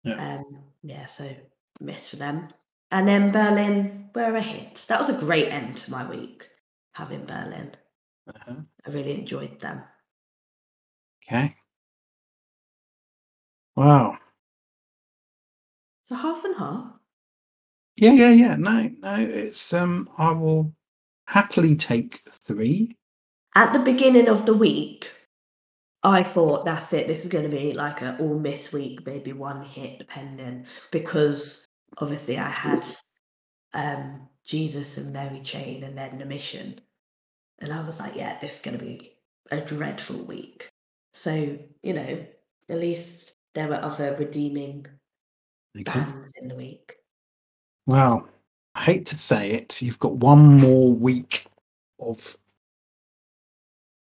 Yeah. 0.02 0.36
Um, 0.36 0.72
yeah, 0.82 1.06
so 1.06 1.34
miss 1.80 2.08
for 2.10 2.16
them. 2.16 2.52
And 2.90 3.08
then 3.08 3.32
Berlin 3.32 4.10
were 4.14 4.36
a 4.36 4.42
hit. 4.42 4.84
That 4.88 5.00
was 5.00 5.08
a 5.08 5.18
great 5.18 5.48
end 5.48 5.78
to 5.78 5.90
my 5.90 6.08
week. 6.08 6.50
Having 6.92 7.24
Berlin, 7.24 7.74
Uh-huh. 8.26 8.56
I 8.86 8.90
really 8.90 9.18
enjoyed 9.18 9.58
them. 9.60 9.82
Okay. 11.24 11.56
Wow. 13.76 14.18
So 16.04 16.16
half 16.16 16.44
and 16.44 16.56
half. 16.56 17.01
Yeah, 18.02 18.14
yeah, 18.14 18.30
yeah. 18.30 18.56
No, 18.56 18.90
no. 19.00 19.14
It's 19.14 19.72
um. 19.72 20.10
I 20.18 20.32
will 20.32 20.74
happily 21.26 21.76
take 21.76 22.22
three. 22.32 22.96
At 23.54 23.72
the 23.72 23.78
beginning 23.78 24.28
of 24.28 24.44
the 24.44 24.54
week, 24.54 25.08
I 26.02 26.24
thought 26.24 26.64
that's 26.64 26.92
it. 26.92 27.06
This 27.06 27.24
is 27.24 27.30
going 27.30 27.48
to 27.48 27.56
be 27.56 27.74
like 27.74 28.02
a 28.02 28.18
all 28.18 28.40
miss 28.40 28.72
week, 28.72 29.06
maybe 29.06 29.32
one 29.32 29.62
hit, 29.62 30.00
depending, 30.00 30.66
because 30.90 31.64
obviously 31.98 32.38
I 32.38 32.48
had 32.48 32.84
um, 33.72 34.28
Jesus 34.44 34.96
and 34.96 35.12
Mary 35.12 35.40
Chain 35.44 35.84
and 35.84 35.96
then 35.96 36.18
the 36.18 36.24
mission, 36.26 36.80
and 37.60 37.72
I 37.72 37.84
was 37.86 38.00
like, 38.00 38.16
yeah, 38.16 38.36
this 38.40 38.56
is 38.56 38.62
going 38.62 38.78
to 38.80 38.84
be 38.84 39.16
a 39.52 39.60
dreadful 39.60 40.24
week. 40.24 40.68
So 41.14 41.56
you 41.84 41.92
know, 41.92 42.26
at 42.68 42.78
least 42.80 43.36
there 43.54 43.68
were 43.68 43.76
other 43.80 44.16
redeeming 44.18 44.86
Okay. 45.78 46.00
bands 46.00 46.32
in 46.42 46.48
the 46.48 46.56
week. 46.56 46.94
Well, 47.86 48.28
I 48.74 48.82
hate 48.82 49.06
to 49.06 49.18
say 49.18 49.50
it, 49.52 49.82
you've 49.82 49.98
got 49.98 50.14
one 50.16 50.58
more 50.60 50.92
week 50.92 51.46
of 52.00 52.36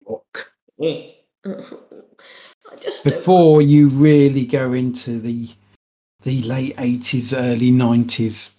rock. 0.06 0.52
I 0.80 1.14
don't 2.80 3.04
before 3.04 3.62
you 3.62 3.88
really 3.88 4.44
go 4.44 4.72
into 4.72 5.18
the 5.20 5.48
the 6.22 6.42
late 6.42 6.74
eighties, 6.78 7.32
early 7.32 7.70
nineties. 7.70 8.54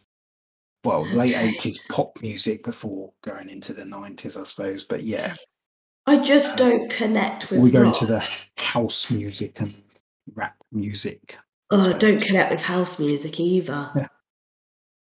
Well, 0.83 1.05
late 1.07 1.35
eighties 1.35 1.79
pop 1.89 2.17
music 2.21 2.63
before 2.63 3.11
going 3.23 3.49
into 3.49 3.73
the 3.73 3.85
nineties, 3.85 4.37
I 4.37 4.43
suppose. 4.43 4.83
But 4.85 5.03
yeah, 5.03 5.35
I 6.07 6.23
just 6.23 6.51
Uh, 6.51 6.55
don't 6.55 6.89
connect 6.89 7.51
with 7.51 7.59
we 7.59 7.69
go 7.69 7.83
rock. 7.83 8.01
into 8.01 8.05
the 8.11 8.27
house 8.57 9.09
music 9.11 9.59
and 9.59 9.75
rap 10.33 10.55
music. 10.71 11.37
Oh, 11.69 11.93
I 11.93 11.97
don't 11.97 12.21
connect 12.21 12.51
with 12.51 12.61
house 12.61 12.97
music 12.99 13.39
either. 13.39 13.91
Yeah. 13.95 14.07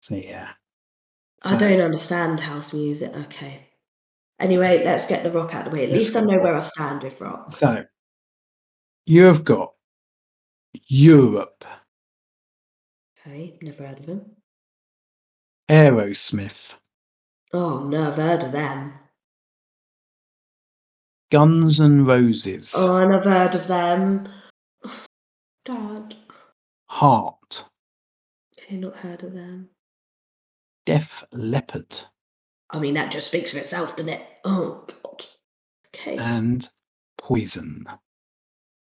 So 0.05 0.13
yeah, 0.13 0.49
I 1.41 1.55
don't 1.55 1.81
understand 1.81 2.39
house 2.39 2.73
music. 2.73 3.11
Okay. 3.15 3.69
Anyway, 4.39 4.83
let's 4.85 5.07
get 5.07 5.23
the 5.23 5.31
rock 5.31 5.55
out 5.55 5.65
of 5.65 5.71
the 5.71 5.79
way. 5.79 5.85
At 5.85 5.93
least 5.93 6.15
I 6.15 6.19
know 6.19 6.37
where 6.37 6.55
I 6.55 6.61
stand 6.61 7.01
with 7.01 7.19
rock. 7.19 7.51
So 7.51 7.83
you 9.07 9.23
have 9.23 9.43
got 9.43 9.73
Europe, 10.87 11.65
Okay, 13.19 13.57
never 13.63 13.87
heard 13.87 13.99
of 14.01 14.05
them. 14.05 14.35
Aerosmith, 15.69 16.75
Oh, 17.51 17.87
never 17.87 18.21
heard 18.21 18.43
of 18.43 18.51
them. 18.51 18.93
Guns 21.31 21.79
and 21.79 22.05
Roses, 22.05 22.75
Oh, 22.77 22.97
I 22.97 23.07
never 23.07 23.31
heard 23.31 23.55
of 23.55 23.65
them. 23.65 24.27
Dad. 25.65 26.15
Heart, 26.89 27.65
Okay, 28.59 28.75
not 28.75 28.97
heard 28.97 29.23
of 29.23 29.33
them. 29.33 29.69
Def 30.85 31.23
Leppard. 31.31 31.97
I 32.69 32.79
mean, 32.79 32.93
that 32.95 33.11
just 33.11 33.27
speaks 33.27 33.51
for 33.51 33.59
itself, 33.59 33.95
doesn't 33.95 34.13
it? 34.13 34.25
Oh, 34.43 34.85
God. 35.03 35.25
Okay. 35.87 36.17
and 36.17 36.67
Poison. 37.17 37.85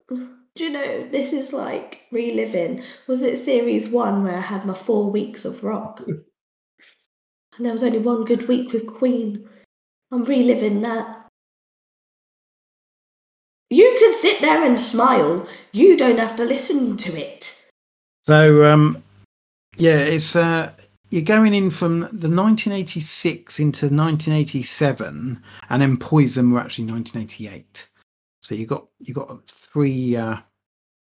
Do 0.09 0.27
you 0.55 0.69
know, 0.69 1.07
this 1.09 1.33
is 1.33 1.53
like 1.53 2.01
reliving. 2.11 2.83
Was 3.07 3.21
it 3.21 3.37
series 3.37 3.87
one 3.87 4.23
where 4.23 4.37
I 4.37 4.41
had 4.41 4.65
my 4.65 4.73
four 4.73 5.09
weeks 5.09 5.45
of 5.45 5.63
rock? 5.63 6.03
And 7.57 7.65
there 7.65 7.73
was 7.73 7.83
only 7.83 7.99
one 7.99 8.23
good 8.23 8.47
week 8.47 8.71
with 8.71 8.87
Queen. 8.87 9.49
I'm 10.13 10.23
reliving 10.23 10.79
that. 10.81 11.27
You 13.69 13.97
can 13.99 14.21
sit 14.21 14.39
there 14.39 14.63
and 14.63 14.79
smile. 14.79 15.45
You 15.73 15.97
don't 15.97 16.19
have 16.19 16.37
to 16.37 16.45
listen 16.45 16.95
to 16.95 17.17
it. 17.17 17.65
So 18.23 18.63
um, 18.63 19.03
yeah, 19.75 19.97
it's 19.97 20.37
uh, 20.37 20.71
you're 21.09 21.21
going 21.23 21.53
in 21.53 21.71
from 21.71 22.01
the 22.01 22.29
1986 22.29 23.59
into 23.59 23.85
1987, 23.85 25.41
and 25.69 25.81
then 25.81 25.97
Poison 25.97 26.51
were 26.51 26.59
actually 26.59 26.91
1988. 26.91 27.87
So 28.41 28.55
you 28.55 28.65
got 28.65 28.87
you 28.99 29.13
got 29.13 29.47
three 29.47 30.15
uh, 30.15 30.37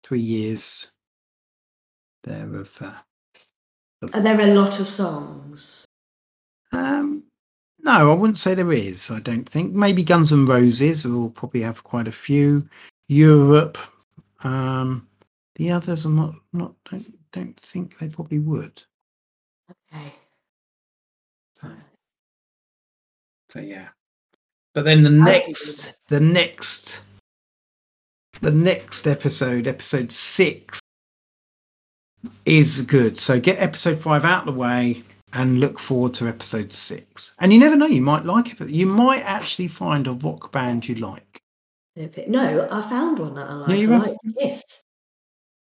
three 0.02 0.20
years 0.20 0.92
there 2.24 2.54
of. 2.54 2.70
Uh, 2.80 2.92
there 4.20 4.38
are 4.38 4.50
a 4.50 4.54
lot 4.54 4.80
of 4.80 4.88
songs. 4.88 5.84
um, 6.72 7.22
no, 7.80 8.10
I 8.10 8.14
wouldn't 8.14 8.38
say 8.38 8.54
there 8.54 8.72
is. 8.72 9.10
I 9.10 9.20
don't 9.20 9.48
think. 9.48 9.72
Maybe 9.72 10.02
Guns 10.02 10.32
and 10.32 10.48
Roses 10.48 11.04
will 11.04 11.30
probably 11.30 11.62
have 11.62 11.84
quite 11.84 12.08
a 12.08 12.12
few. 12.12 12.68
Europe, 13.08 13.78
um, 14.44 15.06
the 15.54 15.70
others, 15.70 16.04
I'm 16.04 16.16
not 16.16 16.34
not 16.52 16.74
don't 16.90 17.32
don't 17.32 17.58
think 17.60 17.98
they 17.98 18.08
probably 18.08 18.38
would. 18.38 18.82
Okay. 19.92 20.12
So, 21.54 21.68
so 23.50 23.60
yeah. 23.60 23.88
But 24.74 24.84
then 24.84 25.02
the 25.02 25.10
next, 25.10 25.94
the 26.08 26.20
next, 26.20 27.02
the 28.40 28.50
next 28.50 29.06
episode, 29.06 29.66
episode 29.66 30.12
six, 30.12 30.80
is 32.44 32.82
good. 32.82 33.18
So 33.18 33.40
get 33.40 33.58
episode 33.58 34.00
five 34.00 34.24
out 34.24 34.46
of 34.46 34.54
the 34.54 34.60
way 34.60 35.02
and 35.32 35.60
look 35.60 35.78
forward 35.78 36.14
to 36.14 36.28
episode 36.28 36.72
six. 36.72 37.34
And 37.40 37.52
you 37.52 37.58
never 37.58 37.76
know, 37.76 37.86
you 37.86 38.02
might 38.02 38.24
like 38.24 38.60
it. 38.60 38.68
You 38.68 38.86
might 38.86 39.22
actually 39.22 39.68
find 39.68 40.06
a 40.06 40.12
rock 40.12 40.52
band 40.52 40.88
you 40.88 40.96
like. 40.96 41.42
No, 42.28 42.68
I 42.70 42.88
found 42.88 43.18
one 43.18 43.34
that 43.34 43.50
I 43.50 43.54
like. 43.54 43.78
you 43.78 43.92
I 43.92 44.14
Kiss. 44.38 44.84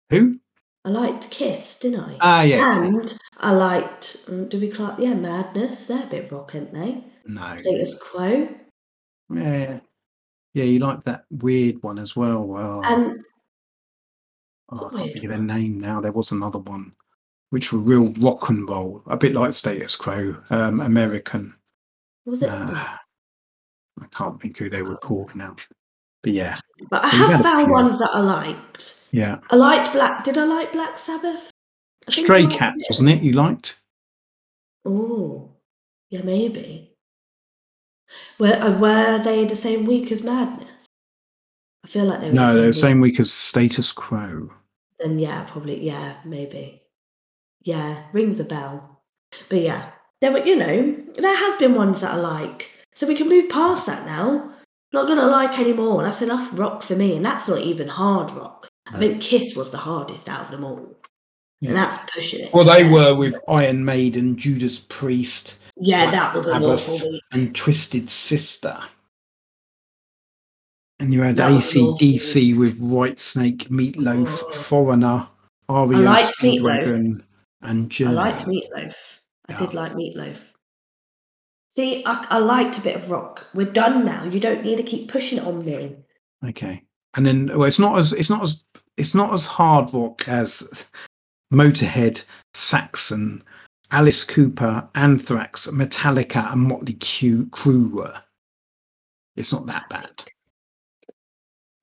Who? 0.09 0.39
I 0.85 0.89
liked 0.89 1.31
Kiss, 1.31 1.79
didn't 1.79 1.99
I? 1.99 2.17
Ah, 2.21 2.41
yeah. 2.43 2.83
And 2.83 3.17
I 3.37 3.51
liked, 3.53 4.25
um, 4.27 4.47
do 4.49 4.59
we 4.59 4.69
clap? 4.69 4.99
Yeah, 4.99 5.15
Madness. 5.15 5.87
They're 5.87 6.03
a 6.03 6.07
bit 6.07 6.31
rock, 6.31 6.53
aren't 6.53 6.73
they? 6.73 7.03
No. 7.25 7.57
Status 7.57 7.97
Quo. 7.99 8.47
Yeah. 9.33 9.79
Yeah, 10.53 10.63
you 10.63 10.77
liked 10.77 11.03
that 11.05 11.25
weird 11.31 11.81
one 11.81 11.97
as 11.97 12.15
well. 12.15 12.43
Well, 12.43 12.83
And 12.85 13.19
oh, 14.69 14.77
I 14.77 14.79
can't 14.81 14.93
weird 14.93 15.13
think 15.13 15.25
of 15.25 15.31
their 15.31 15.39
name 15.39 15.79
now. 15.79 15.99
There 16.01 16.11
was 16.11 16.31
another 16.31 16.59
one, 16.59 16.91
which 17.49 17.73
were 17.73 17.79
real 17.79 18.13
rock 18.19 18.49
and 18.49 18.69
roll, 18.69 19.01
a 19.07 19.17
bit 19.17 19.33
like 19.33 19.53
Status 19.53 19.95
Quo, 19.95 20.37
um, 20.51 20.81
American. 20.81 21.55
was 22.27 22.43
it? 22.43 22.49
Uh, 22.49 22.85
I 24.01 24.05
can't 24.11 24.39
think 24.39 24.59
who 24.59 24.69
they 24.69 24.83
were 24.83 24.97
called 24.97 25.35
now. 25.35 25.55
But 26.25 26.33
yeah, 26.33 26.59
but 26.89 27.05
I 27.05 27.11
so 27.11 27.17
have 27.17 27.41
found 27.43 27.69
ones 27.69 27.99
that 27.99 28.09
I 28.11 28.19
liked. 28.19 29.03
yeah. 29.11 29.37
I 29.51 29.55
liked 29.57 29.93
Black. 29.93 30.23
Did 30.23 30.39
I 30.39 30.45
like 30.45 30.73
Black 30.73 30.97
Sabbath? 30.97 31.51
I 32.07 32.11
Stray 32.11 32.47
Cats, 32.47 32.83
wasn't 32.89 33.09
it? 33.09 33.21
You 33.21 33.33
liked? 33.33 33.79
Oh, 34.85 35.51
yeah, 36.09 36.23
maybe. 36.23 36.95
Were, 38.39 38.55
uh, 38.55 38.75
were 38.79 39.21
they 39.23 39.45
the 39.45 39.55
same 39.55 39.85
week 39.85 40.11
as 40.11 40.23
Madness? 40.23 40.87
I 41.83 41.87
feel 41.87 42.05
like 42.05 42.21
they 42.21 42.29
were 42.29 42.33
No, 42.33 42.47
the 42.47 42.53
same, 42.53 42.67
the 42.67 42.73
same 42.73 43.01
week 43.01 43.19
as 43.19 43.31
Status 43.31 43.91
Quo. 43.91 44.49
Then 44.99 45.19
yeah, 45.19 45.43
probably 45.43 45.79
yeah, 45.79 46.15
maybe. 46.25 46.81
Yeah, 47.61 48.01
rings 48.13 48.39
a 48.39 48.43
bell. 48.45 49.03
But 49.49 49.61
yeah, 49.61 49.91
there 50.21 50.31
were 50.31 50.43
you 50.43 50.55
know 50.55 50.97
there 51.13 51.37
has 51.37 51.55
been 51.57 51.75
ones 51.75 52.01
that 52.01 52.13
I 52.13 52.15
like, 52.15 52.71
so 52.95 53.05
we 53.05 53.15
can 53.15 53.29
move 53.29 53.47
past 53.49 53.85
that 53.85 54.07
now. 54.07 54.54
Not 54.95 55.07
gonna 55.07 55.27
like 55.27 55.59
anymore. 55.59 56.03
That's 56.03 56.21
enough 56.21 56.49
rock 56.53 56.81
for 56.81 56.95
me, 56.95 57.15
and 57.17 57.25
that's 57.25 57.47
not 57.49 57.59
even 57.59 57.87
hard 57.89 58.31
rock. 58.31 58.67
I 58.87 58.97
think 58.97 59.21
Kiss 59.21 59.53
was 59.55 59.69
the 59.71 59.77
hardest 59.77 60.29
out 60.29 60.45
of 60.45 60.51
them 60.51 60.63
all, 60.63 60.95
Yeah. 61.59 61.69
and 61.69 61.77
that's 61.77 61.97
pushing 62.11 62.45
it. 62.45 62.53
Well, 62.53 62.63
they 62.65 62.89
were 62.89 63.13
with 63.13 63.35
Iron 63.49 63.83
Maiden, 63.83 64.37
Judas 64.37 64.79
Priest, 64.79 65.57
Yeah, 65.75 66.09
Black 66.09 66.13
that 66.13 66.35
was 66.37 66.45
Sabbath, 66.45 66.89
awful 66.89 67.09
week. 67.11 67.21
and 67.33 67.53
Twisted 67.53 68.09
Sister. 68.09 68.77
And 70.99 71.13
you 71.13 71.21
had 71.21 71.35
That 71.37 71.51
ACDC 71.51 72.53
with 72.57 72.79
Whitesnake, 72.79 73.67
Meatloaf, 73.67 74.43
Oh. 74.45 74.51
Foreigner, 74.53 75.27
REO 75.67 76.15
Speedwagon, 76.39 77.21
and 77.63 77.93
I 77.99 78.03
liked 78.11 78.45
Meatloaf. 78.45 78.93
I 79.49 79.53
Yeah. 79.53 79.59
did 79.59 79.73
like 79.73 79.93
Meatloaf. 79.93 80.37
See, 81.75 82.03
I, 82.05 82.25
I 82.29 82.37
liked 82.39 82.77
a 82.77 82.81
bit 82.81 82.95
of 82.95 83.09
rock. 83.09 83.45
We're 83.53 83.71
done 83.71 84.05
now. 84.05 84.23
You 84.23 84.39
don't 84.39 84.63
need 84.63 84.77
to 84.77 84.83
keep 84.83 85.11
pushing 85.11 85.39
it 85.39 85.43
on 85.45 85.63
me. 85.65 85.95
Okay, 86.47 86.83
and 87.15 87.25
then 87.25 87.47
well, 87.47 87.63
it's 87.63 87.79
not 87.79 87.97
as 87.97 88.13
it's 88.13 88.29
not 88.29 88.43
as 88.43 88.63
it's 88.97 89.13
not 89.13 89.33
as 89.33 89.45
hard 89.45 89.93
rock 89.93 90.27
as 90.27 90.85
Motorhead, 91.53 92.23
Saxon, 92.53 93.43
Alice 93.91 94.23
Cooper, 94.23 94.87
Anthrax, 94.95 95.67
Metallica, 95.67 96.51
and 96.51 96.61
Motley 96.61 96.93
Q- 96.93 97.47
Crue 97.47 97.91
were. 97.91 98.21
It's 99.35 99.51
not 99.51 99.65
that 99.65 99.89
bad. 99.89 100.23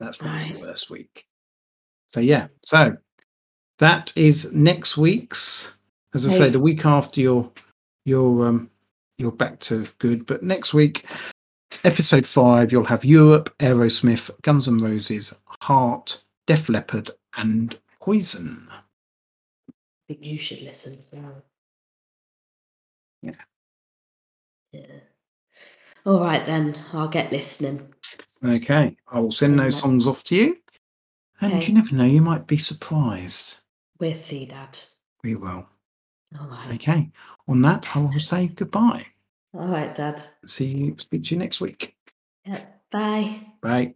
That's 0.00 0.16
probably 0.16 0.38
Right. 0.38 0.54
the 0.54 0.60
worst 0.60 0.90
week. 0.90 1.26
So 2.06 2.20
yeah, 2.20 2.48
so 2.64 2.96
that 3.78 4.12
is 4.16 4.50
next 4.52 4.96
week's. 4.96 5.74
As 6.14 6.26
I 6.26 6.30
say, 6.30 6.50
the 6.50 6.60
week 6.60 6.84
after 6.86 7.20
you're 7.20 7.50
you're 8.04 8.46
um 8.46 8.70
you're 9.22 9.32
back 9.32 9.60
to 9.60 9.86
good, 9.98 10.26
but 10.26 10.42
next 10.42 10.74
week, 10.74 11.06
episode 11.84 12.26
five, 12.26 12.72
you'll 12.72 12.84
have 12.84 13.04
Europe, 13.04 13.54
Aerosmith, 13.60 14.30
Guns 14.42 14.66
N' 14.66 14.78
Roses, 14.78 15.32
Heart, 15.62 16.24
Def 16.46 16.68
Leppard, 16.68 17.12
and 17.36 17.78
Poison. 18.00 18.66
I 18.70 18.82
think 20.08 20.24
you 20.24 20.36
should 20.38 20.60
listen 20.62 20.98
as 20.98 21.08
well. 21.12 21.42
Yeah. 23.22 23.32
Yeah. 24.72 24.86
All 26.04 26.20
right 26.20 26.44
then. 26.44 26.76
I'll 26.92 27.06
get 27.08 27.30
listening. 27.30 27.94
Okay, 28.44 28.96
I 29.06 29.20
will 29.20 29.30
send 29.30 29.56
those 29.56 29.78
songs 29.78 30.08
off 30.08 30.24
to 30.24 30.34
you, 30.34 30.56
and 31.40 31.52
Okay. 31.52 31.66
you 31.66 31.74
never 31.74 31.94
know, 31.94 32.04
you 32.04 32.20
might 32.20 32.48
be 32.48 32.58
surprised. 32.58 33.60
We'll 34.00 34.14
see, 34.16 34.46
Dad. 34.46 34.76
We 35.22 35.36
will. 35.36 35.68
All 36.40 36.48
right. 36.48 36.74
Okay. 36.74 37.12
On 37.46 37.62
that, 37.62 37.86
I 37.94 38.00
will 38.00 38.18
say 38.18 38.48
goodbye. 38.48 39.06
All 39.54 39.68
right, 39.68 39.94
Dad. 39.94 40.22
See 40.46 40.66
you. 40.66 40.96
Speak 40.98 41.24
to 41.24 41.34
you 41.34 41.38
next 41.38 41.60
week. 41.60 41.96
Yeah. 42.44 42.64
Bye. 42.90 43.46
Bye. 43.60 43.94